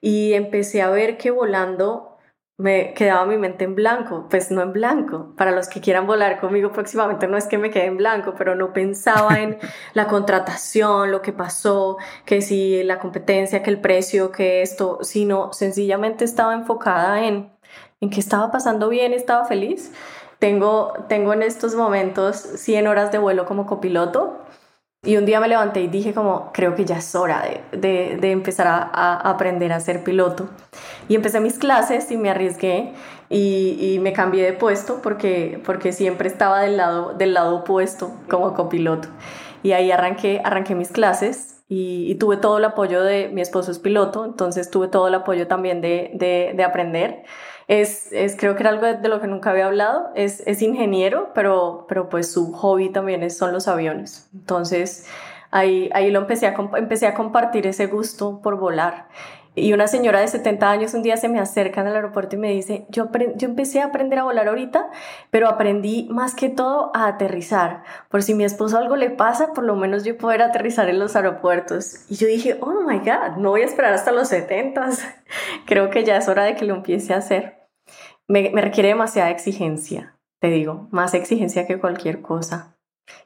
Y 0.02 0.34
empecé 0.34 0.82
a 0.82 0.90
ver 0.90 1.18
que 1.18 1.32
volando 1.32 2.16
me 2.58 2.94
quedaba 2.94 3.26
mi 3.26 3.38
mente 3.38 3.66
en 3.66 3.76
blanco, 3.76 4.28
pues 4.30 4.50
no 4.50 4.62
en 4.62 4.72
blanco. 4.72 5.34
Para 5.36 5.52
los 5.52 5.68
que 5.68 5.82
quieran 5.82 6.08
volar 6.08 6.40
conmigo 6.40 6.72
próximamente, 6.72 7.28
no 7.28 7.38
es 7.38 7.48
que 7.48 7.58
me 7.58 7.70
quede 7.70 7.86
en 7.86 7.98
blanco, 7.98 8.34
pero 8.38 8.56
no 8.56 8.72
pensaba 8.72 9.40
en 9.40 9.58
la 9.94 10.08
contratación, 10.08 11.12
lo 11.12 11.22
que 11.22 11.34
pasó, 11.34 11.98
que 12.26 12.42
si 12.42 12.82
la 12.84 13.00
competencia, 13.00 13.62
que 13.62 13.72
el 13.72 13.82
precio, 13.82 14.32
que 14.32 14.62
esto, 14.62 15.00
sino 15.02 15.52
sencillamente 15.52 16.24
estaba 16.24 16.54
enfocada 16.54 17.26
en, 17.26 17.52
en 18.02 18.10
que 18.10 18.20
estaba 18.20 18.52
pasando 18.52 18.90
bien, 18.90 19.14
estaba 19.14 19.46
feliz. 19.46 19.92
Tengo, 20.40 20.94
tengo 21.08 21.34
en 21.34 21.44
estos 21.44 21.76
momentos 21.76 22.36
100 22.36 22.88
horas 22.88 23.12
de 23.12 23.18
vuelo 23.18 23.46
como 23.46 23.66
copiloto 23.66 24.46
y 25.06 25.18
un 25.18 25.26
día 25.26 25.40
me 25.40 25.48
levanté 25.48 25.82
y 25.82 25.88
dije 25.88 26.14
como, 26.14 26.52
creo 26.52 26.76
que 26.76 26.84
ya 26.84 26.98
es 26.98 27.14
hora 27.14 27.46
de, 27.72 28.18
de, 28.18 28.32
empezar 28.32 28.68
a, 28.68 29.30
aprender 29.30 29.72
a 29.72 29.80
ser 29.80 30.04
piloto. 30.04 30.50
Y 31.08 31.16
empecé 31.16 31.40
mis 31.40 31.60
clases 31.60 32.10
y 32.12 32.18
me 32.18 32.32
arriesgué 32.32 32.94
y, 33.30 34.00
me 34.02 34.14
cambié 34.14 34.44
de 34.44 34.54
puesto 34.54 35.02
porque, 35.04 35.62
porque 35.64 35.92
siempre 35.92 36.28
estaba 36.28 36.62
del 36.62 36.78
lado, 36.78 37.14
del 37.14 37.36
lado 37.36 37.58
opuesto 37.58 38.12
como 38.30 38.56
copiloto. 38.56 39.08
Y 39.62 39.74
ahí 39.74 39.92
arranqué, 39.92 40.42
arranqué 40.44 40.74
mis 40.74 40.90
clases 40.92 41.64
y, 41.70 42.16
tuve 42.16 42.38
todo 42.38 42.58
el 42.58 42.66
apoyo 42.66 43.04
de 43.04 43.30
mi 43.30 43.42
esposo 43.42 43.72
es 43.72 43.80
piloto, 43.80 44.26
entonces 44.26 44.72
tuve 44.72 44.88
todo 44.88 45.08
el 45.08 45.14
apoyo 45.14 45.48
también 45.48 45.82
de, 45.82 46.12
de 46.56 46.64
aprender 46.64 47.26
es, 47.68 48.12
es, 48.12 48.36
creo 48.38 48.56
que 48.56 48.64
era 48.64 48.70
algo 48.70 48.86
de, 48.86 49.08
lo 49.10 49.20
que 49.20 49.28
nunca 49.28 49.52
había 49.52 49.66
hablado, 49.66 50.12
es, 50.16 50.44
es 50.46 50.62
ingeniero, 50.62 51.32
pero, 51.34 51.86
pero 51.88 52.10
pues 52.10 52.32
su 52.32 52.52
hobby 52.54 52.90
también 52.90 53.24
es, 53.24 53.38
son 53.38 53.52
los 53.54 53.68
aviones. 53.68 54.30
Entonces 54.34 55.08
ahí, 55.52 55.90
ahí 55.94 56.12
lo 56.12 56.20
empecé 56.20 56.48
a, 56.48 56.56
empecé 56.78 57.08
a 57.08 57.14
compartir 57.14 57.66
ese 57.68 57.88
gusto 57.88 58.42
por 58.42 58.58
volar. 58.58 59.08
Y 59.58 59.72
una 59.72 59.88
señora 59.88 60.20
de 60.20 60.28
70 60.28 60.70
años 60.70 60.94
un 60.94 61.02
día 61.02 61.16
se 61.16 61.30
me 61.30 61.40
acerca 61.40 61.80
en 61.80 61.88
el 61.88 61.96
aeropuerto 61.96 62.36
y 62.36 62.40
me 62.40 62.52
dice, 62.52 62.86
yo, 62.90 63.10
yo 63.36 63.48
empecé 63.48 63.80
a 63.80 63.86
aprender 63.86 64.20
a 64.20 64.24
volar 64.24 64.50
ahorita, 64.50 64.90
pero 65.32 65.48
aprendí 65.48 66.10
más 66.12 66.36
que 66.36 66.50
todo 66.50 66.92
a 66.94 67.08
aterrizar. 67.08 67.84
Por 68.10 68.22
si 68.22 68.34
mi 68.34 68.44
esposo 68.44 68.78
algo 68.78 68.98
le 68.98 69.10
pasa, 69.10 69.54
por 69.54 69.64
lo 69.64 69.78
menos 69.78 70.04
yo 70.04 70.18
poder 70.18 70.42
aterrizar 70.42 70.90
en 70.90 71.00
los 71.00 71.16
aeropuertos. 71.16 72.06
Y 72.10 72.16
yo 72.16 72.28
dije, 72.28 72.58
oh 72.60 72.82
my 72.86 73.00
God, 73.00 73.38
no 73.38 73.52
voy 73.52 73.62
a 73.62 73.66
esperar 73.66 73.94
hasta 73.94 74.12
los 74.12 74.28
70. 74.28 74.90
Creo 75.66 75.90
que 75.90 76.04
ya 76.04 76.18
es 76.18 76.28
hora 76.28 76.44
de 76.44 76.56
que 76.56 76.66
lo 76.66 76.76
empiece 76.76 77.14
a 77.14 77.18
hacer. 77.18 77.70
Me, 78.28 78.50
me 78.50 78.62
requiere 78.62 78.90
demasiada 78.90 79.30
exigencia, 79.30 80.18
te 80.40 80.50
digo, 80.50 80.90
más 80.92 81.14
exigencia 81.14 81.66
que 81.66 81.80
cualquier 81.80 82.22
cosa. 82.22 82.76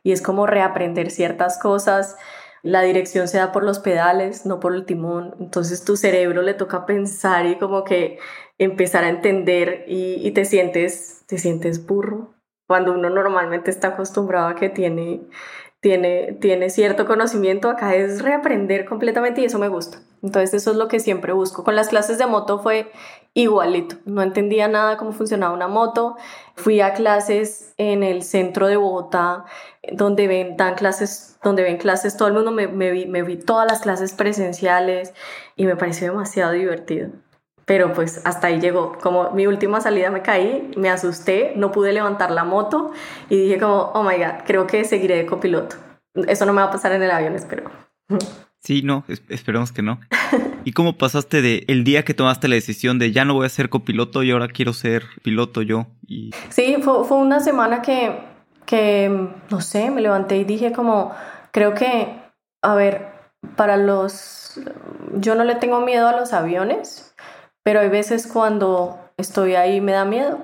Y 0.04 0.12
es 0.12 0.22
como 0.22 0.46
reaprender 0.46 1.10
ciertas 1.10 1.58
cosas 1.58 2.18
la 2.62 2.82
dirección 2.82 3.28
se 3.28 3.38
da 3.38 3.52
por 3.52 3.64
los 3.64 3.80
pedales, 3.80 4.46
no 4.46 4.60
por 4.60 4.74
el 4.74 4.86
timón. 4.86 5.36
Entonces 5.40 5.84
tu 5.84 5.98
cerebro 5.98 6.42
le 6.42 6.54
toca 6.54 6.86
pensar 6.86 7.46
y 7.46 7.58
como 7.58 7.84
que 7.84 8.20
empezar 8.58 9.04
a 9.04 9.10
entender 9.10 9.86
y, 9.88 10.32
te 10.32 10.46
sientes, 10.46 11.24
te 11.28 11.38
sientes 11.38 11.86
burro. 11.86 12.36
Cuando 12.68 12.94
uno 12.94 13.10
normalmente 13.10 13.72
está 13.72 13.90
acostumbrado 13.90 14.48
a 14.48 14.56
que 14.56 14.70
tiene, 14.70 15.22
tiene, 15.80 16.38
tiene 16.40 16.70
cierto 16.70 17.06
conocimiento, 17.06 17.70
acá 17.70 17.96
es 17.96 18.22
reaprender 18.22 18.86
completamente 18.86 19.42
y 19.42 19.46
eso 19.46 19.58
me 19.58 19.70
gusta. 19.70 20.00
Entonces 20.22 20.54
eso 20.54 20.72
es 20.72 20.78
lo 20.78 20.88
que 20.88 21.00
siempre 21.00 21.34
busco. 21.34 21.64
Con 21.64 21.76
las 21.76 21.90
clases 21.90 22.18
de 22.18 22.26
moto 22.26 22.60
fue 22.60 22.92
igualito. 23.34 23.98
No 24.06 24.22
entendía 24.22 24.68
nada 24.68 24.98
cómo 24.98 25.12
funcionaba 25.12 25.54
una 25.54 25.68
moto. 25.68 26.18
Fui 26.56 26.82
a 26.82 26.94
clases 26.94 27.74
en 27.78 28.04
el 28.04 28.24
centro 28.24 28.68
de 28.68 28.78
Bogotá, 28.78 29.46
donde 29.92 30.28
ven, 30.28 30.58
dan 30.58 30.76
clases, 30.76 31.38
donde 31.44 31.64
ven 31.64 31.78
clases, 31.78 32.18
todo 32.18 32.28
el 32.28 32.34
mundo 32.34 32.52
me, 32.52 32.68
me, 32.68 32.92
vi, 32.92 33.06
me 33.06 33.24
vi 33.24 33.38
todas 33.38 33.70
las 33.70 33.82
clases 33.82 34.14
presenciales 34.14 35.14
y 35.56 35.66
me 35.66 35.76
pareció 35.76 36.12
demasiado 36.12 36.52
divertido. 36.52 37.10
Pero 37.66 37.94
pues 37.94 38.22
hasta 38.26 38.48
ahí 38.48 38.60
llegó. 38.60 38.98
Como 39.00 39.32
mi 39.32 39.46
última 39.48 39.80
salida 39.80 40.10
me 40.10 40.22
caí, 40.22 40.72
me 40.76 40.90
asusté, 40.90 41.54
no 41.56 41.72
pude 41.72 41.94
levantar 41.94 42.32
la 42.32 42.44
moto 42.44 42.92
y 43.30 43.38
dije 43.38 43.60
como, 43.60 43.92
oh 43.94 44.04
my 44.04 44.18
god, 44.18 44.44
creo 44.46 44.66
que 44.66 44.84
seguiré 44.86 45.18
de 45.18 45.26
copiloto. 45.28 45.76
Eso 46.28 46.46
no 46.46 46.54
me 46.54 46.62
va 46.62 46.68
a 46.68 46.72
pasar 46.72 46.92
en 46.94 47.04
el 47.04 47.12
avión, 47.12 47.36
espero. 47.36 47.70
Sí, 48.62 48.82
no, 48.84 49.06
esperemos 49.30 49.72
que 49.72 49.82
no. 49.82 50.00
¿Y 50.66 50.74
cómo 50.74 50.98
pasaste 50.98 51.42
de 51.42 51.64
el 51.68 51.84
día 51.84 52.04
que 52.04 52.14
tomaste 52.14 52.48
la 52.48 52.56
decisión 52.56 53.00
de 53.00 53.12
ya 53.12 53.26
no 53.26 53.34
voy 53.34 53.46
a 53.46 53.50
ser 53.50 53.70
copiloto 53.70 54.24
y 54.24 54.32
ahora 54.32 54.48
quiero 54.50 54.74
ser 54.74 55.06
piloto 55.24 55.62
yo? 55.62 55.88
Y... 56.06 56.32
Sí, 56.50 56.76
fue, 56.82 57.06
fue 57.06 57.18
una 57.18 57.40
semana 57.40 57.82
que, 57.82 58.20
que, 58.66 59.30
no 59.50 59.62
sé, 59.62 59.90
me 59.92 60.02
levanté 60.02 60.38
y 60.38 60.44
dije 60.44 60.72
como, 60.72 61.14
creo 61.52 61.74
que, 61.74 62.22
a 62.62 62.76
ver, 62.76 63.08
para 63.56 63.78
los, 63.78 64.60
yo 65.16 65.36
no 65.36 65.44
le 65.46 65.56
tengo 65.56 65.80
miedo 65.82 66.08
a 66.08 66.20
los 66.20 66.34
aviones, 66.34 67.16
pero 67.64 67.80
hay 67.80 67.90
veces 67.90 68.28
cuando 68.28 69.00
estoy 69.18 69.56
ahí 69.56 69.80
me 69.80 69.94
da 69.94 70.06
miedo 70.06 70.40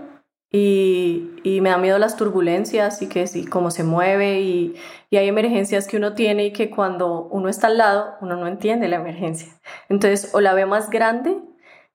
y, 0.55 1.59
me 1.61 1.69
da 1.69 1.77
miedo 1.77 1.97
las 1.97 2.15
turbulencias 2.15 3.01
y 3.01 3.07
que 3.07 3.27
sí, 3.27 3.45
cómo 3.45 3.71
se 3.71 3.83
mueve 3.83 4.41
y, 4.41 4.75
y, 5.09 5.17
hay 5.17 5.27
emergencias 5.27 5.87
que 5.87 5.97
uno 5.97 6.13
tiene 6.13 6.45
y 6.45 6.53
que 6.53 6.69
cuando 6.69 7.27
uno 7.31 7.49
está 7.49 7.67
al 7.67 7.77
lado 7.77 8.15
uno 8.21 8.35
no 8.35 8.47
entiende 8.47 8.87
la 8.87 8.97
emergencia. 8.97 9.49
Entonces 9.89 10.33
o 10.33 10.41
la 10.41 10.53
ve 10.53 10.65
más 10.65 10.89
grande 10.89 11.37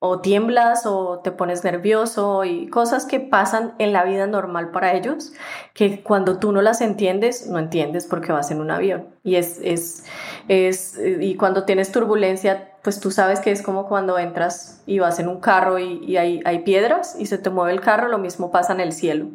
o 0.03 0.21
tiemblas 0.21 0.87
o 0.87 1.21
te 1.23 1.31
pones 1.31 1.63
nervioso 1.63 2.45
y 2.45 2.69
cosas 2.69 3.05
que 3.05 3.21
pasan 3.21 3.75
en 3.79 3.93
la 3.93 4.03
vida 4.05 4.27
normal 4.27 4.71
para 4.71 4.95
ellos 4.95 5.33
que 5.75 6.03
cuando 6.03 6.39
tú 6.39 6.53
no 6.53 6.63
las 6.63 6.81
entiendes 6.81 7.47
no 7.47 7.59
entiendes 7.59 8.07
porque 8.07 8.33
vas 8.33 8.51
en 8.51 8.61
un 8.63 8.71
avión 8.71 9.09
y 9.23 9.37
es, 9.37 9.61
es, 9.63 10.05
es 10.49 10.99
y 10.99 11.37
cuando 11.37 11.65
tienes 11.65 11.93
turbulencia 11.93 12.71
pues 12.83 12.99
tú 12.99 13.11
sabes 13.11 13.41
que 13.41 13.51
es 13.51 13.61
como 13.63 13.87
cuando 13.89 14.19
entras 14.19 14.83
y 14.87 15.01
vas 15.01 15.19
en 15.19 15.29
un 15.29 15.41
carro 15.41 15.79
y, 15.79 16.17
hay, 16.17 16.41
hay, 16.47 16.61
piedras 16.61 17.15
y 17.19 17.27
se 17.27 17.37
te 17.37 17.51
mueve 17.51 17.73
el 17.73 17.81
carro, 17.81 18.09
lo 18.09 18.17
mismo 18.17 18.51
pasa 18.51 18.73
en 18.73 18.81
el 18.81 18.93
cielo. 18.93 19.27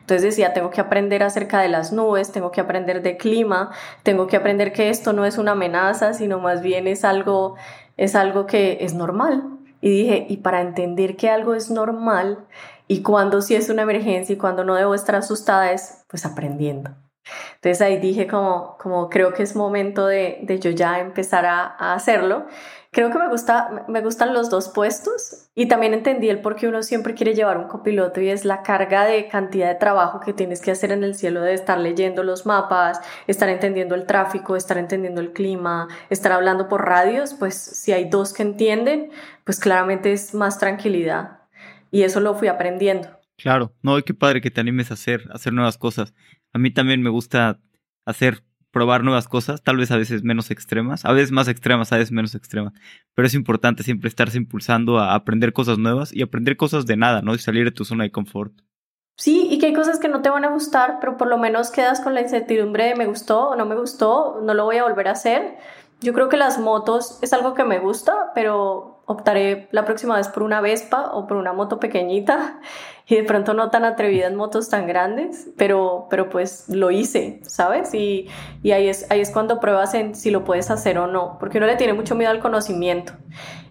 Entonces 0.00 0.22
decía, 0.22 0.52
tengo 0.52 0.70
que 0.70 0.80
aprender 0.80 1.22
acerca 1.22 1.60
de 1.60 1.68
las 1.68 1.92
nubes, 1.92 2.32
tengo 2.32 2.50
que 2.50 2.60
aprender 2.60 3.02
de 3.02 3.16
clima, 3.16 3.70
tengo 4.02 4.26
que 4.26 4.36
aprender 4.36 4.72
que 4.72 4.90
esto 4.90 5.12
no 5.12 5.24
es 5.24 5.38
una 5.38 5.52
amenaza, 5.52 6.14
sino 6.14 6.40
más 6.40 6.62
bien 6.62 6.88
es 6.88 7.04
algo, 7.04 7.54
es 7.96 8.16
algo 8.16 8.46
que 8.46 8.78
es 8.80 8.92
normal. 8.92 9.59
Y 9.80 9.90
dije, 9.90 10.26
y 10.28 10.38
para 10.38 10.60
entender 10.60 11.16
que 11.16 11.30
algo 11.30 11.54
es 11.54 11.70
normal 11.70 12.46
y 12.86 13.02
cuando 13.02 13.40
sí 13.40 13.54
es 13.54 13.70
una 13.70 13.82
emergencia 13.82 14.34
y 14.34 14.38
cuando 14.38 14.64
no 14.64 14.74
debo 14.74 14.94
estar 14.94 15.14
asustada 15.14 15.72
es 15.72 16.04
pues 16.08 16.26
aprendiendo. 16.26 16.90
Entonces 17.54 17.80
ahí 17.80 17.98
dije 17.98 18.26
como, 18.26 18.76
como 18.78 19.08
creo 19.08 19.32
que 19.32 19.42
es 19.42 19.54
momento 19.54 20.06
de, 20.06 20.40
de 20.42 20.58
yo 20.58 20.70
ya 20.70 20.98
empezar 20.98 21.46
a, 21.46 21.76
a 21.78 21.94
hacerlo 21.94 22.46
Creo 22.92 23.12
que 23.12 23.18
me, 23.20 23.28
gusta, 23.28 23.84
me 23.86 24.00
gustan 24.00 24.34
los 24.34 24.50
dos 24.50 24.68
puestos 24.68 25.48
y 25.54 25.68
también 25.68 25.94
entendí 25.94 26.28
el 26.28 26.40
por 26.40 26.56
qué 26.56 26.66
uno 26.66 26.82
siempre 26.82 27.14
quiere 27.14 27.34
llevar 27.34 27.56
un 27.56 27.68
copiloto 27.68 28.20
y 28.20 28.30
es 28.30 28.44
la 28.44 28.62
carga 28.62 29.04
de 29.04 29.28
cantidad 29.28 29.68
de 29.68 29.76
trabajo 29.76 30.18
que 30.18 30.32
tienes 30.32 30.60
que 30.60 30.72
hacer 30.72 30.90
en 30.90 31.04
el 31.04 31.14
cielo 31.14 31.40
de 31.40 31.54
estar 31.54 31.78
leyendo 31.78 32.24
los 32.24 32.46
mapas, 32.46 33.00
estar 33.28 33.48
entendiendo 33.48 33.94
el 33.94 34.06
tráfico, 34.06 34.56
estar 34.56 34.76
entendiendo 34.76 35.20
el 35.20 35.32
clima, 35.32 35.86
estar 36.08 36.32
hablando 36.32 36.68
por 36.68 36.84
radios, 36.84 37.34
pues 37.34 37.54
si 37.54 37.92
hay 37.92 38.06
dos 38.08 38.32
que 38.32 38.42
entienden, 38.42 39.12
pues 39.50 39.58
claramente 39.58 40.12
es 40.12 40.32
más 40.32 40.60
tranquilidad 40.60 41.40
y 41.90 42.02
eso 42.02 42.20
lo 42.20 42.36
fui 42.36 42.46
aprendiendo. 42.46 43.08
Claro, 43.36 43.74
no, 43.82 44.00
qué 44.04 44.14
padre 44.14 44.40
que 44.40 44.52
te 44.52 44.60
animes 44.60 44.92
a 44.92 44.94
hacer, 44.94 45.24
a 45.28 45.34
hacer 45.34 45.52
nuevas 45.52 45.76
cosas. 45.76 46.14
A 46.52 46.58
mí 46.60 46.70
también 46.70 47.02
me 47.02 47.10
gusta 47.10 47.58
hacer 48.04 48.44
probar 48.70 49.02
nuevas 49.02 49.26
cosas, 49.26 49.60
tal 49.64 49.76
vez 49.76 49.90
a 49.90 49.96
veces 49.96 50.22
menos 50.22 50.52
extremas, 50.52 51.04
a 51.04 51.10
veces 51.10 51.32
más 51.32 51.48
extremas, 51.48 51.90
a 51.90 51.96
veces 51.96 52.12
menos 52.12 52.36
extremas, 52.36 52.74
pero 53.16 53.26
es 53.26 53.34
importante 53.34 53.82
siempre 53.82 54.06
estarse 54.06 54.38
impulsando 54.38 55.00
a 55.00 55.16
aprender 55.16 55.52
cosas 55.52 55.78
nuevas 55.78 56.12
y 56.12 56.22
aprender 56.22 56.56
cosas 56.56 56.86
de 56.86 56.96
nada, 56.96 57.20
¿no? 57.20 57.34
Y 57.34 57.40
salir 57.40 57.64
de 57.64 57.72
tu 57.72 57.84
zona 57.84 58.04
de 58.04 58.12
confort. 58.12 58.52
Sí, 59.16 59.48
y 59.50 59.58
que 59.58 59.66
hay 59.66 59.74
cosas 59.74 59.98
que 59.98 60.06
no 60.06 60.22
te 60.22 60.30
van 60.30 60.44
a 60.44 60.50
gustar, 60.50 60.98
pero 61.00 61.16
por 61.16 61.26
lo 61.26 61.38
menos 61.38 61.72
quedas 61.72 62.00
con 62.00 62.14
la 62.14 62.20
incertidumbre 62.20 62.84
de 62.84 62.94
me 62.94 63.06
gustó 63.06 63.48
o 63.48 63.56
no 63.56 63.66
me 63.66 63.74
gustó, 63.74 64.38
no 64.44 64.54
lo 64.54 64.64
voy 64.64 64.76
a 64.76 64.84
volver 64.84 65.08
a 65.08 65.12
hacer. 65.12 65.58
Yo 66.00 66.14
creo 66.14 66.28
que 66.28 66.36
las 66.36 66.60
motos 66.60 67.18
es 67.20 67.32
algo 67.32 67.54
que 67.54 67.64
me 67.64 67.80
gusta, 67.80 68.30
pero 68.32 68.99
optaré 69.10 69.66
la 69.72 69.84
próxima 69.84 70.16
vez 70.16 70.28
por 70.28 70.44
una 70.44 70.60
Vespa 70.60 71.10
o 71.12 71.26
por 71.26 71.36
una 71.36 71.52
moto 71.52 71.80
pequeñita 71.80 72.60
y 73.08 73.16
de 73.16 73.24
pronto 73.24 73.54
no 73.54 73.68
tan 73.68 73.84
atrevida 73.84 74.28
en 74.28 74.36
motos 74.36 74.68
tan 74.68 74.86
grandes, 74.86 75.48
pero, 75.56 76.06
pero 76.08 76.30
pues 76.30 76.68
lo 76.68 76.92
hice, 76.92 77.40
¿sabes? 77.42 77.92
Y, 77.92 78.28
y 78.62 78.70
ahí, 78.70 78.88
es, 78.88 79.10
ahí 79.10 79.20
es 79.20 79.32
cuando 79.32 79.58
pruebas 79.58 79.94
en 79.94 80.14
si 80.14 80.30
lo 80.30 80.44
puedes 80.44 80.70
hacer 80.70 80.96
o 80.96 81.08
no, 81.08 81.38
porque 81.40 81.58
uno 81.58 81.66
le 81.66 81.74
tiene 81.74 81.92
mucho 81.92 82.14
miedo 82.14 82.30
al 82.30 82.38
conocimiento. 82.38 83.12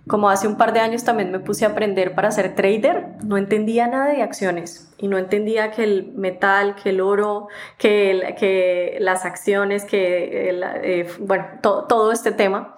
Como 0.10 0.30
hace 0.30 0.45
un 0.45 0.58
par 0.58 0.73
de 0.73 0.82
años 0.82 1.06
también 1.06 1.32
me 1.32 1.39
puse 1.39 1.65
a 1.65 1.69
aprender 1.69 2.15
para 2.15 2.32
ser 2.32 2.56
trader, 2.56 3.06
no 3.23 3.38
entendía 3.38 3.88
nada 3.88 4.08
de 4.08 4.21
acciones 4.21 4.91
y 4.97 5.08
no 5.08 5.17
entendía 5.17 5.71
que 5.71 5.84
el 5.84 6.12
metal, 6.15 6.75
que 6.75 6.89
el 6.89 6.99
oro, 6.99 7.47
que, 7.78 8.36
que 8.38 8.97
las 8.99 9.23
acciones, 9.23 9.86
que, 9.86 10.49
eh, 10.84 11.08
bueno, 11.19 11.45
todo 11.62 12.12
este 12.12 12.34
tema. 12.34 12.75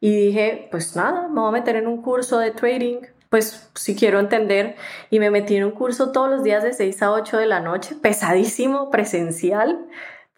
Y 0.00 0.14
dije, 0.14 0.68
pues 0.70 0.94
nada, 0.96 1.28
me 1.28 1.40
voy 1.40 1.48
a 1.48 1.52
meter 1.52 1.76
en 1.76 1.86
un 1.86 2.02
curso 2.02 2.38
de 2.38 2.50
trading 2.52 2.98
pues 3.28 3.70
si 3.74 3.94
quiero 3.94 4.20
entender. 4.20 4.76
Y 5.10 5.18
me 5.18 5.30
metí 5.30 5.56
en 5.56 5.64
un 5.64 5.72
curso 5.72 6.12
todos 6.12 6.30
los 6.30 6.42
días 6.42 6.62
de 6.62 6.72
6 6.72 7.02
a 7.02 7.12
8 7.12 7.38
de 7.38 7.46
la 7.46 7.60
noche, 7.60 7.94
pesadísimo, 7.94 8.90
presencial, 8.90 9.86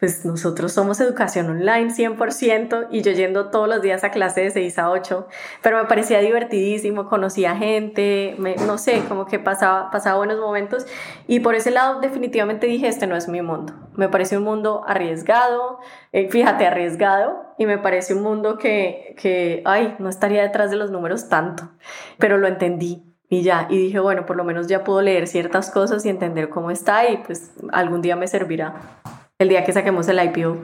pues 0.01 0.25
nosotros 0.25 0.71
somos 0.71 0.99
educación 0.99 1.47
online 1.51 1.93
100% 1.93 2.87
y 2.89 3.03
yo 3.03 3.11
yendo 3.11 3.51
todos 3.51 3.69
los 3.69 3.83
días 3.83 4.03
a 4.03 4.09
clase 4.09 4.41
de 4.41 4.49
6 4.49 4.79
a 4.79 4.89
8, 4.89 5.27
pero 5.61 5.77
me 5.77 5.87
parecía 5.87 6.17
divertidísimo, 6.21 7.07
conocía 7.07 7.55
gente, 7.55 8.35
no 8.65 8.79
sé, 8.79 9.03
como 9.07 9.27
que 9.27 9.37
pasaba, 9.37 9.91
pasaba 9.91 10.17
buenos 10.17 10.39
momentos 10.39 10.87
y 11.27 11.41
por 11.41 11.53
ese 11.53 11.69
lado 11.69 11.99
definitivamente 11.99 12.65
dije, 12.65 12.87
este 12.87 13.05
no 13.05 13.15
es 13.15 13.27
mi 13.27 13.43
mundo. 13.43 13.73
Me 13.95 14.09
parece 14.09 14.39
un 14.39 14.43
mundo 14.43 14.83
arriesgado, 14.87 15.77
eh, 16.13 16.29
fíjate, 16.31 16.65
arriesgado 16.65 17.53
y 17.59 17.67
me 17.67 17.77
parece 17.77 18.15
un 18.15 18.23
mundo 18.23 18.57
que, 18.57 19.13
que, 19.19 19.61
ay, 19.65 19.95
no 19.99 20.09
estaría 20.09 20.41
detrás 20.41 20.71
de 20.71 20.77
los 20.77 20.89
números 20.89 21.29
tanto, 21.29 21.69
pero 22.17 22.39
lo 22.39 22.47
entendí. 22.47 23.03
Y 23.29 23.43
ya, 23.43 23.67
y 23.69 23.77
dije, 23.77 23.99
bueno, 23.99 24.25
por 24.25 24.35
lo 24.35 24.43
menos 24.43 24.65
ya 24.65 24.83
puedo 24.83 25.03
leer 25.03 25.27
ciertas 25.27 25.69
cosas 25.69 26.03
y 26.07 26.09
entender 26.09 26.49
cómo 26.49 26.71
está 26.71 27.07
y 27.07 27.17
pues 27.17 27.51
algún 27.71 28.01
día 28.01 28.15
me 28.15 28.27
servirá 28.27 28.73
el 29.41 29.49
día 29.49 29.63
que 29.63 29.73
saquemos 29.73 30.07
el 30.07 30.23
IPO. 30.23 30.63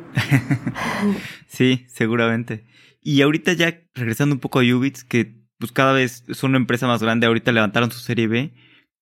sí, 1.47 1.85
seguramente. 1.89 2.65
Y 3.01 3.21
ahorita 3.21 3.53
ya 3.53 3.81
regresando 3.93 4.35
un 4.35 4.39
poco 4.39 4.59
a 4.59 4.63
Ubits, 4.63 5.03
que 5.03 5.37
pues 5.57 5.71
cada 5.71 5.93
vez 5.93 6.23
son 6.31 6.51
una 6.51 6.59
empresa 6.59 6.87
más 6.87 7.01
grande, 7.01 7.27
ahorita 7.27 7.51
levantaron 7.51 7.91
su 7.91 7.99
serie 7.99 8.27
B, 8.27 8.53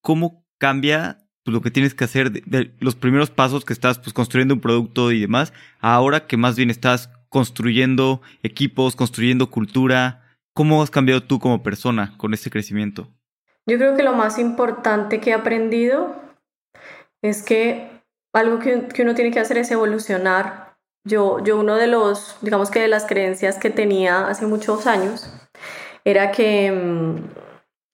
¿cómo 0.02 0.46
cambia 0.58 1.28
pues, 1.44 1.54
lo 1.54 1.62
que 1.62 1.72
tienes 1.72 1.94
que 1.94 2.04
hacer 2.06 2.32
de, 2.32 2.74
los 2.80 2.96
primeros 2.96 3.30
pasos 3.30 3.66
que 3.66 3.74
estás 3.74 4.00
pues 4.00 4.14
construyendo 4.14 4.54
un 4.54 4.62
producto 4.62 5.12
y 5.12 5.20
demás, 5.20 5.54
ahora 5.80 6.28
que 6.28 6.38
más 6.38 6.56
bien 6.56 6.70
estás 6.70 7.10
construyendo 7.30 8.22
equipos, 8.44 8.96
construyendo 8.96 9.50
cultura? 9.50 10.22
¿Cómo 10.54 10.82
has 10.82 10.90
cambiado 10.90 11.22
tú 11.22 11.40
como 11.40 11.64
persona 11.64 12.16
con 12.18 12.34
este 12.34 12.50
crecimiento? 12.50 13.12
Yo 13.68 13.78
creo 13.78 13.98
que 13.98 14.04
lo 14.04 14.14
más 14.14 14.40
importante 14.40 15.20
que 15.20 15.32
he 15.32 15.34
aprendido 15.34 16.16
es 17.22 17.44
que 17.44 17.95
algo 18.36 18.60
que, 18.60 18.88
que, 18.88 19.02
uno 19.04 19.16
tiene 19.16 19.32
que 19.32 19.40
hacer 19.40 19.58
es 19.58 19.72
evolucionar. 19.72 20.76
Yo, 21.06 21.40
yo 21.44 21.58
uno 21.58 21.76
de 21.76 21.88
los, 21.88 22.38
digamos 22.42 22.70
que 22.70 22.82
de 22.82 22.88
las 22.88 23.06
creencias 23.06 23.58
que 23.58 23.70
tenía 23.70 24.28
hace 24.28 24.46
muchos 24.46 24.88
años 24.88 25.32
era 26.04 26.32
que, 26.32 26.72
mm, 26.72 27.16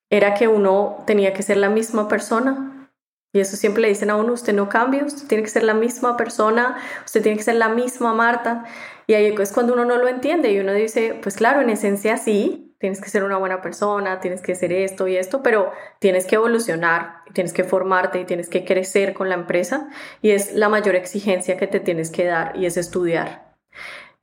era 0.10 0.34
que 0.34 0.48
uno 0.48 1.04
tenía 1.06 1.34
que 1.34 1.44
ser 1.44 1.58
la 1.58 1.70
misma 1.70 2.08
persona. 2.08 2.90
Y 3.34 3.40
eso 3.40 3.56
siempre 3.56 3.82
le 3.82 3.88
dicen 3.88 4.10
a 4.10 4.18
uno, 4.18 4.34
usted 4.34 4.54
no 4.54 4.68
cambia, 4.68 5.06
usted 5.06 5.28
tiene 5.28 5.44
que 5.44 5.50
ser 5.50 5.64
la 5.64 5.74
misma 5.74 6.18
persona, 6.18 6.78
usted 7.06 7.22
tiene 7.22 7.38
que 7.38 7.44
ser 7.44 7.56
la 7.56 7.70
misma 7.70 8.14
Marta. 8.14 8.66
Y 9.08 9.14
ahí 9.14 9.34
es 9.40 9.52
cuando 9.54 9.74
uno 9.74 9.86
no 9.86 9.98
lo 9.98 10.08
entiende 10.08 10.52
y 10.52 10.60
uno 10.60 10.74
dice, 10.74 11.18
pues 11.22 11.36
claro, 11.36 11.62
en 11.62 11.70
esencia 11.70 12.18
sí, 12.18 12.71
tienes 12.82 13.00
que 13.00 13.10
ser 13.10 13.24
una 13.24 13.38
buena 13.38 13.62
persona, 13.62 14.20
tienes 14.20 14.42
que 14.42 14.56
ser 14.56 14.74
esto 14.74 15.08
y 15.08 15.16
esto, 15.16 15.44
pero 15.44 15.72
tienes 16.00 16.26
que 16.26 16.36
evolucionar, 16.36 17.22
tienes 17.32 17.54
que 17.54 17.64
formarte 17.64 18.20
y 18.20 18.26
tienes 18.26 18.50
que 18.50 18.66
crecer 18.66 19.14
con 19.14 19.30
la 19.30 19.36
empresa 19.36 19.90
y 20.24 20.32
es 20.32 20.54
la 20.56 20.68
mayor 20.68 20.96
exigencia 20.96 21.58
que 21.58 21.68
te 21.68 21.80
tienes 21.80 22.10
que 22.10 22.26
dar 22.26 22.58
y 22.58 22.66
es 22.66 22.78
estudiar. 22.78 23.51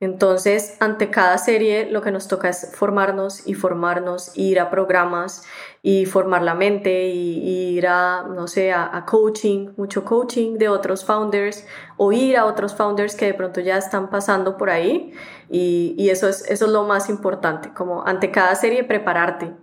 Entonces, 0.01 0.77
ante 0.79 1.09
cada 1.09 1.37
serie 1.37 1.91
lo 1.91 2.01
que 2.01 2.11
nos 2.11 2.29
toca 2.29 2.47
es 2.47 2.71
formarnos 2.73 3.45
y 3.45 3.53
formarnos, 3.53 4.31
ir 4.35 4.61
a 4.61 4.69
programas 4.69 5.43
y 5.81 6.05
formar 6.05 6.41
la 6.41 6.55
mente 6.55 7.07
y, 7.09 7.75
ir 7.75 7.87
a, 7.87 8.23
no 8.23 8.47
sé, 8.47 8.71
a, 8.71 9.03
coaching, 9.05 9.71
mucho 9.75 10.05
coaching 10.05 10.57
de 10.57 10.69
otros 10.69 11.03
founders 11.03 11.65
o 11.97 12.13
ir 12.13 12.37
a 12.37 12.45
otros 12.45 12.75
founders 12.75 13.15
que 13.15 13.25
de 13.25 13.33
pronto 13.33 13.59
ya 13.59 13.77
están 13.77 14.09
pasando 14.09 14.55
por 14.55 14.69
ahí 14.69 15.13
y, 15.49 15.95
y 15.97 16.09
eso, 16.11 16.29
es, 16.29 16.49
eso 16.49 16.65
es 16.65 16.71
lo 16.71 16.83
más 16.83 17.09
importante, 17.09 17.73
como 17.73 18.05
ante 18.05 18.31
cada 18.31 18.55
serie 18.55 18.85
prepararte, 18.85 19.53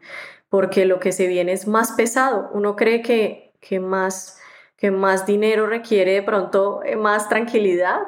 porque 0.50 0.84
lo 0.84 1.00
que 1.00 1.12
se 1.12 1.28
viene 1.28 1.52
es 1.52 1.66
más 1.66 1.92
pesado. 1.92 2.50
Uno 2.52 2.76
cree 2.76 3.00
que, 3.00 3.54
que, 3.60 3.80
más, 3.80 4.38
que 4.76 4.90
más 4.90 5.24
dinero 5.24 5.66
requiere 5.66 6.12
de 6.12 6.22
pronto 6.22 6.82
eh, 6.84 6.96
más 6.96 7.30
tranquilidad 7.30 8.02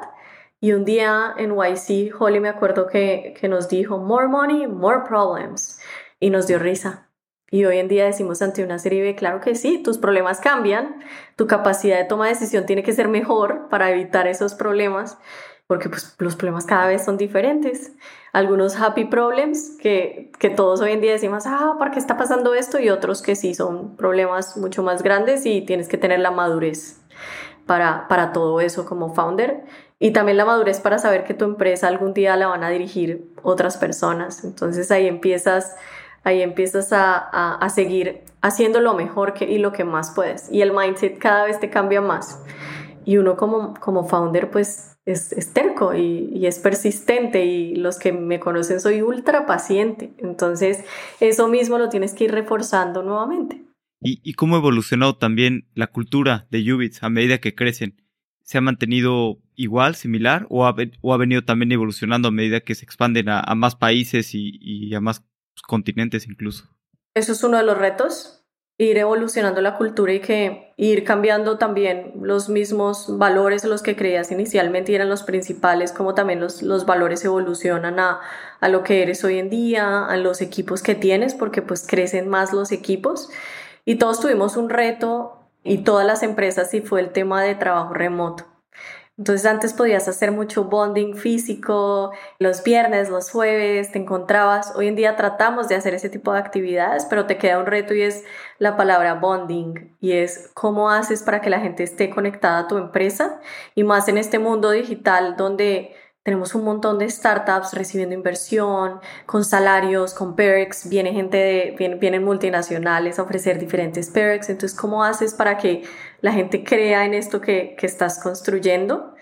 y 0.61 0.73
un 0.73 0.83
día 0.83 1.33
en 1.37 1.51
YC, 1.51 2.13
Holly 2.19 2.39
me 2.39 2.49
acuerdo 2.49 2.87
que, 2.87 3.33
que 3.39 3.47
nos 3.47 3.69
dijo, 3.69 3.97
more 3.97 4.27
money, 4.27 4.67
more 4.67 5.01
problems. 5.07 5.79
Y 6.19 6.31
nos 6.31 6.47
dio 6.47 6.59
risa. 6.59 7.09
Y 7.51 7.65
hoy 7.65 7.79
en 7.79 7.87
día 7.87 8.05
decimos 8.05 8.41
ante 8.41 8.63
una 8.63 8.77
serie 8.77 9.01
B, 9.01 9.15
claro 9.15 9.39
que 9.39 9.55
sí, 9.55 9.81
tus 9.81 9.97
problemas 9.97 10.39
cambian, 10.39 10.99
tu 11.35 11.47
capacidad 11.47 11.97
de 11.97 12.03
toma 12.03 12.25
de 12.25 12.33
decisión 12.33 12.65
tiene 12.65 12.83
que 12.83 12.93
ser 12.93 13.07
mejor 13.07 13.69
para 13.69 13.89
evitar 13.89 14.27
esos 14.27 14.53
problemas, 14.53 15.17
porque 15.65 15.89
pues, 15.89 16.15
los 16.19 16.35
problemas 16.35 16.65
cada 16.65 16.87
vez 16.87 17.05
son 17.05 17.17
diferentes. 17.17 17.93
Algunos 18.33 18.79
happy 18.79 19.05
problems 19.05 19.77
que, 19.81 20.31
que 20.37 20.49
todos 20.49 20.81
hoy 20.81 20.91
en 20.91 21.01
día 21.01 21.13
decimos, 21.13 21.45
ah, 21.47 21.75
¿por 21.79 21.89
qué 21.89 21.97
está 21.97 22.17
pasando 22.17 22.53
esto? 22.53 22.79
Y 22.79 22.89
otros 22.89 23.23
que 23.23 23.35
sí 23.35 23.55
son 23.55 23.95
problemas 23.95 24.55
mucho 24.57 24.83
más 24.83 25.01
grandes 25.01 25.45
y 25.47 25.61
tienes 25.61 25.87
que 25.87 25.97
tener 25.97 26.19
la 26.19 26.31
madurez 26.31 27.01
para, 27.65 28.07
para 28.07 28.31
todo 28.31 28.61
eso 28.61 28.85
como 28.85 29.15
founder 29.15 29.63
y 29.99 30.11
también 30.11 30.37
la 30.37 30.45
madurez 30.45 30.79
para 30.79 30.97
saber 30.97 31.25
que 31.25 31.33
tu 31.33 31.43
empresa 31.43 31.89
algún 31.89 32.13
día 32.13 32.37
la 32.37 32.47
van 32.47 32.63
a 32.63 32.69
dirigir 32.69 33.25
otras 33.43 33.77
personas. 33.77 34.45
Entonces 34.45 34.89
ahí 34.91 35.07
empiezas, 35.07 35.75
ahí 36.23 36.41
empiezas 36.41 36.93
a, 36.93 37.17
a, 37.55 37.69
seguir 37.69 38.21
haciendo 38.41 38.79
lo 38.79 38.93
mejor 38.93 39.33
que, 39.33 39.45
y 39.45 39.57
lo 39.57 39.73
que 39.73 39.83
más 39.83 40.11
puedes. 40.15 40.49
Y 40.51 40.61
el 40.61 40.71
mindset 40.71 41.17
cada 41.17 41.43
vez 41.45 41.59
te 41.59 41.69
cambia 41.69 41.99
más. 41.99 42.41
Y 43.03 43.17
uno 43.17 43.35
como, 43.35 43.73
como 43.73 44.05
founder 44.05 44.49
pues 44.49 44.97
es, 45.05 45.33
es 45.33 45.51
terco 45.51 45.93
y, 45.93 46.45
es 46.45 46.59
persistente 46.59 47.43
y 47.45 47.75
los 47.75 47.99
que 47.99 48.13
me 48.13 48.39
conocen 48.39 48.79
soy 48.79 49.01
ultra 49.01 49.45
paciente. 49.45 50.13
Entonces 50.19 50.85
eso 51.19 51.49
mismo 51.49 51.77
lo 51.77 51.89
tienes 51.89 52.13
que 52.13 52.23
ir 52.23 52.31
reforzando 52.31 53.03
nuevamente. 53.03 53.65
¿Y, 54.01 54.21
y 54.23 54.33
cómo 54.35 54.55
ha 54.55 54.59
evolucionado 54.59 55.17
también 55.17 55.67
la 55.73 55.87
cultura 55.87 56.47
de 56.51 56.73
Ubits 56.73 57.03
a 57.03 57.09
medida 57.09 57.39
que 57.39 57.53
crecen? 57.53 57.97
¿Se 58.49 58.57
ha 58.57 58.61
mantenido 58.61 59.37
igual, 59.53 59.93
similar, 59.93 60.47
o 60.49 60.65
ha, 60.65 60.75
o 61.01 61.13
ha 61.13 61.17
venido 61.17 61.43
también 61.43 61.71
evolucionando 61.71 62.29
a 62.29 62.31
medida 62.31 62.61
que 62.61 62.73
se 62.73 62.83
expanden 62.83 63.29
a, 63.29 63.43
más 63.53 63.75
países 63.75 64.31
y, 64.33 64.91
a 64.95 64.99
más 64.99 65.23
continentes 65.67 66.25
incluso? 66.27 66.67
Eso 67.13 67.33
es 67.33 67.43
uno 67.43 67.57
de 67.57 67.63
los 67.63 67.77
retos, 67.77 68.43
ir 68.79 68.97
evolucionando 68.97 69.61
la 69.61 69.77
cultura 69.77 70.13
y 70.13 70.19
que 70.19 70.73
ir 70.77 71.03
cambiando 71.03 71.59
también 71.59 72.13
los 72.23 72.49
mismos 72.49 73.19
valores 73.19 73.63
los 73.65 73.83
que 73.83 73.95
creías 73.95 74.31
inicialmente 74.31 74.93
y 74.93 74.95
eran 74.95 75.09
los 75.09 75.21
principales, 75.21 75.91
como 75.91 76.15
también 76.15 76.39
los, 76.39 76.63
los 76.63 76.87
valores 76.87 77.23
evolucionan 77.23 77.99
a, 77.99 78.19
a 78.61 78.67
lo 78.67 78.81
que 78.81 79.03
eres 79.03 79.23
hoy 79.23 79.37
en 79.37 79.51
día, 79.51 80.07
a 80.07 80.17
los 80.17 80.41
equipos 80.41 80.81
que 80.81 80.95
tienes, 80.95 81.35
porque 81.35 81.61
pues 81.61 81.85
crecen 81.85 82.27
más 82.27 82.51
los 82.51 82.71
equipos. 82.71 83.29
Y 83.85 83.97
todos 83.97 84.19
tuvimos 84.19 84.57
un 84.57 84.71
reto 84.71 85.38
y 85.63 85.79
todas 85.79 86.05
las 86.05 86.23
empresas 86.23 86.73
y 86.73 86.81
fue 86.81 87.01
el 87.01 87.11
tema 87.11 87.43
de 87.43 87.55
trabajo 87.55 87.93
remoto. 87.93 88.45
Entonces 89.19 89.45
antes 89.45 89.73
podías 89.73 90.07
hacer 90.07 90.31
mucho 90.31 90.63
bonding 90.63 91.13
físico, 91.13 92.13
los 92.39 92.63
viernes, 92.63 93.09
los 93.09 93.29
jueves, 93.29 93.91
te 93.91 93.99
encontrabas. 93.99 94.73
Hoy 94.77 94.87
en 94.87 94.95
día 94.95 95.17
tratamos 95.17 95.67
de 95.67 95.75
hacer 95.75 95.93
ese 95.93 96.07
tipo 96.07 96.31
de 96.31 96.39
actividades, 96.39 97.05
pero 97.09 97.25
te 97.25 97.37
queda 97.37 97.59
un 97.59 97.65
reto 97.65 97.93
y 97.93 98.01
es 98.01 98.23
la 98.59 98.77
palabra 98.77 99.15
bonding 99.15 99.93
y 99.99 100.13
es 100.13 100.49
cómo 100.53 100.89
haces 100.89 101.21
para 101.21 101.41
que 101.41 101.49
la 101.49 101.59
gente 101.59 101.83
esté 101.83 102.09
conectada 102.09 102.59
a 102.59 102.67
tu 102.69 102.77
empresa 102.77 103.41
y 103.75 103.83
más 103.83 104.07
en 104.07 104.17
este 104.17 104.39
mundo 104.39 104.71
digital 104.71 105.35
donde 105.35 105.93
tenemos 106.29 106.53
un 106.53 106.63
montón 106.63 106.99
de 106.99 107.09
startups 107.09 107.73
recibiendo 107.73 108.13
inversión, 108.13 108.99
con 109.25 109.43
salarios, 109.43 110.13
con 110.13 110.35
perks, 110.35 110.87
viene 110.87 111.11
gente 111.11 111.37
de, 111.37 111.97
vienen, 111.99 112.23
multinacionales 112.23 113.17
a 113.17 113.23
ofrecer 113.23 113.57
diferentes 113.57 114.11
perks. 114.11 114.51
Entonces, 114.51 114.77
¿cómo 114.77 115.03
haces 115.03 115.33
para 115.33 115.57
que 115.57 115.81
la 116.21 116.31
gente 116.31 116.63
crea 116.63 117.03
en 117.05 117.15
esto 117.15 117.41
que, 117.41 117.75
que 117.79 117.87
estás 117.87 118.21
construyendo? 118.21 119.15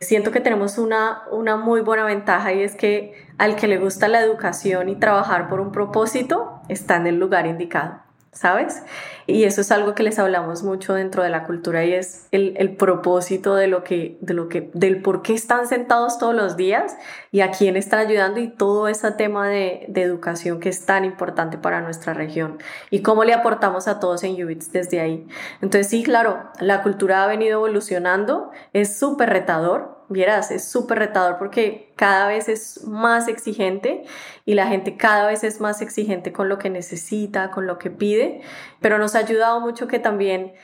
Siento 0.00 0.32
que 0.32 0.40
tenemos 0.40 0.78
una, 0.78 1.22
una 1.30 1.56
muy 1.56 1.80
buena 1.80 2.04
ventaja 2.04 2.52
y 2.52 2.62
es 2.64 2.74
que 2.74 3.14
al 3.38 3.54
que 3.54 3.68
le 3.68 3.78
gusta 3.78 4.08
la 4.08 4.20
educación 4.20 4.88
y 4.88 4.96
trabajar 4.96 5.48
por 5.48 5.60
un 5.60 5.70
propósito, 5.70 6.60
está 6.68 6.96
en 6.96 7.06
el 7.06 7.20
lugar 7.20 7.46
indicado. 7.46 8.07
¿Sabes? 8.38 8.84
Y 9.26 9.44
eso 9.44 9.62
es 9.62 9.72
algo 9.72 9.96
que 9.96 10.04
les 10.04 10.18
hablamos 10.20 10.62
mucho 10.62 10.94
dentro 10.94 11.24
de 11.24 11.28
la 11.28 11.42
cultura 11.42 11.84
y 11.84 11.92
es 11.92 12.28
el, 12.30 12.54
el, 12.56 12.76
propósito 12.76 13.56
de 13.56 13.66
lo 13.66 13.82
que, 13.82 14.16
de 14.20 14.32
lo 14.32 14.48
que, 14.48 14.70
del 14.74 15.02
por 15.02 15.22
qué 15.22 15.34
están 15.34 15.66
sentados 15.66 16.18
todos 16.18 16.36
los 16.36 16.56
días 16.56 16.96
y 17.32 17.40
a 17.40 17.50
quién 17.50 17.76
están 17.76 17.98
ayudando 18.06 18.38
y 18.38 18.48
todo 18.48 18.86
ese 18.86 19.10
tema 19.10 19.48
de, 19.48 19.86
de 19.88 20.02
educación 20.02 20.60
que 20.60 20.68
es 20.68 20.86
tan 20.86 21.04
importante 21.04 21.58
para 21.58 21.80
nuestra 21.80 22.14
región 22.14 22.58
y 22.90 23.02
cómo 23.02 23.24
le 23.24 23.34
aportamos 23.34 23.88
a 23.88 23.98
todos 23.98 24.22
en 24.22 24.42
Ubits 24.42 24.70
desde 24.70 25.00
ahí. 25.00 25.26
Entonces 25.60 25.88
sí, 25.88 26.04
claro, 26.04 26.44
la 26.60 26.82
cultura 26.82 27.24
ha 27.24 27.26
venido 27.26 27.58
evolucionando, 27.58 28.52
es 28.72 28.98
súper 28.98 29.30
retador, 29.30 29.97
vieras, 30.08 30.50
es 30.50 30.64
súper 30.64 30.98
retador 30.98 31.38
porque 31.38 31.92
cada 31.96 32.26
vez 32.26 32.48
es 32.48 32.84
más 32.84 33.28
exigente 33.28 34.04
y 34.44 34.54
la 34.54 34.66
gente 34.66 34.96
cada 34.96 35.26
vez 35.26 35.44
es 35.44 35.60
más 35.60 35.82
exigente 35.82 36.32
con 36.32 36.48
lo 36.48 36.58
que 36.58 36.70
necesita, 36.70 37.50
con 37.50 37.66
lo 37.66 37.78
que 37.78 37.90
pide, 37.90 38.40
pero 38.80 38.98
nos 38.98 39.14
ha 39.14 39.20
ayudado 39.20 39.60
mucho 39.60 39.86
que 39.86 39.98
también 39.98 40.54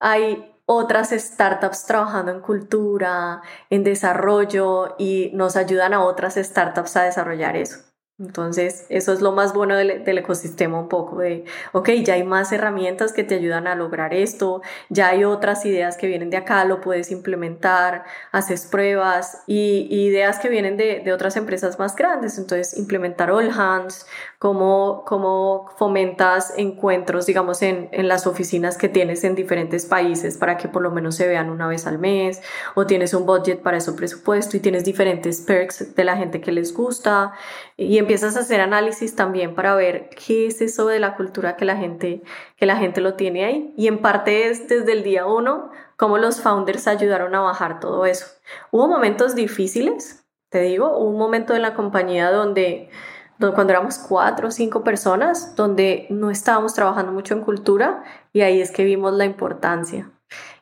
hay 0.00 0.50
otras 0.66 1.10
startups 1.10 1.84
trabajando 1.86 2.32
en 2.32 2.40
cultura, 2.40 3.42
en 3.70 3.84
desarrollo 3.84 4.96
y 4.98 5.30
nos 5.34 5.56
ayudan 5.56 5.92
a 5.92 6.02
otras 6.02 6.34
startups 6.36 6.96
a 6.96 7.04
desarrollar 7.04 7.56
eso. 7.56 7.83
Entonces, 8.20 8.86
eso 8.90 9.12
es 9.12 9.20
lo 9.20 9.32
más 9.32 9.52
bueno 9.54 9.74
del, 9.74 9.90
ecosistema 10.06 10.78
un 10.78 10.88
poco 10.88 11.18
de, 11.18 11.44
ok, 11.72 11.90
ya 12.04 12.14
hay 12.14 12.22
más 12.22 12.52
herramientas 12.52 13.12
que 13.12 13.24
te 13.24 13.34
ayudan 13.34 13.66
a 13.66 13.74
lograr 13.74 14.14
esto, 14.14 14.62
ya 14.88 15.08
hay 15.08 15.24
otras 15.24 15.66
ideas 15.66 15.96
que 15.96 16.06
vienen 16.06 16.30
de 16.30 16.36
acá, 16.36 16.64
lo 16.64 16.80
puedes 16.80 17.10
implementar, 17.10 18.04
haces 18.30 18.66
pruebas 18.66 19.42
y, 19.48 19.88
ideas 19.90 20.38
que 20.38 20.48
vienen 20.48 20.76
de, 20.76 21.00
de, 21.00 21.12
otras 21.12 21.36
empresas 21.36 21.80
más 21.80 21.96
grandes. 21.96 22.38
Entonces, 22.38 22.78
implementar 22.78 23.32
All 23.32 23.50
Hands, 23.50 24.06
cómo, 24.38 25.02
cómo 25.06 25.70
fomentas 25.76 26.54
encuentros, 26.56 27.26
digamos, 27.26 27.62
en, 27.62 27.88
en 27.90 28.06
las 28.06 28.28
oficinas 28.28 28.78
que 28.78 28.88
tienes 28.88 29.24
en 29.24 29.34
diferentes 29.34 29.86
países 29.86 30.38
para 30.38 30.56
que 30.56 30.68
por 30.68 30.82
lo 30.82 30.92
menos 30.92 31.16
se 31.16 31.26
vean 31.26 31.50
una 31.50 31.66
vez 31.66 31.84
al 31.88 31.98
mes, 31.98 32.42
o 32.76 32.86
tienes 32.86 33.12
un 33.12 33.26
budget 33.26 33.60
para 33.60 33.78
ese 33.78 33.92
presupuesto 33.92 34.56
y 34.56 34.60
tienes 34.60 34.84
diferentes 34.84 35.40
perks 35.40 35.96
de 35.96 36.04
la 36.04 36.16
gente 36.16 36.40
que 36.40 36.52
les 36.52 36.72
gusta. 36.72 37.32
Y 37.76 37.98
empiezas 37.98 38.36
a 38.36 38.40
hacer 38.40 38.60
análisis 38.60 39.16
también 39.16 39.54
para 39.54 39.74
ver 39.74 40.08
qué 40.10 40.46
es 40.46 40.60
eso 40.60 40.86
de 40.86 41.00
la 41.00 41.16
cultura 41.16 41.56
que 41.56 41.64
la 41.64 41.76
gente, 41.76 42.22
que 42.56 42.66
la 42.66 42.76
gente 42.76 43.00
lo 43.00 43.14
tiene 43.14 43.44
ahí. 43.44 43.74
Y 43.76 43.88
en 43.88 43.98
parte 43.98 44.48
es 44.48 44.68
desde 44.68 44.92
el 44.92 45.02
día 45.02 45.26
uno 45.26 45.70
cómo 45.96 46.18
los 46.18 46.40
founders 46.40 46.86
ayudaron 46.86 47.34
a 47.34 47.40
bajar 47.40 47.80
todo 47.80 48.06
eso. 48.06 48.26
Hubo 48.70 48.86
momentos 48.86 49.34
difíciles, 49.34 50.24
te 50.50 50.60
digo, 50.60 50.96
hubo 50.96 51.10
un 51.10 51.18
momento 51.18 51.54
en 51.54 51.62
la 51.62 51.74
compañía 51.74 52.30
donde, 52.30 52.90
cuando 53.38 53.72
éramos 53.72 53.98
cuatro 53.98 54.48
o 54.48 54.50
cinco 54.52 54.84
personas, 54.84 55.56
donde 55.56 56.06
no 56.10 56.30
estábamos 56.30 56.74
trabajando 56.74 57.10
mucho 57.10 57.34
en 57.34 57.40
cultura 57.40 58.04
y 58.32 58.42
ahí 58.42 58.60
es 58.60 58.70
que 58.70 58.84
vimos 58.84 59.14
la 59.14 59.24
importancia 59.24 60.10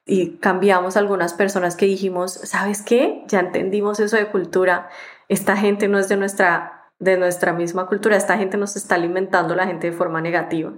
y 0.04 0.38
cambiamos 0.38 0.96
algunas 0.96 1.34
personas 1.34 1.76
que 1.76 1.86
dijimos, 1.86 2.32
¿sabes 2.32 2.82
qué? 2.82 3.22
Ya 3.28 3.40
entendimos 3.40 4.00
eso 4.00 4.16
de 4.16 4.26
cultura. 4.28 4.88
Esta 5.28 5.56
gente 5.56 5.88
no 5.88 5.98
es 5.98 6.08
de 6.08 6.16
nuestra 6.16 6.81
de 7.02 7.16
nuestra 7.16 7.52
misma 7.52 7.86
cultura. 7.86 8.16
Esta 8.16 8.38
gente 8.38 8.56
nos 8.56 8.76
está 8.76 8.94
alimentando 8.94 9.56
la 9.56 9.66
gente 9.66 9.90
de 9.90 9.96
forma 9.96 10.20
negativa. 10.20 10.72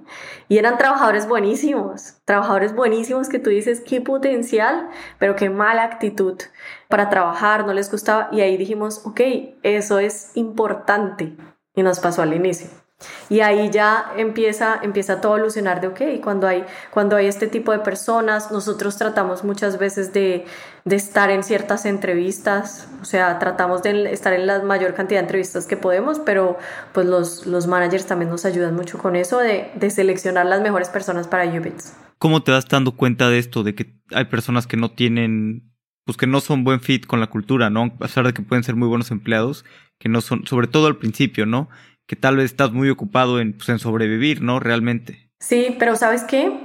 Y 0.48 0.56
eran 0.56 0.78
trabajadores 0.78 1.28
buenísimos, 1.28 2.14
trabajadores 2.24 2.74
buenísimos 2.74 3.28
que 3.28 3.38
tú 3.38 3.50
dices, 3.50 3.82
qué 3.86 4.00
potencial, 4.00 4.88
pero 5.18 5.36
qué 5.36 5.50
mala 5.50 5.84
actitud 5.84 6.40
para 6.88 7.10
trabajar, 7.10 7.66
no 7.66 7.74
les 7.74 7.90
gustaba. 7.90 8.30
Y 8.32 8.40
ahí 8.40 8.56
dijimos, 8.56 9.02
ok, 9.04 9.20
eso 9.62 9.98
es 9.98 10.30
importante. 10.34 11.36
Y 11.74 11.82
nos 11.82 12.00
pasó 12.00 12.22
al 12.22 12.32
inicio. 12.32 12.83
Y 13.28 13.40
ahí 13.40 13.70
ya 13.70 14.12
empieza, 14.16 14.78
empieza 14.82 15.20
todo 15.20 15.34
a 15.34 15.36
evolucionar 15.36 15.80
de, 15.80 15.88
ok, 15.88 16.22
cuando 16.22 16.46
hay, 16.46 16.64
cuando 16.90 17.16
hay 17.16 17.26
este 17.26 17.46
tipo 17.46 17.72
de 17.72 17.78
personas, 17.80 18.50
nosotros 18.50 18.96
tratamos 18.96 19.44
muchas 19.44 19.78
veces 19.78 20.12
de, 20.12 20.44
de 20.84 20.96
estar 20.96 21.30
en 21.30 21.42
ciertas 21.42 21.86
entrevistas, 21.86 22.88
o 23.00 23.04
sea, 23.04 23.38
tratamos 23.38 23.82
de 23.82 24.12
estar 24.12 24.32
en 24.32 24.46
la 24.46 24.62
mayor 24.62 24.94
cantidad 24.94 25.20
de 25.20 25.24
entrevistas 25.24 25.66
que 25.66 25.76
podemos, 25.76 26.18
pero 26.20 26.58
pues 26.92 27.06
los, 27.06 27.46
los 27.46 27.66
managers 27.66 28.06
también 28.06 28.30
nos 28.30 28.44
ayudan 28.44 28.74
mucho 28.74 28.98
con 28.98 29.16
eso 29.16 29.38
de, 29.38 29.70
de 29.74 29.90
seleccionar 29.90 30.46
las 30.46 30.60
mejores 30.60 30.88
personas 30.88 31.28
para 31.28 31.44
Ubits. 31.46 31.94
¿Cómo 32.18 32.42
te 32.42 32.52
das 32.52 32.66
dando 32.68 32.92
cuenta 32.92 33.28
de 33.28 33.38
esto, 33.38 33.62
de 33.62 33.74
que 33.74 33.94
hay 34.12 34.26
personas 34.26 34.66
que 34.66 34.76
no 34.76 34.90
tienen 34.90 35.70
pues 36.04 36.16
que 36.18 36.26
no 36.26 36.40
son 36.40 36.64
buen 36.64 36.80
fit 36.80 37.06
con 37.06 37.20
la 37.20 37.28
cultura, 37.28 37.70
¿no? 37.70 37.84
A 37.84 37.96
pesar 37.96 38.26
de 38.26 38.34
que 38.34 38.42
pueden 38.42 38.62
ser 38.62 38.76
muy 38.76 38.88
buenos 38.88 39.10
empleados, 39.10 39.64
que 39.98 40.08
no 40.08 40.20
son, 40.20 40.46
sobre 40.46 40.66
todo 40.66 40.86
al 40.86 40.96
principio, 40.96 41.46
¿no? 41.46 41.68
Que 42.06 42.16
tal 42.16 42.36
vez 42.36 42.46
estás 42.46 42.72
muy 42.72 42.90
ocupado 42.90 43.40
en, 43.40 43.56
pues, 43.56 43.68
en 43.68 43.78
sobrevivir, 43.78 44.42
¿no? 44.42 44.60
Realmente. 44.60 45.30
Sí, 45.40 45.76
pero 45.78 45.96
¿sabes 45.96 46.24
qué? 46.24 46.58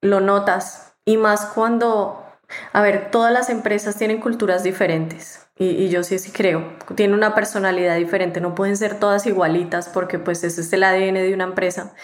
Lo 0.00 0.20
notas. 0.20 0.94
Y 1.04 1.16
más 1.16 1.46
cuando, 1.46 2.24
a 2.72 2.82
ver, 2.82 3.10
todas 3.10 3.32
las 3.32 3.50
empresas 3.50 3.96
tienen 3.96 4.20
culturas 4.20 4.62
diferentes. 4.62 5.46
Y, 5.56 5.66
y, 5.66 5.88
yo 5.88 6.02
sí, 6.02 6.18
sí 6.18 6.32
creo, 6.32 6.72
tienen 6.96 7.14
una 7.14 7.32
personalidad 7.32 7.96
diferente, 7.96 8.40
no 8.40 8.56
pueden 8.56 8.76
ser 8.76 8.98
todas 8.98 9.24
igualitas 9.24 9.88
porque 9.88 10.18
pues 10.18 10.42
ese 10.42 10.62
es 10.62 10.72
el 10.72 10.82
ADN 10.82 11.14
de 11.14 11.32
una 11.32 11.44
empresa. 11.44 11.94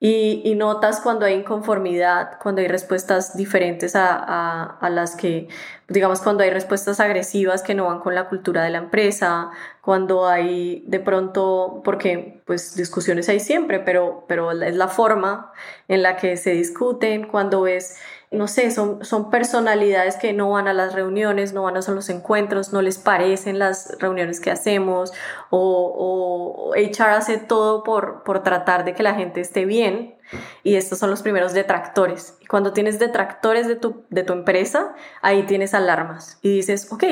Y, 0.00 0.54
notas 0.56 1.00
cuando 1.00 1.24
hay 1.24 1.34
inconformidad, 1.34 2.38
cuando 2.42 2.60
hay 2.60 2.68
respuestas 2.68 3.36
diferentes 3.36 3.94
a, 3.96 4.78
las 4.90 5.16
que, 5.16 5.48
digamos, 5.88 6.20
cuando 6.20 6.42
hay 6.42 6.50
respuestas 6.50 7.00
agresivas 7.00 7.62
que 7.62 7.74
no 7.74 7.86
van 7.86 8.00
con 8.00 8.14
la 8.14 8.28
cultura 8.28 8.62
de 8.62 8.70
la 8.70 8.78
empresa, 8.78 9.50
cuando 9.80 10.26
hay 10.26 10.84
de 10.86 11.00
pronto, 11.00 11.80
porque 11.84 12.42
pues 12.44 12.76
discusiones 12.76 13.28
hay 13.30 13.40
siempre, 13.40 13.80
pero, 13.80 14.26
pero 14.28 14.50
es 14.52 14.76
la 14.76 14.88
forma 14.88 15.52
en 15.88 16.02
la 16.02 16.16
que 16.16 16.36
se 16.36 16.50
discuten, 16.50 17.26
cuando 17.26 17.62
ves 17.62 17.96
no 18.34 18.48
sé, 18.48 18.70
son, 18.70 19.04
son 19.04 19.30
personalidades 19.30 20.16
que 20.16 20.32
no 20.32 20.50
van 20.50 20.68
a 20.68 20.72
las 20.72 20.94
reuniones, 20.94 21.52
no 21.52 21.62
van 21.62 21.76
a 21.76 21.80
los 21.80 22.08
encuentros, 22.08 22.72
no 22.72 22.82
les 22.82 22.98
parecen 22.98 23.58
las 23.58 23.96
reuniones 23.98 24.40
que 24.40 24.50
hacemos, 24.50 25.12
o, 25.50 26.70
o 26.70 26.74
HR 26.74 27.10
hace 27.10 27.38
todo 27.38 27.82
por, 27.82 28.22
por 28.24 28.42
tratar 28.42 28.84
de 28.84 28.94
que 28.94 29.02
la 29.02 29.14
gente 29.14 29.40
esté 29.40 29.64
bien, 29.64 30.16
y 30.62 30.76
estos 30.76 30.98
son 30.98 31.10
los 31.10 31.22
primeros 31.22 31.52
detractores. 31.52 32.36
Y 32.40 32.46
cuando 32.46 32.72
tienes 32.72 32.98
detractores 32.98 33.68
de 33.68 33.76
tu, 33.76 34.04
de 34.10 34.22
tu 34.22 34.32
empresa, 34.32 34.94
ahí 35.22 35.44
tienes 35.44 35.74
alarmas 35.74 36.38
y 36.42 36.54
dices, 36.54 36.92
ok, 36.92 37.04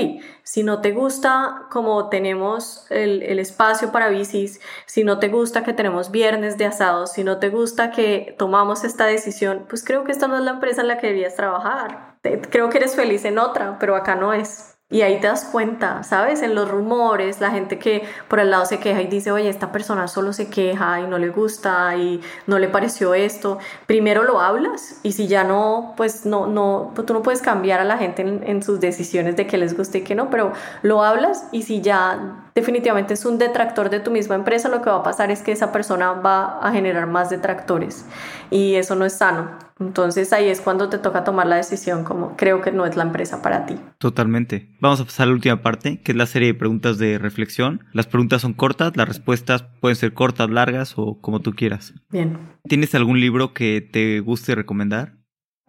si 0.43 0.63
no 0.63 0.81
te 0.81 0.93
gusta 0.93 1.67
como 1.71 2.09
tenemos 2.09 2.87
el, 2.91 3.23
el 3.23 3.39
espacio 3.39 3.93
para 3.93 4.09
bicis, 4.09 4.61
si 4.87 5.05
no 5.05 5.19
te 5.19 5.29
gusta 5.29 5.65
que 5.65 5.73
tenemos 5.73 6.11
viernes 6.11 6.59
de 6.59 6.67
asados, 6.67 7.13
si 7.13 7.25
no 7.25 7.39
te 7.39 7.49
gusta 7.49 7.91
que 7.91 8.35
tomamos 8.39 8.85
esta 8.85 9.07
decisión, 9.07 9.67
pues 9.69 9.85
creo 9.85 10.05
que 10.05 10.13
esta 10.13 10.29
no 10.29 10.37
es 10.37 10.43
la 10.43 10.53
empresa 10.53 10.83
en 10.83 10.89
la 10.89 10.99
que 10.99 11.09
debías 11.09 11.35
trabajar. 11.35 12.17
Creo 12.51 12.69
que 12.71 12.79
eres 12.79 12.95
feliz 12.95 13.25
en 13.25 13.39
otra, 13.39 13.79
pero 13.79 13.97
acá 13.97 14.15
no 14.15 14.33
es. 14.33 14.79
Y 14.93 15.01
ahí 15.01 15.21
te 15.21 15.27
das 15.27 15.45
cuenta, 15.47 16.03
¿sabes? 16.03 16.43
En 16.43 16.55
los 16.55 16.71
rumores, 16.71 17.41
la 17.41 17.51
gente 17.51 17.79
que 17.79 18.03
por 18.29 18.41
el 18.41 18.51
lado 18.51 18.67
se 18.67 18.79
queja 18.79 19.01
y 19.01 19.07
dice, 19.07 19.33
oye, 19.33 19.49
esta 19.49 19.73
persona 19.73 20.07
solo 20.07 20.35
se 20.35 20.51
queja 20.51 21.01
y 21.01 21.07
no 21.07 21.17
le 21.17 21.31
gusta 21.31 21.97
y 21.97 22.21
no 22.47 22.59
le 22.59 22.69
pareció 22.69 23.15
esto. 23.15 23.59
Primero 23.87 24.23
lo 24.23 24.39
hablas 24.39 25.01
y 25.03 25.13
si 25.13 25.29
ya 25.29 25.45
no, 25.45 25.95
pues 25.97 26.27
no, 26.27 26.47
no, 26.47 26.93
pues 26.95 27.07
tú 27.07 27.15
no 27.15 27.23
puedes 27.23 27.41
cambiar 27.41 27.81
a 27.81 27.85
la 27.85 27.97
gente 27.97 28.21
en, 28.21 28.63
sus 28.63 28.81
decisiones 28.81 29.35
de 29.35 29.47
qué 29.47 29.57
les 29.57 29.75
guste 29.75 29.99
y 29.99 30.03
qué 30.03 30.15
no, 30.15 30.29
pero 30.29 30.53
lo 30.83 31.03
hablas 31.03 31.47
y 31.53 31.63
si 31.63 31.81
ya 31.81 32.45
definitivamente 32.55 33.15
es 33.15 33.25
un 33.25 33.39
detractor 33.39 33.89
de 33.89 33.99
tu 33.99 34.11
misma 34.11 34.35
empresa, 34.35 34.69
lo 34.69 34.83
que 34.83 34.91
va 34.91 34.97
a 34.97 35.03
pasar 35.03 35.31
es 35.31 35.41
que 35.41 35.53
esa 35.53 35.73
persona 35.73 36.13
va 36.13 36.59
a 36.59 36.71
generar 36.71 37.07
más 37.07 37.31
detractores 37.31 38.05
y 38.51 38.75
eso 38.75 38.95
no 38.95 39.07
es 39.07 39.15
sano. 39.15 39.62
Entonces 39.81 40.33
ahí 40.33 40.49
es 40.49 40.61
cuando 40.61 40.89
te 40.89 40.99
toca 40.99 41.25
tomar 41.25 41.47
la 41.47 41.57
decisión 41.57 42.05
como 42.05 42.37
creo 42.37 42.61
que 42.61 42.73
no 42.73 42.87
es 42.87 42.97
la 42.97 43.05
empresa 43.05 43.43
para 43.43 43.67
ti. 43.67 43.79
Totalmente. 43.99 44.69
Vamos 44.81 45.01
a 45.01 45.05
pasar 45.05 45.25
a 45.25 45.27
la 45.29 45.35
última 45.35 45.63
parte, 45.63 46.01
que 46.01 46.13
es 46.13 46.19
la 46.19 46.27
serie 46.27 46.49
de 46.49 46.55
preguntas 46.55 46.99
de 46.99 47.19
reflexión. 47.19 47.85
Las 47.93 48.07
preguntas 48.07 48.43
son 48.43 48.53
cortas, 48.53 48.97
las 48.97 49.09
respuestas 49.09 49.65
pueden 49.81 49.97
ser 49.97 50.15
cortas, 50.15 50.51
largas 50.51 50.95
o 50.97 51.21
como 51.21 51.41
tú 51.41 51.55
quieras. 51.55 51.95
Bien. 52.11 52.39
¿Tienes 52.65 52.95
algún 52.95 53.21
libro 53.21 53.55
que 53.55 53.81
te 53.81 54.21
guste 54.21 54.55
recomendar? 54.55 55.15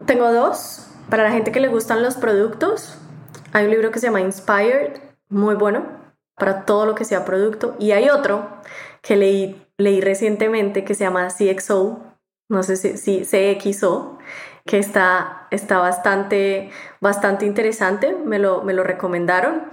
Tengo 0.06 0.32
dos. 0.32 0.90
Para 1.10 1.24
la 1.24 1.32
gente 1.32 1.52
que 1.52 1.60
le 1.60 1.68
gustan 1.68 2.02
los 2.02 2.16
productos, 2.16 2.98
hay 3.52 3.66
un 3.66 3.72
libro 3.72 3.92
que 3.92 4.00
se 4.00 4.08
llama 4.08 4.22
Inspired, 4.22 5.00
muy 5.30 5.56
bueno, 5.56 5.86
para 6.36 6.66
todo 6.66 6.86
lo 6.86 6.96
que 6.96 7.06
sea 7.06 7.26
producto. 7.26 7.76
Y 7.80 7.92
hay 7.92 8.10
otro 8.10 8.50
que 9.02 9.16
leí, 9.16 9.62
leí 9.78 10.02
recientemente 10.02 10.84
que 10.84 10.96
se 10.96 11.04
llama 11.04 11.28
CXO, 11.28 12.13
no 12.54 12.64
sé 12.64 12.78
si, 12.78 12.98
si 12.98 13.26
CXO, 13.26 14.20
que 14.66 14.78
está, 14.78 15.48
está 15.52 15.80
bastante, 15.80 16.70
bastante 17.02 17.46
interesante, 17.46 18.16
me 18.16 18.40
lo, 18.40 18.64
me 18.64 18.74
lo 18.74 18.84
recomendaron. 18.84 19.64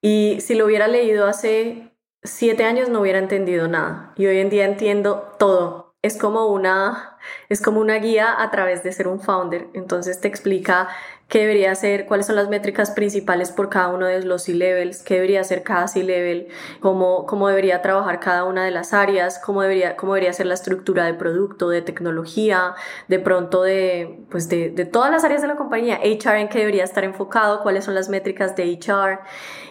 Y 0.00 0.38
si 0.40 0.54
lo 0.54 0.64
hubiera 0.64 0.88
leído 0.88 1.26
hace 1.26 1.92
siete 2.22 2.64
años 2.64 2.88
no 2.88 3.00
hubiera 3.00 3.18
entendido 3.18 3.68
nada. 3.68 4.12
Y 4.16 4.26
hoy 4.26 4.38
en 4.38 4.50
día 4.50 4.64
entiendo 4.64 5.34
todo. 5.38 5.94
Es 6.02 6.16
como 6.18 6.46
una, 6.46 7.18
es 7.48 7.60
como 7.60 7.80
una 7.80 7.94
guía 7.96 8.40
a 8.40 8.50
través 8.50 8.82
de 8.82 8.92
ser 8.92 9.06
un 9.06 9.20
founder. 9.20 9.68
Entonces 9.74 10.20
te 10.20 10.28
explica 10.28 10.88
qué 11.32 11.38
debería 11.38 11.74
ser, 11.74 12.04
cuáles 12.04 12.26
son 12.26 12.36
las 12.36 12.50
métricas 12.50 12.90
principales 12.90 13.52
por 13.52 13.70
cada 13.70 13.88
uno 13.88 14.04
de 14.04 14.22
los 14.22 14.42
C-levels, 14.42 15.02
qué 15.02 15.14
debería 15.14 15.42
ser 15.44 15.62
cada 15.62 15.88
C-level, 15.88 16.48
cómo, 16.80 17.24
cómo 17.24 17.48
debería 17.48 17.80
trabajar 17.80 18.20
cada 18.20 18.44
una 18.44 18.66
de 18.66 18.70
las 18.70 18.92
áreas, 18.92 19.38
cómo 19.38 19.62
debería, 19.62 19.96
cómo 19.96 20.12
debería 20.12 20.34
ser 20.34 20.44
la 20.44 20.52
estructura 20.52 21.06
de 21.06 21.14
producto, 21.14 21.70
de 21.70 21.80
tecnología, 21.80 22.74
de 23.08 23.18
pronto 23.18 23.62
de, 23.62 24.26
pues 24.30 24.50
de, 24.50 24.68
de 24.68 24.84
todas 24.84 25.10
las 25.10 25.24
áreas 25.24 25.40
de 25.40 25.48
la 25.48 25.56
compañía, 25.56 26.00
HR 26.02 26.38
en 26.38 26.50
qué 26.50 26.58
debería 26.58 26.84
estar 26.84 27.02
enfocado, 27.02 27.62
cuáles 27.62 27.86
son 27.86 27.94
las 27.94 28.10
métricas 28.10 28.54
de 28.54 28.64
HR. 28.64 29.20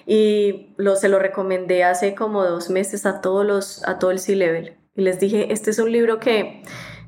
Y 0.08 0.74
lo, 0.78 0.96
se 0.96 1.10
lo 1.10 1.20
recomendé 1.20 1.84
hace 1.84 2.16
como 2.16 2.44
dos 2.44 2.72
meses 2.72 3.06
a 3.06 3.22
todos 3.22 3.46
los, 3.46 3.88
a 3.88 4.00
todo 4.00 4.10
el 4.10 4.18
C-level. 4.18 4.78
Y 4.96 5.02
les 5.04 5.20
dije, 5.20 5.54
este 5.54 5.70
es 5.70 5.78
un 5.78 5.92
libro 5.92 6.20
que, 6.20 6.64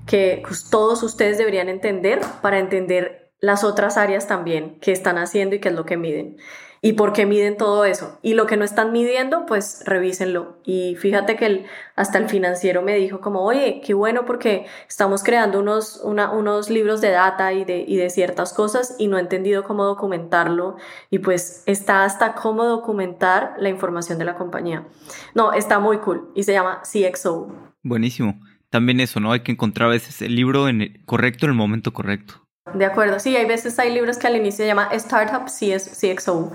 que 0.06 0.44
pues, 0.48 0.70
todos 0.70 1.02
ustedes 1.02 1.40
deberían 1.40 1.70
entender 1.70 2.22
para 2.44 2.60
entender 2.60 3.23
las 3.44 3.66
otras 3.66 3.98
áreas 3.98 4.26
también, 4.26 4.78
qué 4.80 4.94
están 4.94 5.18
haciendo 5.18 5.56
y 5.56 5.60
qué 5.60 5.68
es 5.68 5.76
lo 5.76 5.86
que 5.86 5.98
miden 5.98 6.38
y 6.86 6.94
por 6.94 7.14
qué 7.14 7.26
miden 7.26 7.56
todo 7.56 7.86
eso. 7.86 8.20
Y 8.22 8.34
lo 8.34 8.46
que 8.46 8.58
no 8.58 8.66
están 8.66 8.92
midiendo, 8.92 9.46
pues 9.46 9.84
revísenlo. 9.86 10.58
Y 10.66 10.96
fíjate 10.96 11.38
que 11.38 11.66
hasta 11.96 12.18
el 12.18 12.28
financiero 12.28 12.82
me 12.82 12.94
dijo 12.96 13.22
como, 13.22 13.42
oye, 13.42 13.82
qué 13.86 13.94
bueno 13.94 14.26
porque 14.26 14.66
estamos 14.90 15.24
creando 15.24 15.60
unos, 15.60 16.02
unos 16.04 16.70
libros 16.70 17.00
de 17.00 17.12
data 17.12 17.54
y 17.54 17.64
de, 17.64 17.86
y 17.88 17.96
de 17.96 18.10
ciertas 18.10 18.52
cosas 18.52 18.98
y 19.00 19.08
no 19.08 19.18
he 19.18 19.22
entendido 19.22 19.64
cómo 19.64 19.86
documentarlo. 19.86 20.76
Y 21.10 21.20
pues 21.20 21.64
está 21.68 22.04
hasta 22.04 22.36
cómo 22.36 22.66
documentar 22.66 23.56
la 23.60 23.70
información 23.70 24.20
de 24.20 24.26
la 24.26 24.36
compañía. 24.36 24.86
No, 25.34 25.54
está 25.54 25.80
muy 25.80 26.00
cool 26.00 26.32
y 26.36 26.44
se 26.44 26.52
llama 26.52 26.82
CXO. 26.84 27.48
Buenísimo. 27.82 28.42
También 28.70 29.00
eso, 29.00 29.22
¿no? 29.22 29.32
Hay 29.32 29.40
que 29.40 29.54
encontrar 29.54 29.88
a 29.88 29.92
veces 29.92 30.22
el 30.22 30.36
libro 30.36 30.66
correcto 31.06 31.46
en 31.46 31.52
el 31.52 31.58
momento 31.58 31.94
correcto. 31.94 32.43
De 32.74 32.86
acuerdo, 32.86 33.20
sí, 33.20 33.36
hay 33.36 33.46
veces 33.46 33.78
hay 33.78 33.94
libros 33.94 34.18
que 34.18 34.28
al 34.28 34.36
inicio 34.36 34.64
se 34.64 34.68
llama 34.68 34.88
Startup 34.94 35.46
CXO. 35.46 36.52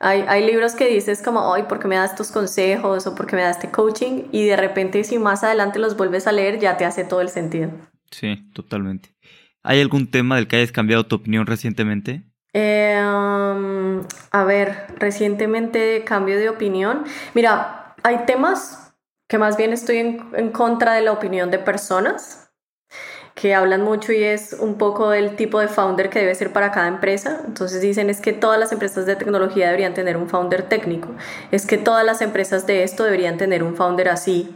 Hay, 0.00 0.24
hay 0.28 0.46
libros 0.46 0.74
que 0.74 0.86
dices 0.86 1.20
como, 1.20 1.52
ay, 1.52 1.64
¿por 1.64 1.80
qué 1.80 1.88
me 1.88 1.96
das 1.96 2.12
estos 2.12 2.30
consejos 2.30 3.06
o 3.06 3.14
por 3.16 3.26
qué 3.26 3.36
me 3.36 3.42
das 3.42 3.56
este 3.56 3.70
coaching? 3.70 4.28
Y 4.30 4.46
de 4.46 4.56
repente 4.56 5.02
si 5.02 5.18
más 5.18 5.42
adelante 5.42 5.80
los 5.80 5.96
vuelves 5.96 6.28
a 6.28 6.32
leer 6.32 6.60
ya 6.60 6.76
te 6.76 6.84
hace 6.84 7.04
todo 7.04 7.20
el 7.20 7.28
sentido. 7.28 7.70
Sí, 8.10 8.50
totalmente. 8.54 9.10
¿Hay 9.64 9.80
algún 9.80 10.10
tema 10.10 10.36
del 10.36 10.46
que 10.46 10.56
hayas 10.56 10.70
cambiado 10.70 11.06
tu 11.06 11.16
opinión 11.16 11.46
recientemente? 11.46 12.22
Eh, 12.52 13.02
um, 13.04 14.02
a 14.30 14.44
ver, 14.44 14.86
recientemente 14.96 16.04
cambio 16.04 16.38
de 16.38 16.48
opinión. 16.48 17.04
Mira, 17.34 17.94
hay 18.04 18.24
temas 18.24 18.94
que 19.28 19.38
más 19.38 19.56
bien 19.56 19.72
estoy 19.72 19.98
en, 19.98 20.28
en 20.34 20.50
contra 20.50 20.94
de 20.94 21.02
la 21.02 21.12
opinión 21.12 21.50
de 21.50 21.58
personas 21.58 22.47
que 23.40 23.54
hablan 23.54 23.82
mucho 23.82 24.12
y 24.12 24.24
es 24.24 24.56
un 24.58 24.78
poco 24.78 25.10
del 25.10 25.36
tipo 25.36 25.60
de 25.60 25.68
founder 25.68 26.10
que 26.10 26.18
debe 26.18 26.34
ser 26.34 26.52
para 26.52 26.72
cada 26.72 26.88
empresa. 26.88 27.40
Entonces 27.46 27.80
dicen 27.80 28.10
es 28.10 28.20
que 28.20 28.32
todas 28.32 28.58
las 28.58 28.72
empresas 28.72 29.06
de 29.06 29.14
tecnología 29.14 29.66
deberían 29.66 29.94
tener 29.94 30.16
un 30.16 30.28
founder 30.28 30.68
técnico, 30.68 31.10
es 31.52 31.64
que 31.64 31.78
todas 31.78 32.04
las 32.04 32.20
empresas 32.20 32.66
de 32.66 32.82
esto 32.82 33.04
deberían 33.04 33.38
tener 33.38 33.62
un 33.62 33.76
founder 33.76 34.08
así. 34.08 34.52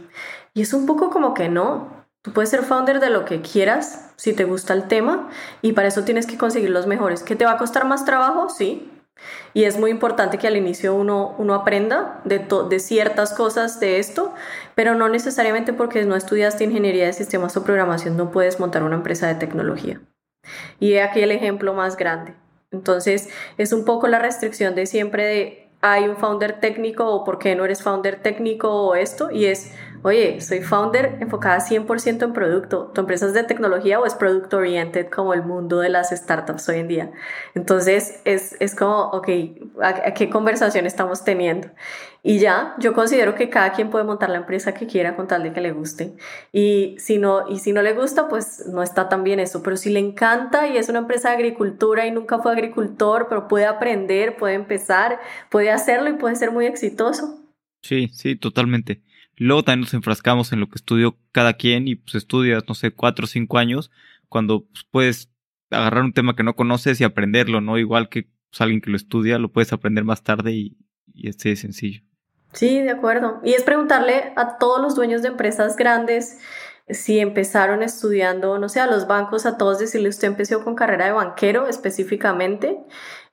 Y 0.53 0.63
es 0.63 0.73
un 0.73 0.85
poco 0.85 1.09
como 1.11 1.33
que 1.33 1.47
no. 1.47 2.03
Tú 2.23 2.33
puedes 2.33 2.49
ser 2.49 2.63
founder 2.63 2.99
de 2.99 3.09
lo 3.09 3.23
que 3.23 3.41
quieras 3.41 4.11
si 4.17 4.33
te 4.33 4.43
gusta 4.43 4.73
el 4.73 4.89
tema 4.89 5.29
y 5.61 5.71
para 5.71 5.87
eso 5.87 6.03
tienes 6.03 6.27
que 6.27 6.37
conseguir 6.37 6.69
los 6.69 6.85
mejores. 6.85 7.23
¿Que 7.23 7.37
te 7.37 7.45
va 7.45 7.53
a 7.53 7.57
costar 7.57 7.85
más 7.85 8.03
trabajo? 8.03 8.49
Sí, 8.49 8.91
y 9.53 9.65
es 9.65 9.77
muy 9.77 9.91
importante 9.91 10.37
que 10.37 10.47
al 10.47 10.57
inicio 10.57 10.95
uno, 10.95 11.35
uno 11.37 11.53
aprenda 11.53 12.21
de, 12.25 12.45
de 12.69 12.79
ciertas 12.79 13.33
cosas 13.33 13.79
de 13.79 13.99
esto, 13.99 14.33
pero 14.75 14.95
no 14.95 15.09
necesariamente 15.09 15.73
porque 15.73 16.03
no 16.05 16.15
estudiaste 16.15 16.63
ingeniería 16.63 17.05
de 17.05 17.13
sistemas 17.13 17.55
o 17.57 17.63
programación 17.63 18.17
no 18.17 18.31
puedes 18.31 18.59
montar 18.59 18.83
una 18.83 18.95
empresa 18.95 19.27
de 19.27 19.35
tecnología. 19.35 20.01
Y 20.79 20.93
he 20.93 21.01
aquí 21.01 21.21
el 21.21 21.31
ejemplo 21.31 21.73
más 21.73 21.97
grande. 21.97 22.33
Entonces, 22.71 23.29
es 23.57 23.71
un 23.71 23.85
poco 23.85 24.07
la 24.07 24.19
restricción 24.19 24.75
de 24.75 24.85
siempre 24.85 25.69
hay 25.81 26.07
un 26.07 26.17
founder 26.17 26.59
técnico 26.59 27.05
o 27.07 27.23
por 27.23 27.39
qué 27.39 27.55
no 27.55 27.65
eres 27.65 27.83
founder 27.83 28.21
técnico 28.21 28.69
o 28.69 28.95
esto, 28.95 29.29
y 29.31 29.45
es 29.45 29.73
oye, 30.03 30.41
soy 30.41 30.61
founder 30.61 31.17
enfocada 31.19 31.59
100% 31.59 32.23
en 32.23 32.33
producto. 32.33 32.91
¿Tu 32.93 33.01
empresa 33.01 33.25
es 33.25 33.33
de 33.33 33.43
tecnología 33.43 33.99
o 33.99 34.05
es 34.05 34.13
product 34.13 34.53
oriented 34.53 35.09
como 35.09 35.33
el 35.33 35.43
mundo 35.43 35.79
de 35.79 35.89
las 35.89 36.11
startups 36.11 36.67
hoy 36.69 36.79
en 36.79 36.87
día? 36.87 37.11
Entonces 37.55 38.21
es, 38.25 38.55
es 38.59 38.75
como, 38.75 39.09
ok, 39.09 39.29
¿a, 39.81 40.13
qué 40.13 40.29
conversación 40.29 40.85
estamos 40.85 41.23
teniendo? 41.23 41.69
Y 42.21 42.39
ya, 42.39 42.75
yo 42.79 42.93
considero 42.93 43.35
que 43.35 43.49
cada 43.49 43.73
quien 43.73 43.89
puede 43.89 44.05
montar 44.05 44.29
la 44.29 44.37
empresa 44.37 44.73
que 44.73 44.87
quiera 44.87 45.15
con 45.15 45.27
tal 45.27 45.43
de 45.43 45.51
que 45.51 45.61
le 45.61 45.71
guste. 45.71 46.13
Y 46.51 46.95
si 46.99 47.17
no, 47.17 47.49
y 47.49 47.59
si 47.59 47.73
no 47.73 47.81
le 47.81 47.93
gusta, 47.93 48.29
pues 48.29 48.65
no 48.67 48.83
está 48.83 49.09
tan 49.09 49.23
bien 49.23 49.39
eso. 49.39 49.61
Pero 49.63 49.75
si 49.75 49.89
le 49.89 49.99
encanta 49.99 50.67
y 50.67 50.77
es 50.77 50.87
una 50.89 50.99
empresa 50.99 51.29
de 51.29 51.35
agricultura 51.35 52.05
y 52.05 52.11
nunca 52.11 52.39
fue 52.39 52.51
agricultor, 52.53 53.27
pero 53.27 53.47
puede 53.47 53.65
aprender, 53.65 54.37
puede 54.37 54.53
empezar, 54.53 55.19
puede 55.49 55.71
hacerlo 55.71 56.09
y 56.09 56.13
puede 56.13 56.35
ser 56.35 56.51
muy 56.51 56.65
exitoso. 56.65 57.41
Sí, 57.81 58.09
sí, 58.13 58.37
totalmente. 58.37 59.01
Luego 59.35 59.63
también 59.63 59.81
nos 59.81 59.93
enfrascamos 59.93 60.51
en 60.53 60.59
lo 60.59 60.69
que 60.69 60.75
estudió 60.75 61.17
cada 61.31 61.53
quien 61.53 61.87
y 61.87 61.95
pues 61.95 62.15
estudias, 62.15 62.63
no 62.67 62.75
sé, 62.75 62.91
cuatro 62.91 63.25
o 63.25 63.27
cinco 63.27 63.57
años, 63.57 63.91
cuando 64.29 64.65
pues, 64.65 64.85
puedes 64.89 65.29
agarrar 65.71 66.03
un 66.03 66.13
tema 66.13 66.35
que 66.35 66.43
no 66.43 66.55
conoces 66.55 67.01
y 67.01 67.03
aprenderlo, 67.03 67.61
¿no? 67.61 67.77
Igual 67.77 68.09
que 68.09 68.29
pues, 68.49 68.61
alguien 68.61 68.81
que 68.81 68.91
lo 68.91 68.97
estudia, 68.97 69.39
lo 69.39 69.51
puedes 69.51 69.73
aprender 69.73 70.03
más 70.03 70.23
tarde 70.23 70.51
y, 70.51 70.77
y 71.13 71.31
de 71.31 71.55
sencillo. 71.55 72.01
Sí, 72.53 72.79
de 72.81 72.91
acuerdo. 72.91 73.41
Y 73.43 73.53
es 73.53 73.63
preguntarle 73.63 74.33
a 74.35 74.57
todos 74.59 74.79
los 74.79 74.95
dueños 74.95 75.23
de 75.23 75.29
empresas 75.29 75.75
grandes 75.75 76.39
si 76.89 77.19
empezaron 77.19 77.81
estudiando, 77.81 78.59
no 78.59 78.69
sé, 78.69 78.79
a 78.79 78.87
los 78.87 79.07
bancos, 79.07 79.45
a 79.45 79.57
todos 79.57 79.79
decirle, 79.79 80.09
usted 80.09 80.27
empezó 80.27 80.63
con 80.63 80.75
carrera 80.75 81.05
de 81.05 81.13
banquero 81.13 81.67
específicamente, 81.67 82.77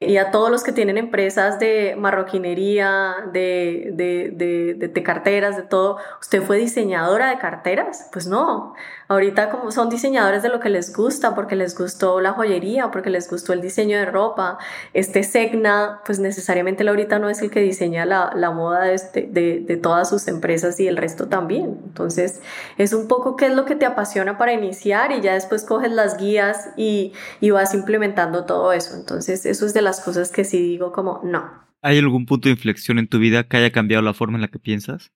y 0.03 0.17
a 0.17 0.31
todos 0.31 0.51
los 0.51 0.65
que 0.65 0.73
tienen 0.73 0.97
empresas 0.97 1.59
de 1.59 1.95
marroquinería, 1.95 3.17
de, 3.35 3.91
de, 3.93 4.89
de, 4.89 5.03
carteras, 5.03 5.59
de 5.59 5.63
todo, 5.63 5.99
¿usted 6.23 6.43
fue 6.43 6.57
diseñadora 6.57 7.29
de 7.29 7.37
carteras? 7.37 8.09
Pues 8.11 8.27
no, 8.27 8.73
ahorita 9.09 9.51
como 9.51 9.71
son 9.71 9.91
diseñadores 9.91 10.43
de 10.43 10.49
lo 10.49 10.59
que 10.59 10.71
les 10.71 10.97
gusta, 10.97 11.35
porque 11.35 11.55
les 11.55 11.77
gustó 11.77 12.23
la 12.23 12.33
joyería, 12.33 12.91
porque 12.91 13.11
les 13.11 13.29
gustó 13.29 13.53
el 13.53 13.61
diseño 13.61 13.99
de 13.99 14.07
ropa, 14.07 14.57
este 14.95 15.23
Segna, 15.23 16.01
pues 16.07 16.19
necesariamente 16.19 16.89
ahorita 16.89 17.19
no 17.19 17.29
es 17.29 17.43
el 17.43 17.51
que 17.51 17.61
diseña 17.61 18.07
la, 18.07 18.33
la 18.35 18.53
moda 18.53 18.85
de, 18.85 18.95
este, 18.95 19.29
de, 19.31 19.61
de 19.61 19.77
todas 19.77 20.09
sus 20.09 20.29
empresas 20.29 20.81
y 20.81 20.89
el 20.89 20.97
resto 20.97 21.29
también. 21.29 21.79
Entonces 21.85 22.41
es 22.79 22.95
un 22.95 23.07
poco 23.07 23.37
qué 23.37 23.49
es 23.49 23.55
lo 23.55 23.67
que 23.67 23.75
te 23.75 23.85
apasiona 23.85 24.39
para 24.39 24.55
iniciar 24.55 25.13
y 25.13 25.21
ya 25.21 25.35
después 25.35 25.63
coges 25.63 25.93
las 25.93 26.17
guías 26.17 26.71
y, 26.79 27.13
y 27.41 27.51
vas 27.51 27.75
implementando 27.75 28.47
todo 28.47 28.73
eso. 28.73 28.95
Entonces 28.97 29.45
eso 29.45 29.67
es 29.67 29.75
de 29.75 29.83
la 29.83 29.90
cosas 29.99 30.31
que 30.31 30.45
sí 30.45 30.63
digo 30.63 30.93
como 30.93 31.21
no. 31.25 31.51
¿Hay 31.83 31.99
algún 31.99 32.27
punto 32.27 32.49
de 32.49 32.53
inflexión 32.53 33.01
en 33.01 33.09
tu 33.09 33.19
vida 33.19 33.49
que 33.49 33.57
haya 33.57 33.73
cambiado 33.73 34.03
la 34.03 34.15
forma 34.15 34.37
en 34.37 34.43
la 34.43 34.49
que 34.49 34.61
piensas? 34.61 35.11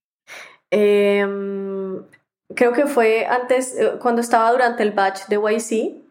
Em, 0.71 2.03
creo 2.57 2.73
que 2.73 2.87
fue 2.87 3.27
antes, 3.27 3.79
eh, 3.79 3.93
cuando 4.01 4.21
estaba 4.21 4.51
durante 4.51 4.83
el 4.83 4.91
batch 4.91 5.29
de 5.29 5.37
YC, 5.37 6.05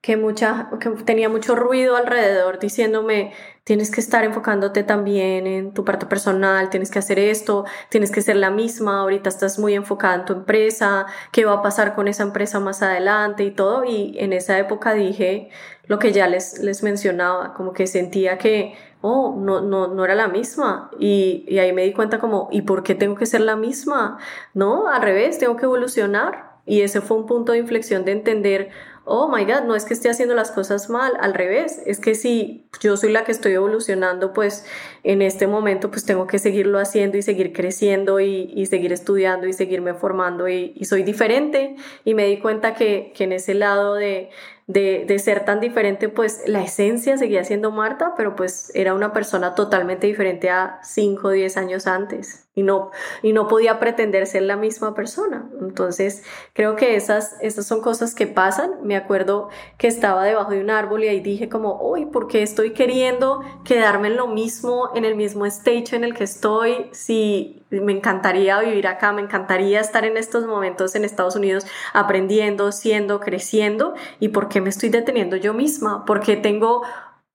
que, 0.00 0.16
mucha, 0.16 0.70
que 0.80 0.90
tenía 1.04 1.28
mucho 1.28 1.54
ruido 1.54 1.96
alrededor 1.96 2.58
diciéndome, 2.58 3.32
tienes 3.64 3.90
que 3.90 4.00
estar 4.00 4.24
enfocándote 4.24 4.82
también 4.82 5.46
en 5.46 5.74
tu 5.74 5.84
parte 5.84 6.06
personal, 6.06 6.70
tienes 6.70 6.90
que 6.90 7.00
hacer 7.00 7.18
esto, 7.18 7.64
tienes 7.90 8.10
que 8.10 8.22
ser 8.22 8.36
la 8.36 8.50
misma, 8.50 9.00
ahorita 9.00 9.28
estás 9.28 9.58
muy 9.58 9.74
enfocada 9.74 10.14
en 10.14 10.24
tu 10.24 10.32
empresa, 10.32 11.06
qué 11.32 11.44
va 11.44 11.54
a 11.54 11.62
pasar 11.62 11.94
con 11.94 12.08
esa 12.08 12.22
empresa 12.22 12.60
más 12.60 12.82
adelante 12.82 13.44
y 13.44 13.50
todo. 13.50 13.84
Y 13.84 14.16
en 14.18 14.32
esa 14.32 14.58
época 14.58 14.94
dije 14.94 15.50
lo 15.88 15.98
que 15.98 16.12
ya 16.12 16.28
les, 16.28 16.60
les 16.60 16.82
mencionaba, 16.82 17.54
como 17.54 17.72
que 17.72 17.86
sentía 17.86 18.38
que, 18.38 18.74
oh, 19.00 19.34
no, 19.38 19.60
no, 19.62 19.88
no 19.88 20.04
era 20.04 20.14
la 20.14 20.28
misma. 20.28 20.90
Y, 20.98 21.44
y 21.48 21.58
ahí 21.58 21.72
me 21.72 21.82
di 21.82 21.92
cuenta 21.92 22.18
como, 22.18 22.48
¿y 22.52 22.62
por 22.62 22.82
qué 22.82 22.94
tengo 22.94 23.16
que 23.16 23.26
ser 23.26 23.40
la 23.40 23.56
misma? 23.56 24.18
No, 24.54 24.88
al 24.88 25.02
revés, 25.02 25.38
tengo 25.38 25.56
que 25.56 25.64
evolucionar. 25.64 26.58
Y 26.66 26.82
ese 26.82 27.00
fue 27.00 27.16
un 27.16 27.26
punto 27.26 27.52
de 27.52 27.58
inflexión 27.58 28.04
de 28.04 28.12
entender, 28.12 28.68
oh 29.06 29.26
my 29.34 29.44
God, 29.46 29.62
no 29.62 29.74
es 29.74 29.86
que 29.86 29.94
esté 29.94 30.10
haciendo 30.10 30.34
las 30.34 30.50
cosas 30.50 30.90
mal, 30.90 31.12
al 31.20 31.32
revés, 31.32 31.80
es 31.86 31.98
que 31.98 32.14
si 32.14 32.68
yo 32.80 32.98
soy 32.98 33.10
la 33.10 33.24
que 33.24 33.32
estoy 33.32 33.52
evolucionando, 33.52 34.34
pues 34.34 34.66
en 35.02 35.22
este 35.22 35.46
momento 35.46 35.90
pues 35.90 36.04
tengo 36.04 36.26
que 36.26 36.38
seguirlo 36.38 36.78
haciendo 36.78 37.16
y 37.16 37.22
seguir 37.22 37.54
creciendo 37.54 38.20
y, 38.20 38.66
seguir 38.66 38.92
estudiando 38.92 39.46
y 39.46 39.54
seguirme 39.54 39.94
formando 39.94 40.46
y, 40.46 40.74
y, 40.76 40.84
soy 40.84 41.04
diferente 41.04 41.76
y 42.04 42.12
me 42.12 42.26
di 42.26 42.38
cuenta 42.38 42.74
que, 42.74 43.14
que 43.16 43.24
en 43.24 43.32
ese 43.32 43.54
lado 43.54 43.94
de, 43.94 44.28
de, 44.68 45.04
de, 45.08 45.18
ser 45.18 45.44
tan 45.44 45.58
diferente, 45.60 46.08
pues 46.08 46.42
la 46.46 46.62
esencia 46.62 47.18
seguía 47.18 47.42
siendo 47.42 47.72
Marta, 47.72 48.14
pero 48.16 48.36
pues 48.36 48.70
era 48.74 48.94
una 48.94 49.12
persona 49.12 49.54
totalmente 49.54 50.06
diferente 50.06 50.50
a 50.50 50.78
5 50.82 51.26
o 51.26 51.30
10 51.30 51.56
años 51.56 51.86
antes 51.86 52.47
y 52.58 52.64
no, 52.64 52.90
y 53.22 53.32
no 53.32 53.46
podía 53.46 53.78
pretender 53.78 54.26
ser 54.26 54.42
la 54.42 54.56
misma 54.56 54.92
persona. 54.92 55.48
Entonces, 55.60 56.24
creo 56.54 56.74
que 56.74 56.96
esas, 56.96 57.36
esas 57.40 57.66
son 57.66 57.80
cosas 57.80 58.16
que 58.16 58.26
pasan. 58.26 58.82
Me 58.82 58.96
acuerdo 58.96 59.48
que 59.76 59.86
estaba 59.86 60.24
debajo 60.24 60.50
de 60.50 60.60
un 60.60 60.70
árbol 60.70 61.04
y 61.04 61.08
ahí 61.08 61.20
dije 61.20 61.48
como, 61.48 61.80
uy, 61.80 62.06
¿por 62.06 62.26
qué 62.26 62.42
estoy 62.42 62.72
queriendo 62.72 63.42
quedarme 63.64 64.08
en 64.08 64.16
lo 64.16 64.26
mismo, 64.26 64.90
en 64.96 65.04
el 65.04 65.14
mismo 65.14 65.46
stage 65.46 65.94
en 65.94 66.02
el 66.02 66.14
que 66.14 66.24
estoy? 66.24 66.88
Si 66.90 67.62
me 67.70 67.92
encantaría 67.92 68.58
vivir 68.58 68.88
acá, 68.88 69.12
me 69.12 69.22
encantaría 69.22 69.78
estar 69.78 70.04
en 70.04 70.16
estos 70.16 70.44
momentos 70.46 70.96
en 70.96 71.04
Estados 71.04 71.36
Unidos 71.36 71.64
aprendiendo, 71.92 72.72
siendo, 72.72 73.20
creciendo. 73.20 73.94
¿Y 74.18 74.30
por 74.30 74.48
qué 74.48 74.60
me 74.60 74.70
estoy 74.70 74.88
deteniendo 74.88 75.36
yo 75.36 75.54
misma? 75.54 76.04
Porque 76.04 76.36
tengo 76.36 76.82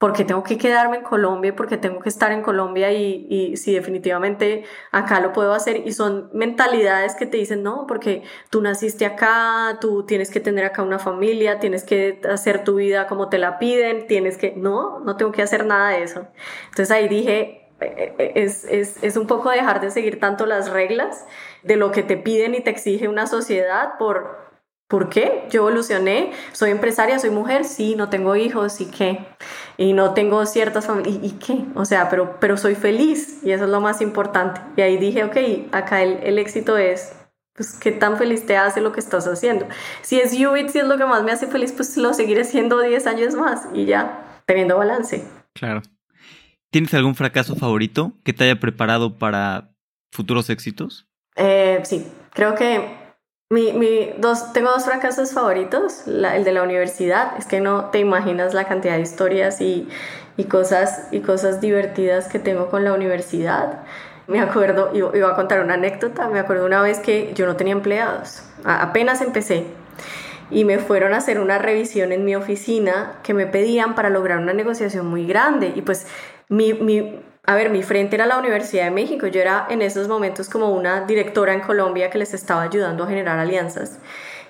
porque 0.03 0.25
tengo 0.25 0.43
que 0.43 0.57
quedarme 0.57 0.97
en 0.97 1.03
Colombia, 1.03 1.55
porque 1.55 1.77
tengo 1.77 2.01
que 2.01 2.09
estar 2.09 2.33
en 2.33 2.41
Colombia 2.41 2.91
y, 2.91 3.25
y 3.29 3.55
si 3.55 3.73
definitivamente 3.73 4.65
acá 4.91 5.21
lo 5.21 5.31
puedo 5.31 5.53
hacer. 5.53 5.87
Y 5.87 5.93
son 5.93 6.29
mentalidades 6.33 7.15
que 7.15 7.25
te 7.25 7.37
dicen, 7.37 7.63
no, 7.63 7.87
porque 7.87 8.21
tú 8.49 8.59
naciste 8.59 9.05
acá, 9.05 9.77
tú 9.79 10.05
tienes 10.05 10.29
que 10.29 10.41
tener 10.41 10.65
acá 10.65 10.83
una 10.83 10.99
familia, 10.99 11.59
tienes 11.59 11.85
que 11.85 12.19
hacer 12.29 12.65
tu 12.65 12.75
vida 12.75 13.07
como 13.07 13.29
te 13.29 13.37
la 13.37 13.59
piden, 13.59 14.05
tienes 14.05 14.37
que, 14.37 14.51
no, 14.57 14.99
no 14.99 15.15
tengo 15.15 15.31
que 15.31 15.41
hacer 15.41 15.65
nada 15.65 15.91
de 15.91 16.03
eso. 16.03 16.27
Entonces 16.65 16.91
ahí 16.91 17.07
dije, 17.07 17.69
eh, 17.79 18.13
eh, 18.17 18.31
es, 18.35 18.65
es, 18.65 19.01
es 19.01 19.15
un 19.15 19.25
poco 19.25 19.51
dejar 19.51 19.79
de 19.79 19.89
seguir 19.89 20.19
tanto 20.19 20.45
las 20.45 20.69
reglas 20.69 21.25
de 21.61 21.77
lo 21.77 21.93
que 21.93 22.03
te 22.03 22.17
piden 22.17 22.55
y 22.55 22.59
te 22.59 22.71
exige 22.71 23.07
una 23.07 23.25
sociedad 23.25 23.93
por 23.97 24.42
¿Por 24.93 25.09
qué? 25.09 25.47
Yo 25.49 25.61
evolucioné, 25.61 26.33
soy 26.51 26.69
empresaria, 26.69 27.17
soy 27.17 27.31
mujer, 27.31 27.65
sí, 27.65 27.95
no 27.95 28.09
tengo 28.09 28.35
hijos, 28.35 28.79
¿y 28.79 28.85
qué? 28.85 29.25
Y 29.75 29.93
no 29.93 30.13
tengo 30.13 30.45
ciertas 30.45 30.85
familias, 30.85 31.17
¿y, 31.23 31.31
qué? 31.31 31.65
O 31.73 31.83
sea, 31.83 32.11
pero, 32.11 32.37
pero 32.39 32.57
soy 32.57 32.75
feliz 32.75 33.39
y 33.43 33.53
eso 33.53 33.63
es 33.63 33.71
lo 33.71 33.81
más 33.81 34.01
importante. 34.01 34.61
Y 34.77 34.81
ahí 34.81 34.97
dije, 34.97 35.23
ok, 35.23 35.73
acá 35.73 36.03
el, 36.03 36.19
el 36.21 36.37
éxito 36.37 36.77
es, 36.77 37.11
pues, 37.55 37.73
qué 37.79 37.91
tan 37.91 38.17
feliz 38.19 38.45
te 38.45 38.55
hace 38.55 38.81
lo 38.81 38.91
que 38.91 38.99
estás 38.99 39.25
haciendo. 39.25 39.67
Si 40.03 40.19
es 40.19 40.31
Ubit, 40.33 40.69
si 40.69 40.77
es 40.77 40.85
lo 40.85 40.95
que 40.95 41.05
más 41.05 41.23
me 41.23 41.31
hace 41.31 41.47
feliz, 41.47 41.71
pues 41.71 41.97
lo 41.97 42.13
seguiré 42.13 42.43
siendo 42.43 42.79
10 42.79 43.07
años 43.07 43.33
más 43.33 43.67
y 43.73 43.85
ya, 43.85 44.43
teniendo 44.45 44.77
balance. 44.77 45.27
Claro. 45.53 45.81
¿Tienes 46.69 46.93
algún 46.93 47.15
fracaso 47.15 47.55
favorito 47.55 48.13
que 48.23 48.33
te 48.33 48.43
haya 48.43 48.59
preparado 48.59 49.17
para 49.17 49.71
futuros 50.11 50.51
éxitos? 50.51 51.07
Eh, 51.35 51.81
sí, 51.83 52.05
creo 52.35 52.53
que 52.53 53.01
mi, 53.53 53.71
mi, 53.71 54.09
dos, 54.17 54.51
tengo 54.51 54.71
dos 54.71 54.85
fracasos 54.85 55.31
favoritos. 55.31 56.07
el 56.07 56.43
de 56.43 56.51
la 56.51 56.63
universidad, 56.63 57.37
es 57.37 57.45
que 57.45 57.61
no 57.61 57.91
te 57.91 57.99
imaginas 57.99 58.55
la 58.55 58.65
cantidad 58.65 58.95
de 58.95 59.01
historias 59.01 59.61
y, 59.61 59.87
y, 60.37 60.45
cosas, 60.45 61.07
y 61.11 61.19
cosas 61.19 61.61
divertidas 61.61 62.27
que 62.27 62.39
tengo 62.39 62.69
con 62.69 62.83
la 62.83 62.93
universidad. 62.93 63.83
Me 64.25 64.39
acuerdo, 64.39 64.89
iba 64.93 65.29
a 65.29 65.35
contar 65.35 65.59
una 65.61 65.75
anécdota, 65.75 66.29
me 66.29 66.39
acuerdo 66.39 66.65
una 66.65 66.81
vez 66.81 66.97
que 66.97 67.31
yo 67.35 67.45
no 67.45 67.55
tenía 67.55 67.73
empleados, 67.73 68.41
apenas 68.63 69.21
empecé 69.21 69.65
y 70.49 70.65
me 70.65 70.79
fueron 70.79 71.13
a 71.13 71.17
hacer 71.17 71.39
una 71.39 71.59
revisión 71.59 72.11
en 72.11 72.25
mi 72.25 72.35
oficina 72.35 73.19
que 73.21 73.35
me 73.35 73.45
pedían 73.45 73.93
para 73.93 74.09
lograr 74.09 74.39
una 74.39 74.53
negociación 74.53 75.07
muy 75.07 75.27
grande 75.27 75.73
y 75.75 75.81
pues 75.81 76.07
mi, 76.47 76.73
mi 76.73 77.19
a 77.45 77.55
ver, 77.55 77.69
mi 77.69 77.83
frente 77.83 78.15
era 78.15 78.25
la 78.25 78.37
Universidad 78.37 78.85
de 78.85 78.91
México. 78.91 79.27
Yo 79.27 79.41
era 79.41 79.67
en 79.69 79.81
esos 79.81 80.07
momentos 80.07 80.47
como 80.47 80.69
una 80.69 81.01
directora 81.01 81.53
en 81.53 81.59
Colombia 81.59 82.09
que 82.09 82.17
les 82.17 82.33
estaba 82.33 82.61
ayudando 82.61 83.03
a 83.03 83.07
generar 83.07 83.37
alianzas. 83.37 83.99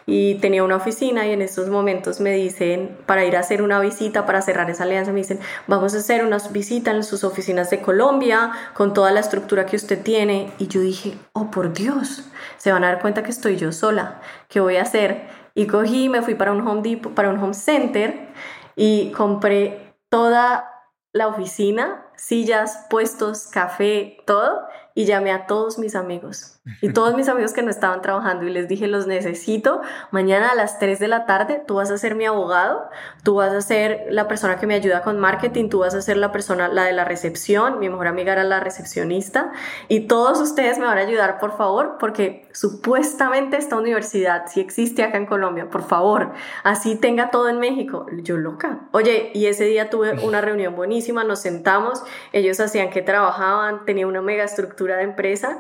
Y 0.05 0.35
tenía 0.35 0.63
una 0.63 0.75
oficina 0.75 1.25
y 1.25 1.31
en 1.31 1.41
estos 1.41 1.69
momentos 1.69 2.19
me 2.19 2.33
dicen, 2.33 2.97
para 3.05 3.25
ir 3.25 3.37
a 3.37 3.39
hacer 3.39 3.61
una 3.61 3.79
visita, 3.79 4.25
para 4.25 4.41
cerrar 4.41 4.69
esa 4.69 4.83
alianza, 4.83 5.11
me 5.11 5.19
dicen, 5.19 5.39
vamos 5.65 5.95
a 5.95 5.99
hacer 5.99 6.25
una 6.25 6.37
visita 6.51 6.91
en 6.91 7.03
sus 7.03 7.23
oficinas 7.23 7.69
de 7.69 7.81
Colombia 7.81 8.51
con 8.73 8.93
toda 8.93 9.11
la 9.11 9.21
estructura 9.21 9.65
que 9.65 9.77
usted 9.77 10.03
tiene. 10.03 10.51
Y 10.59 10.67
yo 10.67 10.81
dije, 10.81 11.17
oh 11.31 11.49
por 11.49 11.73
Dios, 11.73 12.25
se 12.57 12.71
van 12.71 12.83
a 12.83 12.87
dar 12.87 13.01
cuenta 13.01 13.23
que 13.23 13.31
estoy 13.31 13.55
yo 13.55 13.71
sola. 13.71 14.21
¿Qué 14.49 14.59
voy 14.59 14.75
a 14.75 14.83
hacer? 14.83 15.29
Y 15.55 15.67
cogí, 15.67 16.09
me 16.09 16.21
fui 16.21 16.35
para 16.35 16.51
un 16.51 16.67
Home 16.67 16.81
Depot, 16.83 17.13
para 17.13 17.29
un 17.29 17.39
Home 17.41 17.53
Center 17.53 18.27
y 18.75 19.11
compré 19.11 19.95
toda 20.09 20.69
la 21.13 21.27
oficina, 21.27 22.02
sillas, 22.26 22.86
puestos, 22.89 23.47
café, 23.47 24.17
todo, 24.26 24.61
y 24.95 25.05
llamé 25.05 25.32
a 25.32 25.45
todos 25.45 25.78
mis 25.78 25.95
amigos 25.95 26.61
y 26.82 26.93
todos 26.93 27.14
mis 27.16 27.28
amigos 27.28 27.51
que 27.51 27.61
no 27.61 27.70
estaban 27.70 28.01
trabajando 28.01 28.45
y 28.45 28.49
les 28.49 28.70
dije, 28.70 28.88
los 28.88 29.05
necesito, 29.05 29.82
mañana 30.11 30.51
a 30.51 30.55
las 30.55 30.80
3 30.80 30.97
de 30.97 31.09
la 31.09 31.26
tarde 31.26 31.61
tú 31.68 31.76
vas 31.76 31.91
a 31.91 31.97
ser 31.97 32.16
mi 32.16 32.26
abogado, 32.26 32.89
tú 33.24 33.36
vas 33.36 33.51
a 33.51 33.59
ser 33.59 34.05
la 34.09 34.30
persona 34.30 34.57
que 34.57 34.66
me 34.66 34.74
ayuda 34.74 35.01
con 35.01 35.20
marketing, 35.20 35.68
tú 35.68 35.80
vas 35.80 35.93
a 35.93 36.01
ser 36.01 36.16
la 36.16 36.32
persona, 36.32 36.70
la 36.70 36.86
de 36.86 36.93
la 36.93 37.03
recepción, 37.03 37.80
mi 37.80 37.89
mejor 37.89 38.07
amiga 38.07 38.32
era 38.32 38.45
la 38.45 38.61
recepcionista 38.61 39.51
y 39.89 40.07
todos 40.07 40.39
ustedes 40.39 40.80
me 40.80 40.86
van 40.86 40.97
a 40.97 41.01
ayudar, 41.01 41.38
por 41.38 41.57
favor, 41.57 41.97
porque 41.99 42.47
supuestamente 42.53 43.57
esta 43.57 43.76
universidad 43.76 44.45
si 44.47 44.61
existe 44.61 45.03
acá 45.03 45.18
en 45.18 45.26
Colombia, 45.26 45.70
por 45.70 45.84
favor, 45.84 46.32
así 46.64 46.95
tenga 46.95 47.30
todo 47.30 47.49
en 47.49 47.59
México, 47.59 48.05
yo 48.22 48.38
loca. 48.38 48.88
Oye, 48.91 49.32
y 49.34 49.47
ese 49.47 49.66
día 49.66 49.89
tuve 49.89 50.26
una 50.26 50.39
reunión 50.41 50.78
buenísima, 50.78 51.26
nos 51.26 51.41
sentamos, 51.41 52.03
ellos 52.32 52.61
hacían 52.61 52.89
que 52.89 53.01
trabajaban, 53.01 53.84
tenía 53.84 54.07
una 54.07 54.22
mega 54.22 54.45
estructura 54.45 54.95
de 54.95 55.03
empresa. 55.03 55.59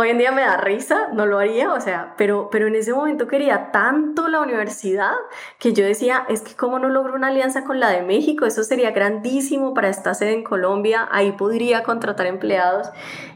Hoy 0.00 0.10
en 0.10 0.18
día 0.18 0.30
me 0.30 0.42
da 0.42 0.56
risa, 0.58 1.08
no 1.12 1.26
lo 1.26 1.40
haría, 1.40 1.72
o 1.72 1.80
sea, 1.80 2.14
pero, 2.16 2.50
pero 2.52 2.68
en 2.68 2.76
ese 2.76 2.92
momento 2.92 3.26
quería 3.26 3.72
tanto 3.72 4.28
la 4.28 4.40
universidad 4.40 5.14
que 5.58 5.72
yo 5.72 5.84
decía, 5.84 6.24
es 6.28 6.40
que 6.40 6.54
cómo 6.54 6.78
no 6.78 6.88
logro 6.88 7.16
una 7.16 7.26
alianza 7.26 7.64
con 7.64 7.80
la 7.80 7.90
de 7.90 8.02
México, 8.02 8.46
eso 8.46 8.62
sería 8.62 8.92
grandísimo 8.92 9.74
para 9.74 9.88
esta 9.88 10.14
sede 10.14 10.34
en 10.34 10.44
Colombia, 10.44 11.08
ahí 11.10 11.32
podría 11.32 11.82
contratar 11.82 12.26
empleados, 12.26 12.88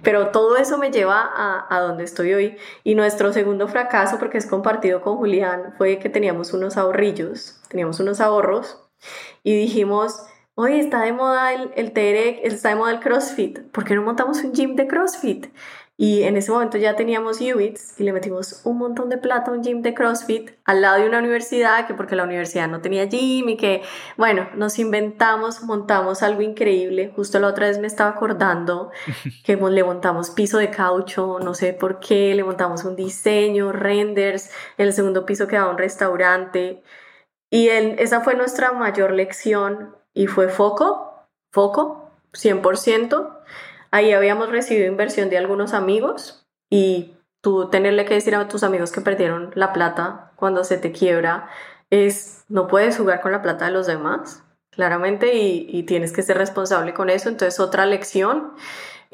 pero 0.05 0.29
todo 0.29 0.57
eso 0.57 0.79
me 0.79 0.93
lleva 0.93 1.33
a, 1.69 1.81
donde 1.81 2.05
estoy 2.05 2.33
hoy. 2.33 2.57
Y 2.85 2.95
nuestro 2.95 3.33
segundo 3.33 3.67
fracaso, 3.67 4.21
porque 4.21 4.39
es 4.39 4.47
compartido 4.47 5.01
con 5.01 5.17
Julián, 5.17 5.75
fue 5.77 5.99
que 5.99 6.11
teníamos 6.11 6.53
unos 6.53 6.77
ahorrillos, 6.77 7.61
teníamos 7.71 7.99
unos 7.99 8.21
ahorros 8.21 8.89
y 9.43 9.57
dijimos, 9.57 10.29
Oye, 10.55 10.81
está 10.81 11.01
de 11.01 11.15
moda 11.15 11.55
el, 11.55 11.71
el 11.77 11.93
TRX, 11.93 12.53
está 12.53 12.69
de 12.69 12.75
moda 12.75 12.93
el 12.93 13.01
CrossFit. 13.01 13.61
¿Por 13.73 13.85
qué 13.85 13.95
no 13.95 14.03
montamos 14.03 14.45
un 14.45 14.53
gym 14.53 14.77
de 14.77 14.87
CrossFit? 14.87 15.47
Y 15.99 16.22
en 16.22 16.36
ese 16.36 16.51
momento 16.51 16.78
ya 16.78 16.97
teníamos 16.97 17.40
UBITS 17.40 18.01
y 18.01 18.05
le 18.05 18.12
metimos 18.12 18.62
un 18.64 18.78
montón 18.78 19.11
de 19.11 19.18
plata 19.18 19.51
a 19.51 19.55
un 19.55 19.62
gym 19.62 19.82
de 19.82 19.95
CrossFit 19.95 20.51
al 20.64 20.80
lado 20.80 21.01
de 21.01 21.07
una 21.07 21.18
universidad, 21.18 21.86
que 21.86 21.95
porque 21.95 22.16
la 22.16 22.24
universidad 22.24 22.66
no 22.68 22.80
tenía 22.80 23.05
gym 23.05 23.51
y 23.51 23.57
que, 23.57 23.82
bueno, 24.16 24.49
nos 24.55 24.78
inventamos, 24.78 25.62
montamos 25.62 26.22
algo 26.22 26.40
increíble. 26.40 27.12
Justo 27.14 27.38
la 27.38 27.49
otra 27.49 27.66
vez 27.66 27.78
me 27.78 27.86
estaba 27.86 28.11
acordando 28.11 28.90
que 29.45 29.57
le 29.57 29.84
montamos 29.84 30.30
piso 30.30 30.59
de 30.59 30.70
caucho, 30.70 31.38
no 31.40 31.55
sé 31.55 31.74
por 31.74 32.01
qué, 32.01 32.34
le 32.34 32.43
montamos 32.43 32.84
un 32.84 32.97
diseño, 32.97 33.70
renders, 33.70 34.51
en 34.78 34.86
el 34.86 34.93
segundo 34.95 35.26
piso 35.26 35.47
quedaba 35.47 35.70
un 35.70 35.78
restaurante. 35.78 36.82
Y 37.51 37.68
esa 37.68 38.22
fue 38.22 38.34
nuestra 38.34 38.72
mayor 38.72 39.12
lección 39.12 39.95
y 40.14 40.26
fue 40.26 40.49
foco, 40.49 41.28
foco, 41.51 42.11
100%. 42.32 43.41
Ahí 43.93 44.12
habíamos 44.12 44.51
recibido 44.51 44.88
inversión 44.88 45.30
de 45.30 45.38
algunos 45.38 45.74
amigos 45.74 46.47
y 46.70 47.14
tú 47.43 47.68
tenerle 47.68 48.07
que 48.07 48.14
decir 48.14 48.34
a 48.34 48.49
tus 48.49 48.62
amigos 48.62 48.90
que 48.90 49.03
perdieron 49.03 49.53
la 49.55 49.72
plata 49.72 50.32
cuando 50.36 50.64
se 50.64 50.78
te 50.78 50.93
quiebra 50.93 51.49
es, 51.90 52.45
no 52.49 52.68
puedes 52.68 52.97
jugar 52.97 53.20
con 53.20 53.32
la 53.32 53.43
plata 53.43 53.66
de 53.66 53.72
los 53.72 53.86
demás, 53.86 54.43
claramente, 54.70 55.34
y, 55.34 55.82
tienes 55.82 56.12
que 56.12 56.22
ser 56.22 56.38
responsable 56.38 56.95
con 56.95 57.11
eso. 57.11 57.28
Entonces, 57.28 57.61
otra 57.61 57.84
lección 57.84 58.55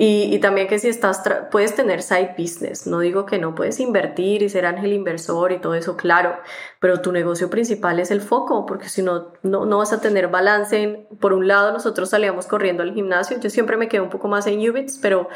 y, 0.01 0.39
también 0.39 0.69
que 0.69 0.79
si 0.79 0.87
estás, 0.87 1.21
puedes 1.51 1.75
tener 1.75 2.03
side 2.03 2.37
business, 2.39 2.87
no 2.87 3.01
digo 3.01 3.27
que 3.27 3.41
no 3.41 3.57
puedes 3.57 3.81
invertir 3.81 4.45
y 4.45 4.49
ser 4.49 4.65
ángel 4.65 4.93
inversor 4.93 5.51
y 5.51 5.59
todo 5.59 5.75
eso, 5.75 5.97
claro, 5.97 6.37
pero 6.79 7.03
tu 7.03 7.11
negocio 7.11 7.51
principal 7.51 7.99
es 7.99 8.13
el 8.13 8.21
foco, 8.21 8.65
porque 8.65 8.89
si 8.89 9.03
no, 9.03 9.33
no, 9.43 9.67
no 9.67 9.79
vas 9.79 9.93
a 9.93 10.01
tener 10.01 10.29
balance. 10.29 10.81
En, 10.81 11.09
por 11.19 11.33
un 11.33 11.49
lado, 11.49 11.73
nosotros 11.73 12.11
salíamos 12.11 12.47
corriendo 12.47 12.85
al 12.85 12.95
gimnasio, 12.95 13.41
yo 13.41 13.51
siempre 13.51 13.77
me 13.77 13.89
quedé 13.89 14.01
un 14.01 14.09
poco 14.09 14.29
más 14.29 14.47
en 14.47 14.61
Ubits, 14.71 15.01
pero 15.03 15.29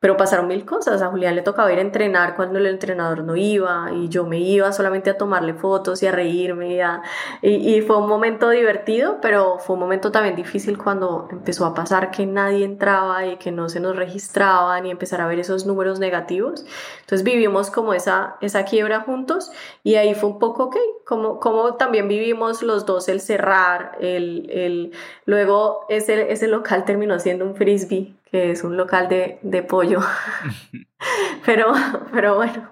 pero 0.00 0.16
pasaron 0.16 0.48
mil 0.48 0.64
cosas. 0.64 1.02
A 1.02 1.08
Julián 1.08 1.36
le 1.36 1.42
tocaba 1.42 1.70
ir 1.72 1.78
a 1.78 1.82
entrenar 1.82 2.34
cuando 2.34 2.58
el 2.58 2.66
entrenador 2.66 3.22
no 3.22 3.36
iba 3.36 3.90
y 3.94 4.08
yo 4.08 4.24
me 4.24 4.38
iba 4.38 4.72
solamente 4.72 5.10
a 5.10 5.18
tomarle 5.18 5.52
fotos 5.52 6.02
y 6.02 6.06
a 6.06 6.12
reírme. 6.12 6.80
Y, 7.42 7.80
fue 7.82 7.98
un 7.98 8.08
momento 8.08 8.48
divertido, 8.48 9.18
pero 9.20 9.58
fue 9.58 9.74
un 9.74 9.80
momento 9.80 10.10
también 10.10 10.36
difícil 10.36 10.78
cuando 10.78 11.28
empezó 11.30 11.66
a 11.66 11.74
pasar 11.74 12.10
que 12.10 12.26
nadie 12.26 12.64
entraba 12.64 13.26
y 13.26 13.36
que 13.36 13.52
no 13.52 13.68
se 13.68 13.80
nos 13.80 13.94
registraban 13.96 14.86
y 14.86 14.90
empezar 14.90 15.20
a 15.20 15.26
ver 15.26 15.38
esos 15.38 15.66
números 15.66 15.98
negativos. 16.00 16.64
Entonces 17.00 17.22
vivimos 17.22 17.70
como 17.70 17.92
esa, 17.92 18.36
esa 18.40 18.64
quiebra 18.64 19.00
juntos 19.00 19.52
y 19.84 19.96
ahí 19.96 20.14
fue 20.14 20.30
un 20.30 20.38
poco, 20.38 20.64
ok, 20.64 20.76
como, 21.06 21.40
como 21.40 21.74
también 21.74 22.08
vivimos 22.08 22.62
los 22.62 22.86
dos 22.86 23.08
el 23.08 23.20
cerrar, 23.20 23.98
el, 24.00 24.48
el, 24.50 24.92
luego 25.26 25.84
ese, 25.90 26.32
ese 26.32 26.48
local 26.48 26.84
terminó 26.84 27.18
siendo 27.18 27.44
un 27.44 27.54
frisbee 27.54 28.19
que 28.30 28.50
es 28.50 28.64
un 28.64 28.76
local 28.76 29.08
de, 29.08 29.38
de 29.42 29.62
pollo. 29.62 30.00
pero, 31.46 31.72
pero 32.12 32.36
bueno, 32.36 32.70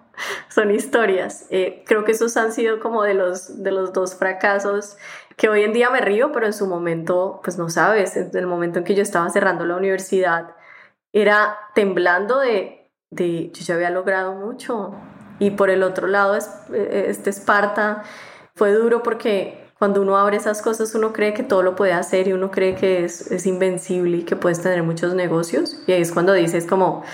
son 0.48 0.70
historias. 0.70 1.46
Eh, 1.50 1.84
creo 1.86 2.04
que 2.04 2.12
esos 2.12 2.36
han 2.36 2.52
sido 2.52 2.80
como 2.80 3.02
de 3.02 3.14
los, 3.14 3.62
de 3.62 3.72
los 3.72 3.92
dos 3.92 4.14
fracasos 4.16 4.96
que 5.36 5.48
hoy 5.48 5.62
en 5.62 5.72
día 5.72 5.90
me 5.90 6.00
río, 6.00 6.32
pero 6.32 6.46
en 6.46 6.52
su 6.52 6.66
momento, 6.66 7.40
pues 7.44 7.58
no 7.58 7.70
sabes, 7.70 8.16
en 8.16 8.30
el 8.34 8.46
momento 8.46 8.80
en 8.80 8.84
que 8.84 8.94
yo 8.94 9.02
estaba 9.02 9.30
cerrando 9.30 9.64
la 9.64 9.76
universidad, 9.76 10.56
era 11.12 11.56
temblando 11.74 12.40
de, 12.40 12.90
de 13.10 13.50
yo 13.52 13.64
ya 13.64 13.74
había 13.74 13.90
logrado 13.90 14.34
mucho. 14.34 14.94
Y 15.38 15.52
por 15.52 15.70
el 15.70 15.84
otro 15.84 16.08
lado, 16.08 16.36
eh, 16.36 17.04
este 17.08 17.30
Esparta 17.30 18.02
fue 18.56 18.72
duro 18.72 19.04
porque 19.04 19.67
cuando 19.78 20.02
uno 20.02 20.16
abre 20.16 20.36
esas 20.36 20.60
cosas, 20.60 20.94
uno 20.94 21.12
cree 21.12 21.34
que 21.34 21.42
todo 21.42 21.62
lo 21.62 21.76
puede 21.76 21.92
hacer 21.92 22.28
y 22.28 22.32
uno 22.32 22.50
cree 22.50 22.74
que 22.74 23.04
es, 23.04 23.30
es 23.30 23.46
invencible 23.46 24.18
y 24.18 24.22
que 24.22 24.36
puedes 24.36 24.60
tener 24.60 24.82
muchos 24.82 25.14
negocios. 25.14 25.76
Y 25.86 25.92
ahí 25.92 26.02
es 26.02 26.12
cuando 26.12 26.32
dices 26.32 26.66
como, 26.66 27.04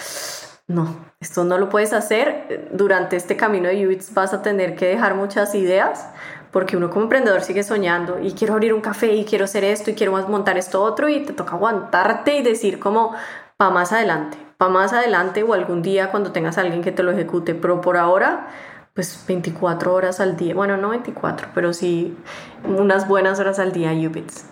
no, 0.67 0.97
esto 1.21 1.45
no 1.45 1.59
lo 1.59 1.69
puedes 1.69 1.93
hacer. 1.93 2.69
Durante 2.73 3.17
este 3.17 3.37
camino 3.37 3.69
de 3.69 3.87
UBITS 3.87 4.15
vas 4.15 4.33
a 4.33 4.41
tener 4.41 4.77
que 4.77 4.87
dejar 4.87 5.15
muchas 5.15 5.55
ideas 5.55 6.09
porque 6.55 6.77
uno 6.77 6.89
como 6.89 7.03
emprendedor 7.03 7.43
sigue 7.43 7.65
soñando 7.65 8.21
y 8.21 8.33
quiero 8.33 8.55
abrir 8.55 8.73
un 8.73 8.81
café 8.81 9.13
y 9.13 9.25
quiero 9.25 9.45
hacer 9.45 9.65
esto 9.65 9.91
y 9.91 9.95
quiero 9.95 10.13
montar 10.29 10.57
esto 10.57 10.83
otro 10.83 11.09
y 11.09 11.25
te 11.25 11.33
toca 11.33 11.57
aguantarte 11.57 12.39
y 12.39 12.43
decir 12.43 12.79
como, 12.79 13.13
para 13.57 13.73
más 13.73 13.93
adelante, 13.93 14.39
para 14.57 14.71
más 14.71 14.93
adelante 14.93 15.43
o 15.43 15.53
algún 15.53 15.83
día 15.83 16.13
cuando 16.13 16.31
tengas 16.31 16.57
alguien 16.57 16.81
que 16.81 16.93
te 16.93 17.03
lo 17.03 17.11
ejecute, 17.11 17.57
pero 17.57 17.81
por 17.81 17.97
ahora 17.97 18.47
pues 18.95 19.25
24 19.27 19.93
horas 19.93 20.21
al 20.21 20.37
día, 20.37 20.55
bueno, 20.55 20.77
no 20.77 20.91
24, 20.91 21.49
pero 21.55 21.73
sí 21.73 22.17
unas 22.65 23.07
buenas 23.09 23.41
horas 23.41 23.59
al 23.59 23.73
día 23.73 23.93
Ubits. 23.93 24.47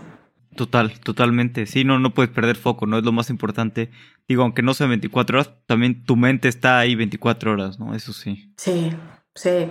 Total, 0.56 1.00
totalmente. 1.00 1.64
Sí, 1.64 1.84
no, 1.84 1.98
no 1.98 2.12
puedes 2.12 2.30
perder 2.30 2.56
foco, 2.56 2.84
¿no? 2.86 2.98
Es 2.98 3.04
lo 3.04 3.12
más 3.12 3.30
importante. 3.30 3.90
Digo, 4.28 4.42
aunque 4.42 4.62
no 4.62 4.74
sea 4.74 4.86
24 4.86 5.38
horas, 5.38 5.52
también 5.66 6.04
tu 6.04 6.16
mente 6.16 6.48
está 6.48 6.78
ahí 6.78 6.94
24 6.94 7.52
horas, 7.52 7.78
¿no? 7.78 7.94
Eso 7.94 8.12
sí. 8.12 8.52
Sí, 8.58 8.90
sí. 9.34 9.68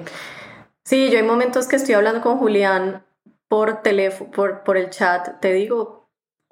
Sí, 0.83 1.09
yo 1.11 1.19
hay 1.19 1.23
momentos 1.23 1.67
que 1.67 1.75
estoy 1.75 1.93
hablando 1.93 2.21
con 2.21 2.37
Julián 2.37 3.03
por 3.47 3.83
teléfono, 3.83 4.31
por, 4.31 4.63
por 4.63 4.77
el 4.77 4.89
chat, 4.89 5.39
te 5.39 5.53
digo, 5.53 6.00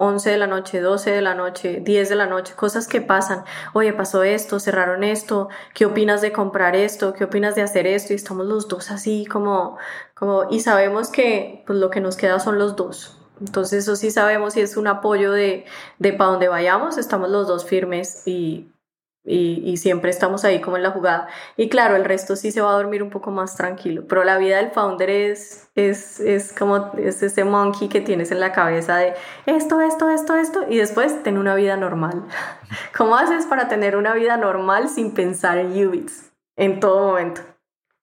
11 0.00 0.30
de 0.30 0.38
la 0.38 0.46
noche, 0.46 0.80
12 0.80 1.10
de 1.10 1.20
la 1.20 1.34
noche, 1.34 1.80
10 1.82 2.08
de 2.08 2.16
la 2.16 2.26
noche, 2.26 2.54
cosas 2.56 2.88
que 2.88 3.02
pasan. 3.02 3.44
Oye, 3.74 3.92
pasó 3.92 4.22
esto, 4.22 4.58
cerraron 4.58 5.04
esto, 5.04 5.50
¿qué 5.74 5.84
opinas 5.84 6.22
de 6.22 6.32
comprar 6.32 6.74
esto? 6.74 7.12
¿Qué 7.12 7.24
opinas 7.24 7.54
de 7.54 7.62
hacer 7.62 7.86
esto? 7.86 8.14
Y 8.14 8.16
estamos 8.16 8.46
los 8.46 8.66
dos 8.66 8.90
así 8.90 9.26
como, 9.26 9.76
como, 10.14 10.46
y 10.50 10.60
sabemos 10.60 11.10
que 11.10 11.62
pues 11.66 11.78
lo 11.78 11.90
que 11.90 12.00
nos 12.00 12.16
queda 12.16 12.40
son 12.40 12.58
los 12.58 12.76
dos. 12.76 13.18
Entonces 13.40 13.84
eso 13.84 13.94
sí 13.94 14.10
sabemos 14.10 14.56
y 14.56 14.62
es 14.62 14.78
un 14.78 14.86
apoyo 14.86 15.32
de, 15.32 15.66
de 15.98 16.12
para 16.14 16.30
donde 16.30 16.48
vayamos, 16.48 16.96
estamos 16.96 17.28
los 17.28 17.46
dos 17.46 17.66
firmes 17.66 18.26
y 18.26 18.72
y, 19.30 19.76
siempre 19.76 20.10
estamos 20.10 20.44
ahí 20.44 20.60
como 20.60 20.76
en 20.76 20.82
la 20.82 20.90
jugada. 20.90 21.28
Y 21.56 21.68
claro, 21.68 21.96
el 21.96 22.04
resto 22.04 22.36
sí 22.36 22.52
se 22.52 22.60
va 22.60 22.70
a 22.70 22.74
dormir 22.74 23.02
un 23.02 23.10
poco 23.10 23.30
más 23.30 23.56
tranquilo, 23.56 24.04
pero 24.08 24.24
la 24.24 24.38
vida 24.38 24.56
del 24.56 24.70
founder 24.70 25.08
es, 25.08 25.68
es, 25.74 26.20
es 26.20 26.52
como 26.52 26.92
es 26.98 27.22
ese 27.22 27.44
monkey 27.44 27.88
que 27.88 28.00
tienes 28.00 28.30
en 28.30 28.40
la 28.40 28.52
cabeza 28.52 28.96
de 28.96 29.14
esto, 29.46 29.80
esto, 29.80 30.10
esto, 30.10 30.34
esto, 30.36 30.66
y 30.68 30.76
después 30.76 31.22
ten 31.22 31.38
una 31.38 31.54
vida 31.54 31.76
normal. 31.76 32.24
¿Cómo 32.96 33.16
haces 33.16 33.46
para 33.46 33.68
tener 33.68 33.96
una 33.96 34.14
vida 34.14 34.36
normal 34.36 34.88
sin 34.88 35.14
pensar 35.14 35.58
en 35.58 35.86
Ubits 35.86 36.32
en 36.56 36.80
todo 36.80 37.08
momento? 37.08 37.40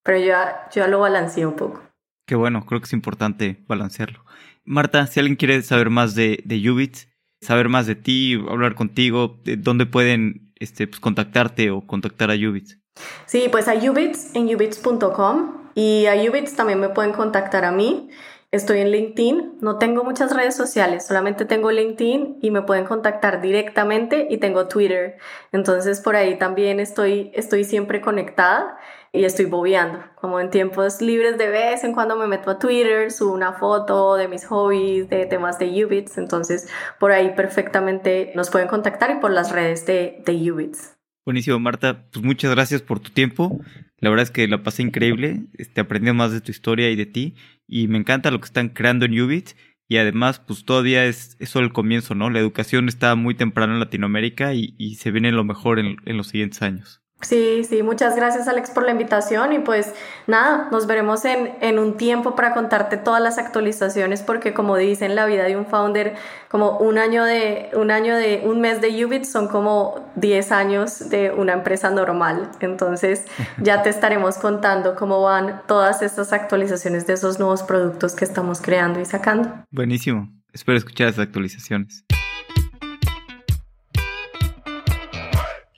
Pero 0.03 0.19
yo 0.19 0.25
ya, 0.27 0.69
yo 0.73 0.87
lo 0.87 0.99
balanceé 0.99 1.45
un 1.45 1.55
poco. 1.55 1.81
Qué 2.25 2.35
bueno, 2.35 2.65
creo 2.65 2.79
que 2.79 2.85
es 2.85 2.93
importante 2.93 3.63
balancearlo. 3.67 4.23
Marta, 4.65 5.05
si 5.07 5.19
alguien 5.19 5.37
quiere 5.37 5.61
saber 5.61 5.89
más 5.89 6.15
de, 6.15 6.41
de 6.45 6.69
Ubits, 6.69 7.07
saber 7.41 7.69
más 7.69 7.87
de 7.87 7.95
ti, 7.95 8.33
hablar 8.49 8.75
contigo, 8.75 9.39
¿dónde 9.45 9.85
pueden 9.85 10.46
este, 10.59 10.87
pues, 10.87 10.99
contactarte 10.99 11.71
o 11.71 11.85
contactar 11.85 12.31
a 12.31 12.33
Ubits? 12.33 12.77
Sí, 13.25 13.47
pues 13.51 13.67
a 13.67 13.73
Ubits 13.73 14.35
en 14.35 14.53
ubits.com 14.55 15.69
y 15.75 16.05
a 16.07 16.15
Ubits 16.29 16.55
también 16.55 16.79
me 16.79 16.89
pueden 16.89 17.13
contactar 17.13 17.65
a 17.65 17.71
mí. 17.71 18.09
Estoy 18.49 18.79
en 18.79 18.91
LinkedIn, 18.91 19.57
no 19.59 19.77
tengo 19.77 20.05
muchas 20.05 20.33
redes 20.33 20.55
sociales, 20.55 21.05
solamente 21.05 21.43
tengo 21.43 21.69
LinkedIn 21.69 22.37
y 22.41 22.49
me 22.49 22.61
pueden 22.61 22.85
contactar 22.85 23.41
directamente 23.41 24.25
y 24.29 24.37
tengo 24.37 24.69
Twitter. 24.69 25.17
Entonces 25.51 25.99
por 25.99 26.15
ahí 26.15 26.37
también 26.37 26.79
estoy, 26.79 27.29
estoy 27.33 27.65
siempre 27.65 27.99
conectada 27.99 28.77
y 29.17 29.25
estoy 29.25 29.45
bobeando. 29.45 29.99
Como 30.15 30.39
en 30.39 30.51
tiempos 30.51 31.01
libres 31.01 31.37
de 31.37 31.49
vez 31.49 31.83
en 31.83 31.93
cuando 31.93 32.15
me 32.15 32.27
meto 32.27 32.51
a 32.51 32.59
Twitter, 32.59 33.11
subo 33.11 33.33
una 33.33 33.53
foto 33.53 34.15
de 34.15 34.27
mis 34.27 34.45
hobbies, 34.45 35.09
de 35.09 35.25
temas 35.25 35.57
de 35.57 35.85
Ubits. 35.85 36.17
Entonces, 36.17 36.69
por 36.99 37.11
ahí 37.11 37.33
perfectamente 37.35 38.31
nos 38.35 38.51
pueden 38.51 38.67
contactar 38.67 39.09
y 39.11 39.19
por 39.19 39.31
las 39.31 39.51
redes 39.51 39.85
de, 39.87 40.21
de 40.23 40.51
Ubits. 40.51 40.95
Buenísimo, 41.25 41.59
Marta. 41.59 42.05
Pues 42.11 42.23
muchas 42.23 42.51
gracias 42.51 42.81
por 42.83 42.99
tu 42.99 43.09
tiempo. 43.09 43.59
La 43.97 44.09
verdad 44.11 44.23
es 44.23 44.31
que 44.31 44.47
la 44.47 44.61
pasé 44.61 44.83
increíble. 44.83 45.47
Este, 45.57 45.81
aprendí 45.81 46.11
más 46.11 46.31
de 46.31 46.41
tu 46.41 46.51
historia 46.51 46.91
y 46.91 46.95
de 46.95 47.07
ti. 47.07 47.35
Y 47.67 47.87
me 47.87 47.97
encanta 47.97 48.29
lo 48.29 48.39
que 48.39 48.45
están 48.45 48.69
creando 48.69 49.05
en 49.05 49.19
Ubits. 49.19 49.55
Y 49.89 49.97
además, 49.97 50.39
pues 50.39 50.63
todavía 50.63 51.05
es 51.05 51.37
eso 51.39 51.59
el 51.59 51.73
comienzo, 51.73 52.13
¿no? 52.13 52.29
La 52.29 52.39
educación 52.39 52.87
está 52.87 53.15
muy 53.15 53.35
temprano 53.35 53.73
en 53.73 53.79
Latinoamérica 53.79 54.53
y, 54.53 54.95
se 54.95 55.11
viene 55.11 55.31
lo 55.31 55.43
mejor 55.43 55.79
en 55.79 56.17
los 56.17 56.27
siguientes 56.27 56.61
años. 56.61 57.01
Sí, 57.21 57.63
sí, 57.63 57.81
muchas 57.81 58.15
gracias 58.15 58.47
Alex 58.47 58.69
por 58.69 58.83
la 58.83 58.91
invitación 58.91 59.51
y 59.51 59.57
pues 59.57 59.91
nada, 60.27 60.67
nos 60.71 60.85
veremos 60.85 61.25
en, 61.25 61.55
en, 61.61 61.79
un 61.79 61.97
tiempo 61.97 62.35
para 62.35 62.53
contarte 62.53 62.95
todas 62.95 63.21
las 63.23 63.39
actualizaciones 63.39 64.21
porque 64.21 64.53
como 64.53 64.77
dicen 64.77 65.15
la 65.15 65.25
vida 65.25 65.45
de 65.45 65.57
un 65.57 65.65
founder, 65.65 66.15
como 66.47 66.77
un 66.77 66.99
año 66.99 67.25
de, 67.25 67.71
un 67.73 67.89
año 67.89 68.15
de, 68.15 68.43
un 68.45 68.61
mes 68.61 68.81
de 68.81 69.03
Ubit 69.03 69.23
son 69.23 69.47
como 69.47 70.11
10 70.15 70.51
años 70.51 71.09
de 71.09 71.31
una 71.31 71.53
empresa 71.53 71.89
normal. 71.89 72.51
Entonces 72.59 73.25
ya 73.57 73.81
te 73.81 73.89
estaremos 73.89 74.37
contando 74.37 74.95
cómo 74.95 75.23
van 75.23 75.63
todas 75.67 76.03
estas 76.03 76.33
actualizaciones 76.33 77.07
de 77.07 77.13
esos 77.13 77.39
nuevos 77.39 77.63
productos 77.63 78.15
que 78.15 78.25
estamos 78.25 78.61
creando 78.61 78.99
y 78.99 79.05
sacando. 79.05 79.65
Buenísimo, 79.71 80.29
espero 80.53 80.77
escuchar 80.77 81.07
esas 81.07 81.25
actualizaciones. 81.25 82.05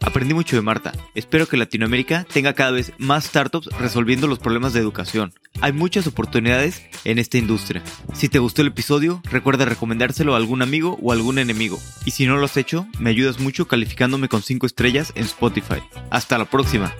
Aprendí 0.09 0.33
mucho 0.33 0.55
de 0.55 0.63
Marta. 0.63 0.91
Espero 1.13 1.47
que 1.47 1.55
Latinoamérica 1.55 2.25
tenga 2.33 2.53
cada 2.53 2.71
vez 2.71 2.93
más 2.97 3.25
startups 3.25 3.67
resolviendo 3.79 4.25
los 4.25 4.39
problemas 4.39 4.73
de 4.73 4.79
educación. 4.79 5.33
Hay 5.61 5.71
muchas 5.71 6.07
oportunidades 6.07 6.81
en 7.03 7.19
esta 7.19 7.37
industria. 7.37 7.83
Si 8.15 8.27
te 8.27 8.39
gustó 8.39 8.63
el 8.63 8.69
episodio, 8.69 9.21
recuerda 9.29 9.65
recomendárselo 9.65 10.33
a 10.33 10.37
algún 10.37 10.63
amigo 10.63 10.97
o 10.99 11.11
algún 11.11 11.37
enemigo. 11.37 11.79
Y 12.05 12.11
si 12.11 12.25
no 12.25 12.37
lo 12.37 12.45
has 12.45 12.57
hecho, 12.57 12.87
me 12.97 13.11
ayudas 13.11 13.39
mucho 13.39 13.67
calificándome 13.67 14.29
con 14.29 14.41
5 14.41 14.65
estrellas 14.65 15.13
en 15.13 15.25
Spotify. 15.25 15.83
Hasta 16.09 16.39
la 16.39 16.45
próxima. 16.45 16.91